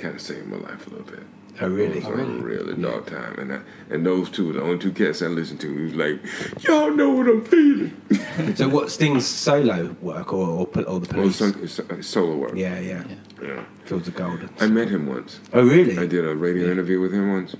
kind 0.00 0.14
of 0.14 0.20
saved 0.20 0.46
my 0.46 0.56
life 0.56 0.86
a 0.86 0.90
little 0.90 1.04
bit. 1.04 1.24
Oh, 1.60 1.68
really? 1.68 1.98
It 1.98 2.04
was 2.04 2.20
a 2.20 2.24
really 2.24 2.80
dark 2.80 3.06
time, 3.06 3.34
and 3.38 3.52
I, 3.52 3.60
and 3.90 4.06
those 4.06 4.30
two 4.30 4.46
were 4.46 4.52
the 4.54 4.62
only 4.62 4.78
two 4.78 4.92
cats 4.92 5.22
I 5.22 5.26
listened 5.26 5.60
to. 5.62 5.76
He 5.76 5.84
was 5.84 5.94
like, 5.94 6.64
"Y'all 6.64 6.90
know 6.92 7.10
what 7.10 7.26
I'm 7.28 7.44
feeling." 7.44 8.00
So 8.56 8.68
what 8.68 8.90
Sting's 8.92 9.26
solo 9.26 9.96
work 10.00 10.32
or 10.32 10.68
or, 10.74 10.82
or 10.84 11.00
the 11.00 11.16
Well, 11.16 11.32
some- 11.32 11.58
it's, 11.60 11.80
it's 11.80 12.06
solo 12.06 12.36
work. 12.36 12.52
Yeah, 12.54 12.78
yeah, 12.78 13.02
yeah. 13.42 13.64
Fields 13.84 14.06
of 14.06 14.14
Gold. 14.14 14.48
I 14.60 14.68
met 14.68 14.88
him 14.88 15.06
once. 15.06 15.40
Oh, 15.52 15.64
really? 15.64 15.98
I 15.98 16.06
did 16.06 16.24
a 16.24 16.36
radio 16.36 16.70
interview 16.70 17.00
with 17.00 17.12
him 17.12 17.32
once, 17.32 17.56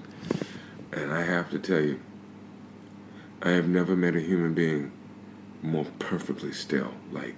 and 0.92 1.12
I 1.12 1.22
have 1.22 1.50
to 1.50 1.58
tell 1.58 1.80
you, 1.80 1.98
I 3.42 3.50
have 3.50 3.68
never 3.68 3.96
met 3.96 4.14
a 4.14 4.20
human 4.20 4.54
being 4.54 4.92
more 5.60 5.86
perfectly 5.98 6.52
still, 6.52 6.92
like 7.10 7.34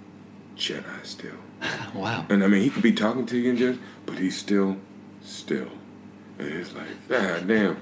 Jedi 0.56 1.04
still. 1.04 1.36
Wow. 1.94 2.26
And 2.28 2.44
I 2.44 2.46
mean, 2.46 2.62
he 2.62 2.70
could 2.70 2.82
be 2.82 2.92
talking 2.92 3.26
to 3.26 3.36
you 3.38 3.50
and 3.50 3.58
just, 3.58 3.80
but 4.06 4.18
he's 4.18 4.36
still 4.38 4.76
still. 5.22 5.68
And 6.40 6.52
it's 6.54 6.72
like, 6.74 7.08
God 7.08 7.46
damn. 7.46 7.76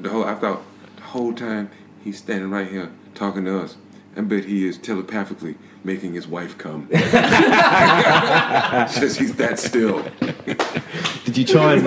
The 0.00 0.10
whole 0.10 0.24
I 0.24 0.34
thought 0.34 0.62
the 0.96 1.02
whole 1.02 1.32
time 1.32 1.70
he's 2.04 2.18
standing 2.18 2.50
right 2.50 2.68
here 2.68 2.90
talking 3.14 3.44
to 3.46 3.58
us. 3.60 3.76
I 4.16 4.20
bet 4.22 4.44
he 4.46 4.66
is 4.66 4.78
telepathically 4.78 5.56
making 5.84 6.14
his 6.14 6.26
wife 6.26 6.56
come. 6.56 6.88
Just 6.90 7.04
he's 9.18 9.34
that 9.36 9.58
still. 9.58 10.02
Did 11.24 11.36
you 11.36 11.44
try 11.44 11.74
and 11.74 11.84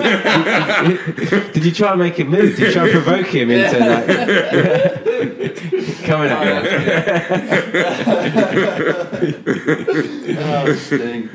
did 1.52 1.64
you 1.64 1.72
try 1.72 1.90
and 1.90 1.98
make 2.00 2.14
him 2.14 2.28
move? 2.28 2.54
Did 2.56 2.68
you 2.68 2.72
try 2.72 2.84
and 2.84 2.92
provoke 2.92 3.26
him 3.26 3.50
into 3.50 3.78
like 3.80 4.06
coming 6.04 6.30
at 6.30 6.64
Oh, 10.38 10.72
Sting. 10.74 11.28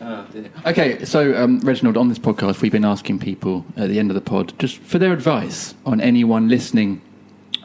Oh, 0.00 0.26
dear. 0.30 0.50
Okay, 0.66 1.04
so 1.04 1.34
um, 1.42 1.60
Reginald, 1.60 1.96
on 1.96 2.08
this 2.08 2.18
podcast, 2.18 2.60
we've 2.60 2.72
been 2.72 2.84
asking 2.84 3.18
people 3.18 3.64
at 3.76 3.88
the 3.88 3.98
end 3.98 4.10
of 4.10 4.14
the 4.14 4.20
pod 4.20 4.52
just 4.58 4.78
for 4.78 4.98
their 4.98 5.12
advice 5.12 5.74
on 5.86 6.00
anyone 6.00 6.48
listening 6.48 7.00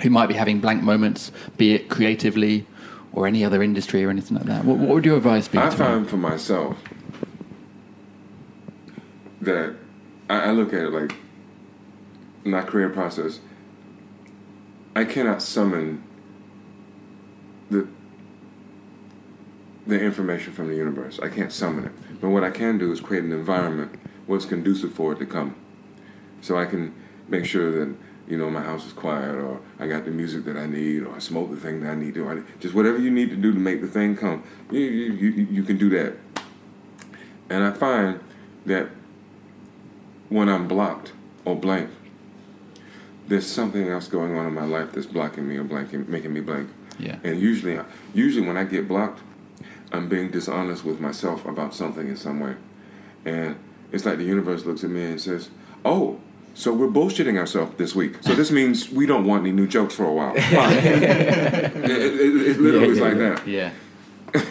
who 0.02 0.10
might 0.10 0.28
be 0.28 0.34
having 0.34 0.60
blank 0.60 0.82
moments, 0.82 1.32
be 1.58 1.74
it 1.74 1.90
creatively 1.90 2.66
or 3.14 3.28
any 3.28 3.44
other 3.44 3.62
industry 3.62 4.04
or 4.04 4.10
anything 4.10 4.38
like 4.38 4.46
that. 4.46 4.64
What, 4.66 4.78
what 4.78 4.90
would 4.90 5.06
your 5.06 5.18
advice 5.18 5.48
be? 5.48 5.58
I 5.58 5.70
to 5.70 5.76
found 5.78 6.10
for 6.10 6.18
myself 6.18 6.78
that 9.42 9.76
I, 10.30 10.40
I 10.40 10.52
look 10.52 10.74
at 10.74 10.84
it 10.84 10.90
like 10.92 11.16
my 12.44 12.62
career 12.62 12.90
process. 12.90 13.40
I 14.96 15.04
cannot 15.06 15.42
summon 15.42 16.04
the 17.70 17.88
the 19.88 20.00
information 20.00 20.54
from 20.54 20.68
the 20.68 20.76
universe. 20.76 21.20
I 21.20 21.30
can't 21.30 21.52
summon 21.52 21.86
it. 21.86 21.92
But 22.22 22.30
what 22.30 22.44
I 22.44 22.52
can 22.52 22.78
do 22.78 22.92
is 22.92 23.02
create 23.02 23.24
an 23.24 23.32
environment 23.32 24.00
where 24.28 24.38
it's 24.38 24.46
conducive 24.46 24.94
for 24.94 25.12
it 25.14 25.20
to 25.20 25.26
come. 25.26 25.56
So 26.42 26.58
I 26.58 26.66
can 26.66 26.94
make 27.28 27.46
sure 27.46 27.72
that 27.72 27.96
you 28.28 28.38
know 28.38 28.50
my 28.50 28.62
house 28.62 28.86
is 28.86 28.94
quiet, 28.94 29.36
or 29.36 29.60
I 29.80 29.88
got 29.88 30.06
the 30.06 30.12
music 30.12 30.46
that 30.46 30.56
I 30.56 30.68
need, 30.68 31.04
or 31.04 31.16
I 31.16 31.20
smoke 31.20 31.50
the 31.50 31.58
thing 31.58 31.82
that 31.82 31.92
I 31.92 31.96
need 31.96 32.14
to, 32.14 32.46
just 32.60 32.74
whatever 32.74 33.00
you 33.00 33.12
need 33.12 33.32
to 33.32 33.36
do 33.36 33.52
to 33.52 33.60
make 33.60 33.82
the 33.82 33.88
thing 33.88 34.16
come. 34.16 34.44
You, 34.70 34.80
you, 34.80 35.12
you, 35.12 35.48
you 35.52 35.64
can 35.64 35.78
do 35.78 35.90
that. 35.90 36.16
And 37.50 37.64
I 37.64 37.72
find 37.72 38.22
that 38.66 38.90
when 40.30 40.48
I'm 40.48 40.68
blocked 40.68 41.12
or 41.44 41.56
blank, 41.56 41.90
there's 43.28 43.46
something 43.46 43.88
else 43.90 44.08
going 44.08 44.38
on 44.38 44.46
in 44.46 44.54
my 44.54 44.66
life 44.66 44.94
that's 44.94 45.08
blocking 45.08 45.48
me 45.48 45.58
or 45.58 45.66
blanking, 45.66 46.08
making 46.08 46.34
me 46.34 46.40
blank. 46.40 46.70
Yeah. 46.98 47.18
And 47.24 47.40
usually, 47.40 47.80
usually 48.14 48.46
when 48.46 48.58
I 48.58 48.64
get 48.64 48.88
blocked, 48.88 49.22
I'm 49.92 50.08
being 50.10 50.30
dishonest 50.32 50.84
with 50.86 51.00
myself 51.00 51.46
about 51.46 51.74
something 51.76 52.08
in 52.08 52.16
some 52.18 52.40
way. 52.40 52.56
And 53.26 53.56
it's 53.92 54.06
like 54.06 54.18
the 54.18 54.24
universe 54.26 54.66
looks 54.66 54.84
at 54.84 54.90
me 54.90 55.04
and 55.04 55.20
says, 55.22 55.50
"Oh, 55.86 56.20
so 56.54 56.74
we're 56.74 56.88
bullshitting 56.88 57.38
ourselves 57.38 57.76
this 57.78 57.94
week. 57.96 58.16
So 58.22 58.34
this 58.36 58.52
means 58.52 58.90
we 58.90 59.06
don't 59.06 59.26
want 59.26 59.42
any 59.44 59.52
new 59.52 59.68
jokes 59.68 59.94
for 59.96 60.06
a 60.06 60.14
while." 60.14 60.34
It, 60.38 61.90
it, 61.90 62.14
it, 62.22 62.48
it's 62.48 62.60
literally 62.60 62.90
it's 62.90 63.00
like 63.00 63.18
that. 63.18 63.48
Yeah. 63.48 63.72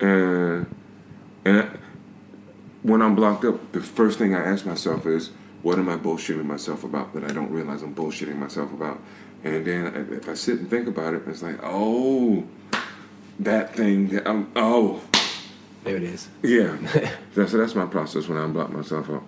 And 0.00 0.66
and 1.44 1.58
I- 1.62 1.68
when 2.82 3.02
I'm 3.02 3.14
blocked 3.16 3.44
up, 3.44 3.72
the 3.72 3.80
first 3.80 4.18
thing 4.18 4.34
I 4.34 4.44
ask 4.44 4.64
myself 4.64 5.04
is, 5.06 5.30
"What 5.62 5.78
am 5.78 5.88
I 5.88 5.96
bullshitting 5.96 6.44
myself 6.44 6.84
about 6.84 7.12
that 7.14 7.24
I 7.24 7.28
don't 7.28 7.50
realize 7.50 7.82
I'm 7.82 7.94
bullshitting 7.94 8.36
myself 8.36 8.72
about?" 8.72 9.00
And 9.44 9.64
then 9.66 10.08
if 10.12 10.28
I 10.28 10.34
sit 10.34 10.58
and 10.60 10.70
think 10.70 10.86
about 10.88 11.14
it, 11.14 11.22
it's 11.26 11.42
like, 11.42 11.58
"Oh, 11.62 12.44
that 13.38 13.74
thing. 13.74 14.08
That 14.08 14.28
I'm, 14.28 14.50
oh, 14.56 15.02
There 15.84 15.96
it 15.96 16.02
is. 16.02 16.28
yeah." 16.42 16.76
that's 17.34 17.52
that's 17.52 17.74
my 17.74 17.86
process 17.86 18.28
when 18.28 18.38
I 18.38 18.46
block 18.46 18.70
myself 18.72 19.10
up. 19.10 19.22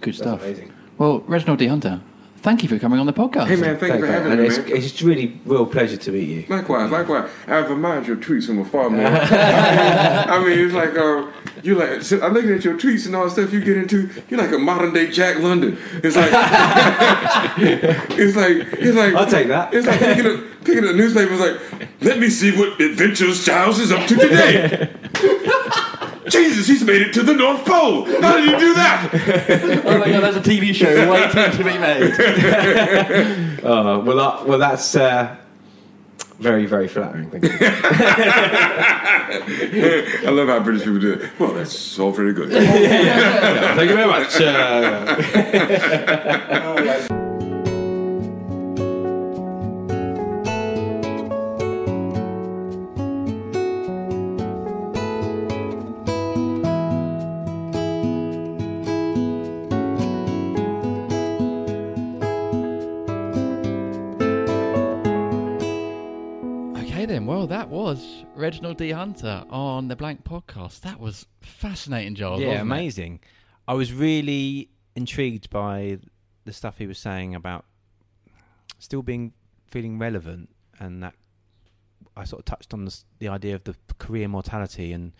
Good 0.00 0.14
stuff. 0.14 0.42
amazing. 0.42 0.72
Well, 0.96 1.20
Reginald 1.20 1.58
D. 1.58 1.66
Hunter, 1.66 2.00
thank 2.38 2.62
you 2.62 2.68
for 2.68 2.78
coming 2.78 2.98
on 2.98 3.06
the 3.06 3.12
podcast. 3.12 3.46
Hey 3.48 3.56
man, 3.56 3.78
thank 3.78 3.94
you 3.94 4.00
for 4.00 4.06
having 4.06 4.32
and 4.32 4.40
me, 4.40 4.46
it's, 4.46 4.58
man. 4.58 4.68
it's 4.68 5.02
really 5.02 5.40
real 5.44 5.66
pleasure 5.66 5.96
to 5.96 6.12
meet 6.12 6.28
you. 6.28 6.44
Likewise, 6.48 6.90
likewise. 6.90 7.30
I've 7.46 7.70
admired 7.70 8.06
your 8.06 8.16
tweets 8.16 8.46
from 8.46 8.58
afar, 8.60 8.90
man. 8.90 9.06
I 10.30 10.38
mean, 10.44 10.58
it's 10.58 10.74
like 10.74 10.96
uh, 10.96 11.26
you're 11.62 11.76
like 11.76 12.02
so 12.02 12.20
I'm 12.20 12.32
looking 12.32 12.52
at 12.52 12.64
your 12.64 12.74
tweets 12.78 13.06
and 13.06 13.14
all 13.16 13.24
the 13.24 13.30
stuff 13.30 13.52
you 13.52 13.60
get 13.62 13.76
into. 13.76 14.08
You're 14.28 14.40
like 14.40 14.52
a 14.52 14.58
modern 14.58 14.92
day 14.92 15.10
Jack 15.10 15.38
London. 15.38 15.76
It's 16.02 16.16
like 16.16 16.30
it's 18.18 18.36
like 18.36 18.56
it's 18.80 18.96
like 18.96 19.14
I'll 19.14 19.26
take 19.30 19.48
that. 19.48 19.74
It's 19.74 19.86
like 19.86 19.98
picking 19.98 20.26
up 20.26 20.40
picking 20.64 20.84
up 20.84 20.90
the 20.90 20.96
newspaper. 20.96 21.32
It's 21.32 21.40
like 21.40 21.88
let 22.00 22.18
me 22.18 22.30
see 22.30 22.56
what 22.56 22.80
adventures 22.80 23.44
Giles 23.44 23.78
is 23.78 23.92
up 23.92 24.06
to 24.08 24.16
today. 24.16 24.94
Jesus, 26.28 26.66
he's 26.66 26.84
made 26.84 27.02
it 27.02 27.12
to 27.14 27.22
the 27.22 27.34
North 27.34 27.64
Pole. 27.64 28.04
How 28.20 28.36
did 28.36 28.44
he 28.50 28.58
do 28.58 28.74
that? 28.74 29.10
oh 29.84 29.98
my 29.98 30.10
god, 30.10 30.20
there's 30.22 30.36
a 30.36 30.40
TV 30.40 30.74
show 30.74 31.10
waiting 31.10 31.30
to 31.30 31.64
be 31.64 31.78
made. 31.78 32.12
Oh 33.64 34.00
well, 34.04 34.20
uh, 34.20 34.44
well 34.44 34.58
that's 34.58 34.94
uh, 34.94 35.36
very 36.38 36.66
very 36.66 36.88
flattering. 36.88 37.30
Thank 37.30 37.44
you. 37.44 37.50
I 40.26 40.30
love 40.30 40.48
how 40.48 40.60
British 40.60 40.84
people 40.84 41.00
do 41.00 41.12
it. 41.14 41.30
Well, 41.38 41.54
that's 41.54 41.98
all 41.98 42.12
very 42.12 42.34
good. 42.34 42.50
Thank 42.50 43.88
you 43.90 43.96
very 43.96 44.08
much. 44.08 44.40
Uh, 47.08 47.14
Reginald 68.58 68.78
D. 68.78 68.90
Hunter 68.90 69.44
on 69.50 69.86
the 69.86 69.94
Blank 69.94 70.24
Podcast. 70.24 70.80
That 70.80 70.98
was 70.98 71.26
fascinating, 71.40 72.16
Giles. 72.16 72.40
yeah, 72.40 72.48
wasn't 72.48 72.58
it? 72.58 72.62
amazing. 72.62 73.20
I 73.68 73.74
was 73.74 73.92
really 73.92 74.68
intrigued 74.96 75.48
by 75.48 76.00
the 76.44 76.52
stuff 76.52 76.76
he 76.76 76.88
was 76.88 76.98
saying 76.98 77.36
about 77.36 77.66
still 78.80 79.02
being 79.02 79.32
feeling 79.70 79.96
relevant, 79.96 80.48
and 80.80 81.04
that 81.04 81.14
I 82.16 82.24
sort 82.24 82.40
of 82.40 82.46
touched 82.46 82.74
on 82.74 82.84
the, 82.84 82.98
the 83.20 83.28
idea 83.28 83.54
of 83.54 83.62
the 83.62 83.76
career 84.00 84.26
mortality 84.26 84.92
and 84.92 85.12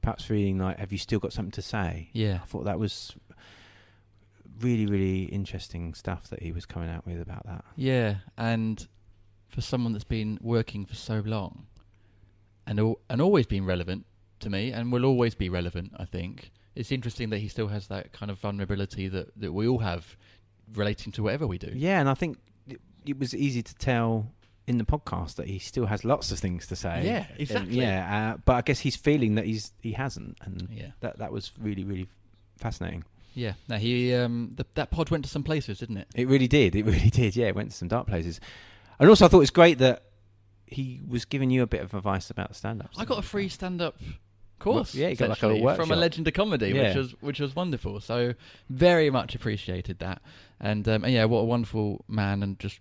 perhaps 0.00 0.22
feeling 0.24 0.58
like, 0.58 0.78
have 0.78 0.92
you 0.92 0.98
still 0.98 1.18
got 1.18 1.32
something 1.32 1.50
to 1.50 1.62
say? 1.62 2.10
Yeah. 2.12 2.38
I 2.40 2.46
thought 2.46 2.66
that 2.66 2.78
was 2.78 3.16
really, 4.60 4.86
really 4.86 5.24
interesting 5.24 5.92
stuff 5.92 6.30
that 6.30 6.40
he 6.40 6.52
was 6.52 6.66
coming 6.66 6.88
out 6.88 7.04
with 7.04 7.20
about 7.20 7.46
that. 7.46 7.64
Yeah, 7.74 8.18
and 8.38 8.86
for 9.48 9.60
someone 9.60 9.92
that's 9.92 10.04
been 10.04 10.38
working 10.40 10.86
for 10.86 10.94
so 10.94 11.20
long 11.26 11.66
and 12.66 12.78
al- 12.80 12.98
and 13.08 13.20
always 13.20 13.46
been 13.46 13.64
relevant 13.64 14.06
to 14.40 14.50
me 14.50 14.72
and 14.72 14.92
will 14.92 15.04
always 15.04 15.34
be 15.34 15.48
relevant, 15.48 15.92
I 15.98 16.04
think. 16.04 16.50
It's 16.74 16.92
interesting 16.92 17.30
that 17.30 17.38
he 17.38 17.48
still 17.48 17.68
has 17.68 17.86
that 17.88 18.12
kind 18.12 18.30
of 18.30 18.38
vulnerability 18.38 19.08
that, 19.08 19.28
that 19.40 19.52
we 19.52 19.66
all 19.66 19.78
have 19.78 20.16
relating 20.74 21.12
to 21.12 21.22
whatever 21.22 21.46
we 21.46 21.58
do. 21.58 21.70
Yeah, 21.74 22.00
and 22.00 22.08
I 22.08 22.14
think 22.14 22.38
it, 22.68 22.80
it 23.06 23.18
was 23.18 23.34
easy 23.34 23.62
to 23.62 23.74
tell 23.76 24.30
in 24.66 24.78
the 24.78 24.84
podcast 24.84 25.36
that 25.36 25.46
he 25.46 25.58
still 25.58 25.86
has 25.86 26.04
lots 26.04 26.32
of 26.32 26.38
things 26.38 26.66
to 26.66 26.76
say. 26.76 27.02
Yeah, 27.04 27.26
exactly. 27.38 27.78
yeah, 27.78 28.34
uh, 28.34 28.40
but 28.44 28.54
I 28.56 28.60
guess 28.62 28.80
he's 28.80 28.96
feeling 28.96 29.36
that 29.36 29.44
he's 29.46 29.72
he 29.80 29.92
hasn't, 29.92 30.36
and 30.42 30.68
Yeah. 30.72 30.88
that 31.00 31.18
that 31.18 31.32
was 31.32 31.52
really 31.60 31.84
really 31.84 32.08
fascinating. 32.58 33.04
Yeah. 33.34 33.52
Now 33.68 33.76
he 33.76 34.12
um 34.14 34.52
the, 34.56 34.66
that 34.74 34.90
pod 34.90 35.10
went 35.10 35.24
to 35.24 35.30
some 35.30 35.44
places, 35.44 35.78
didn't 35.78 35.98
it? 35.98 36.08
It 36.14 36.26
really 36.28 36.48
did. 36.48 36.74
It 36.74 36.84
really 36.92 37.10
did. 37.10 37.36
Yeah, 37.36 37.46
it 37.46 37.54
went 37.54 37.70
to 37.70 37.76
some 37.76 37.88
dark 37.88 38.06
places, 38.08 38.40
and 38.98 39.08
also 39.08 39.24
I 39.24 39.28
thought 39.28 39.38
it 39.38 39.40
was 39.40 39.50
great 39.50 39.78
that 39.78 40.02
he 40.66 41.00
was 41.06 41.24
giving 41.24 41.50
you 41.50 41.62
a 41.62 41.66
bit 41.66 41.80
of 41.80 41.94
advice 41.94 42.30
about 42.30 42.54
stand 42.56 42.82
up. 42.82 42.90
I 42.96 43.04
got 43.04 43.18
a 43.18 43.22
free 43.22 43.48
stand 43.48 43.80
up 43.80 43.96
course. 44.58 44.94
Well, 44.94 45.02
yeah, 45.02 45.08
you 45.08 45.16
got 45.16 45.28
like 45.28 45.42
a 45.42 45.50
essentially, 45.50 45.76
from 45.76 45.90
a 45.92 45.96
legend 45.96 46.28
of 46.28 46.34
comedy, 46.34 46.72
which 46.72 46.96
was 46.96 47.14
which 47.20 47.40
was 47.40 47.54
wonderful. 47.54 48.00
So 48.00 48.34
very 48.68 49.10
much 49.10 49.34
appreciated 49.34 49.98
that. 50.00 50.22
And 50.60 50.88
um 50.88 51.04
and 51.04 51.12
yeah, 51.12 51.24
what 51.24 51.40
a 51.40 51.44
wonderful 51.44 52.04
man 52.08 52.42
and 52.42 52.58
just 52.58 52.80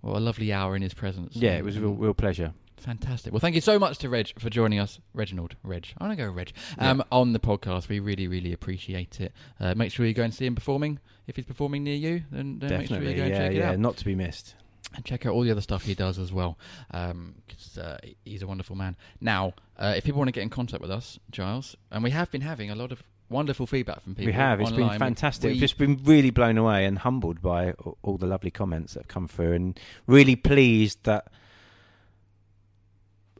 what 0.00 0.16
a 0.16 0.20
lovely 0.20 0.52
hour 0.52 0.76
in 0.76 0.82
his 0.82 0.94
presence. 0.94 1.36
Yeah, 1.36 1.56
it 1.56 1.64
was 1.64 1.76
a 1.76 1.80
real, 1.80 1.94
real 1.94 2.14
pleasure. 2.14 2.52
Fantastic. 2.76 3.32
Well, 3.32 3.40
thank 3.40 3.54
you 3.54 3.62
so 3.62 3.78
much 3.78 3.96
to 3.98 4.10
Reg 4.10 4.38
for 4.38 4.50
joining 4.50 4.78
us, 4.78 5.00
Reginald. 5.14 5.56
Reg, 5.62 5.86
I 5.96 6.04
want 6.04 6.18
to 6.18 6.22
go 6.22 6.30
Reg 6.30 6.52
um, 6.78 7.02
on 7.10 7.32
the 7.32 7.38
podcast. 7.38 7.88
We 7.88 7.98
really, 7.98 8.28
really 8.28 8.52
appreciate 8.52 9.22
it. 9.22 9.32
Uh, 9.58 9.74
make 9.74 9.90
sure 9.90 10.04
you 10.04 10.12
go 10.12 10.22
and 10.22 10.34
see 10.34 10.44
him 10.44 10.54
performing. 10.54 10.98
If 11.26 11.36
he's 11.36 11.46
performing 11.46 11.84
near 11.84 11.94
you, 11.94 12.24
then, 12.30 12.58
then 12.58 12.70
make 12.70 12.88
sure 12.88 12.98
Definitely, 12.98 13.10
you 13.10 13.16
go 13.16 13.22
and 13.22 13.30
yeah, 13.30 13.38
check 13.38 13.52
it 13.52 13.56
yeah, 13.56 13.70
out. 13.70 13.78
not 13.78 13.96
to 13.96 14.04
be 14.04 14.14
missed. 14.14 14.56
And 14.94 15.04
check 15.04 15.26
out 15.26 15.32
all 15.32 15.42
the 15.42 15.50
other 15.50 15.60
stuff 15.60 15.84
he 15.84 15.94
does 15.94 16.18
as 16.18 16.32
well. 16.32 16.58
Because 16.90 17.78
uh, 17.78 17.98
he's 18.24 18.42
a 18.42 18.46
wonderful 18.46 18.76
man. 18.76 18.96
Now, 19.20 19.54
uh, 19.78 19.94
if 19.96 20.04
people 20.04 20.18
want 20.18 20.28
to 20.28 20.32
get 20.32 20.42
in 20.42 20.50
contact 20.50 20.80
with 20.80 20.90
us, 20.90 21.18
Giles, 21.30 21.76
and 21.90 22.02
we 22.04 22.10
have 22.10 22.30
been 22.30 22.40
having 22.42 22.70
a 22.70 22.74
lot 22.74 22.92
of 22.92 23.02
wonderful 23.28 23.66
feedback 23.66 24.00
from 24.02 24.14
people. 24.14 24.26
we 24.26 24.32
have. 24.32 24.60
It's 24.60 24.70
online. 24.70 24.90
been 24.90 24.98
fantastic. 24.98 25.48
We- 25.48 25.54
I've 25.54 25.60
just 25.60 25.78
been 25.78 26.00
really 26.04 26.30
blown 26.30 26.58
away 26.58 26.84
and 26.84 26.98
humbled 26.98 27.40
by 27.42 27.72
all 28.02 28.16
the 28.18 28.26
lovely 28.26 28.50
comments 28.50 28.94
that 28.94 29.00
have 29.04 29.08
come 29.08 29.28
through, 29.28 29.52
and 29.52 29.80
really 30.06 30.36
pleased 30.36 30.98
that 31.04 31.28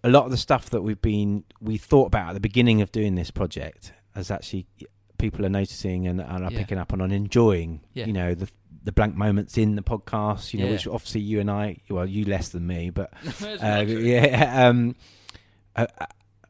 a 0.02 0.08
lot 0.08 0.24
of 0.24 0.30
the 0.30 0.36
stuff 0.36 0.70
that 0.70 0.82
we've 0.82 1.00
been 1.00 1.44
we 1.60 1.78
thought 1.78 2.06
about 2.06 2.30
at 2.30 2.32
the 2.34 2.40
beginning 2.40 2.82
of 2.82 2.92
doing 2.92 3.14
this 3.14 3.30
project 3.30 3.92
has 4.14 4.30
actually 4.30 4.66
people 5.18 5.46
are 5.46 5.50
noticing 5.50 6.06
and, 6.06 6.20
and 6.20 6.44
are 6.44 6.52
Yeah. 6.52 6.58
picking 6.58 6.76
up 6.78 6.92
on 6.92 7.00
and 7.00 7.12
enjoying. 7.12 7.80
Yeah. 7.94 8.06
You 8.06 8.12
know 8.12 8.34
the 8.34 8.48
the 8.84 8.92
blank 8.92 9.16
moments 9.16 9.56
in 9.58 9.74
the 9.76 9.82
podcast. 9.82 10.52
You 10.52 10.60
know, 10.60 10.66
Yeah. 10.66 10.72
which 10.72 10.86
obviously 10.86 11.22
you 11.22 11.40
and 11.40 11.50
I, 11.50 11.78
well, 11.88 12.06
you 12.06 12.24
less 12.26 12.50
than 12.50 12.66
me, 12.66 12.90
but 12.90 13.12
uh, 13.42 13.84
yeah, 13.86 14.66
um, 14.68 14.94
I, 15.74 15.88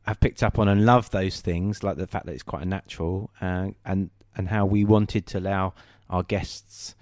I've 0.07 0.21
picked 0.21 0.43
up 0.43 0.59
on 0.59 0.69
and 0.69 0.85
love 0.85 1.11
those 1.11 1.41
things, 1.41 1.83
like 1.83 1.97
the 1.97 2.07
fact 2.07 2.27
that 2.27 2.33
it's 2.33 2.43
quite 2.43 2.63
a 2.63 2.67
natural, 2.69 3.31
uh, 3.41 3.69
and 3.85 4.11
and 4.37 4.49
how 4.49 4.67
we 4.67 4.85
wanted 4.85 5.27
to 5.29 5.39
allow 5.39 5.73
our 6.11 6.23
guests 6.25 6.95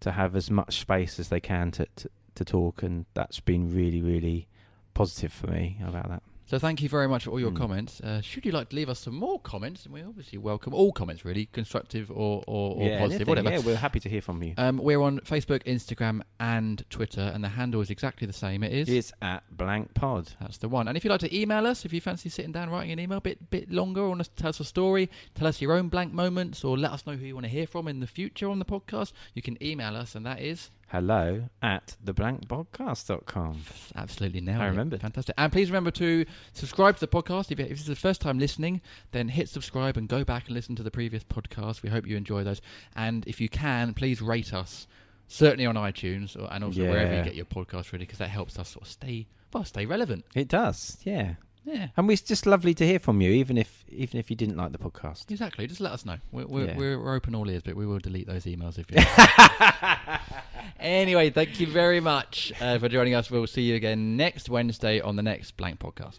to 0.00 0.12
have 0.12 0.34
as 0.34 0.50
much 0.50 0.80
space 0.80 1.20
as 1.20 1.28
they 1.28 1.40
can 1.40 1.70
to, 1.72 1.86
to, 1.96 2.08
to 2.34 2.44
talk, 2.44 2.82
and 2.82 3.04
that's 3.14 3.40
been 3.40 3.72
really, 3.74 4.00
really 4.00 4.48
positive 4.94 5.32
for 5.32 5.48
me 5.48 5.78
about 5.86 6.08
that. 6.08 6.22
So 6.50 6.58
thank 6.58 6.80
you 6.80 6.88
very 6.88 7.08
much 7.08 7.24
for 7.24 7.30
all 7.30 7.38
your 7.38 7.50
Mm. 7.50 7.56
comments. 7.56 8.00
Uh, 8.00 8.22
should 8.22 8.46
you 8.46 8.52
like 8.52 8.70
to 8.70 8.76
leave 8.76 8.88
us 8.88 8.98
some 9.00 9.14
more 9.14 9.38
comments, 9.38 9.84
and 9.84 9.92
we 9.92 10.00
obviously 10.00 10.38
welcome 10.38 10.72
all 10.72 10.92
comments, 10.92 11.22
really, 11.22 11.44
constructive 11.52 12.10
or, 12.10 12.42
or, 12.46 12.74
or 12.76 12.88
yeah, 12.88 12.98
positive, 13.00 13.28
anything, 13.28 13.44
whatever. 13.44 13.50
Yeah, 13.50 13.58
we're 13.66 13.76
happy 13.76 14.00
to 14.00 14.08
hear 14.08 14.22
from 14.22 14.42
you. 14.42 14.54
Um, 14.56 14.78
we're 14.78 15.02
on 15.02 15.20
Facebook, 15.20 15.62
Instagram, 15.64 16.22
and 16.40 16.84
Twitter, 16.88 17.20
and 17.34 17.44
the 17.44 17.50
handle 17.50 17.82
is 17.82 17.90
exactly 17.90 18.26
the 18.26 18.32
same. 18.32 18.62
It 18.62 18.72
is. 18.72 18.88
It's 18.88 19.12
at 19.20 19.44
blank 19.54 19.92
pod. 19.92 20.32
That's 20.40 20.56
the 20.56 20.70
one. 20.70 20.88
And 20.88 20.96
if 20.96 21.04
you'd 21.04 21.10
like 21.10 21.20
to 21.20 21.38
email 21.38 21.66
us, 21.66 21.84
if 21.84 21.92
you 21.92 22.00
fancy 22.00 22.30
sitting 22.30 22.52
down 22.52 22.70
writing 22.70 22.92
an 22.92 22.98
email 22.98 23.18
a 23.18 23.20
bit 23.20 23.50
bit 23.50 23.70
longer, 23.70 24.00
or 24.00 24.08
want 24.08 24.24
to 24.24 24.30
tell 24.30 24.48
us 24.48 24.58
a 24.58 24.64
story, 24.64 25.10
tell 25.34 25.46
us 25.46 25.60
your 25.60 25.72
own 25.74 25.90
blank 25.90 26.14
moments, 26.14 26.64
or 26.64 26.78
let 26.78 26.92
us 26.92 27.06
know 27.06 27.12
who 27.16 27.26
you 27.26 27.34
want 27.34 27.44
to 27.44 27.50
hear 27.52 27.66
from 27.66 27.86
in 27.86 28.00
the 28.00 28.06
future 28.06 28.48
on 28.48 28.58
the 28.58 28.64
podcast, 28.64 29.12
you 29.34 29.42
can 29.42 29.62
email 29.62 29.94
us, 29.94 30.14
and 30.14 30.24
that 30.24 30.40
is 30.40 30.70
Hello 30.90 31.44
at 31.60 31.96
theblankpodcast.com. 32.02 33.62
absolutely 33.94 34.40
now. 34.40 34.62
I 34.62 34.66
remember. 34.66 34.96
Fantastic. 34.96 35.34
And 35.36 35.52
please 35.52 35.70
remember 35.70 35.90
to 35.92 36.24
subscribe 36.54 36.94
to 36.94 37.00
the 37.00 37.08
podcast. 37.08 37.50
If, 37.52 37.60
if 37.60 37.68
this 37.68 37.80
is 37.80 37.86
the 37.86 37.94
first 37.94 38.22
time 38.22 38.38
listening, 38.38 38.80
then 39.12 39.28
hit 39.28 39.50
subscribe 39.50 39.98
and 39.98 40.08
go 40.08 40.24
back 40.24 40.46
and 40.46 40.54
listen 40.54 40.76
to 40.76 40.82
the 40.82 40.90
previous 40.90 41.24
podcast. 41.24 41.82
We 41.82 41.90
hope 41.90 42.06
you 42.06 42.16
enjoy 42.16 42.42
those. 42.42 42.62
And 42.96 43.26
if 43.26 43.38
you 43.38 43.50
can, 43.50 43.92
please 43.92 44.22
rate 44.22 44.54
us. 44.54 44.86
Certainly 45.26 45.66
on 45.66 45.74
iTunes 45.74 46.40
or, 46.40 46.50
and 46.50 46.64
also 46.64 46.80
wherever 46.80 47.14
you 47.14 47.22
get 47.22 47.34
your 47.34 47.44
podcast, 47.44 47.92
really, 47.92 48.06
because 48.06 48.18
that 48.18 48.30
helps 48.30 48.58
us 48.58 48.70
sort 48.70 48.86
of 48.86 48.90
stay 48.90 49.26
well, 49.52 49.64
stay 49.64 49.84
relevant. 49.84 50.24
It 50.34 50.48
does, 50.48 50.98
yeah. 51.04 51.34
Yeah. 51.68 51.88
And 51.96 52.10
it's 52.10 52.22
just 52.22 52.46
lovely 52.46 52.72
to 52.74 52.86
hear 52.86 52.98
from 52.98 53.20
you, 53.20 53.30
even 53.30 53.58
if 53.58 53.84
even 53.90 54.18
if 54.18 54.30
you 54.30 54.36
didn't 54.36 54.56
like 54.56 54.72
the 54.72 54.78
podcast. 54.78 55.30
Exactly. 55.30 55.66
Just 55.66 55.80
let 55.80 55.92
us 55.92 56.06
know. 56.06 56.16
We're, 56.32 56.46
we're, 56.46 56.66
Yeah. 56.66 56.76
we're, 56.76 56.98
we're 56.98 57.14
open 57.14 57.34
all 57.34 57.48
ears, 57.50 57.62
but 57.62 57.76
we 57.76 57.86
will 57.86 57.98
delete 57.98 58.26
those 58.26 58.44
emails 58.44 58.78
if 58.78 58.90
you. 58.90 58.98
anyway, 60.80 61.30
thank 61.30 61.60
you 61.60 61.66
very 61.66 62.00
much 62.00 62.52
uh, 62.60 62.78
for 62.78 62.88
joining 62.88 63.14
us. 63.14 63.30
We'll 63.30 63.46
see 63.46 63.62
you 63.62 63.74
again 63.74 64.16
next 64.16 64.48
Wednesday 64.48 65.00
on 65.00 65.16
the 65.16 65.22
next 65.22 65.56
Blank 65.56 65.80
Podcast. 65.80 66.18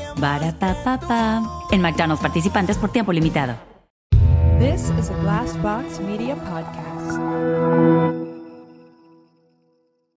Barapapapa. 0.21 1.41
En 1.71 1.81
McDonald's 1.81 2.21
participantes 2.21 2.77
por 2.77 2.91
tiempo 2.91 3.11
limitado. 3.11 3.55
This 4.59 4.91
is 4.99 5.09
a 5.09 5.15
Glass 5.21 5.57
Box 5.63 5.99
Media 5.99 6.35
podcast. 6.35 8.20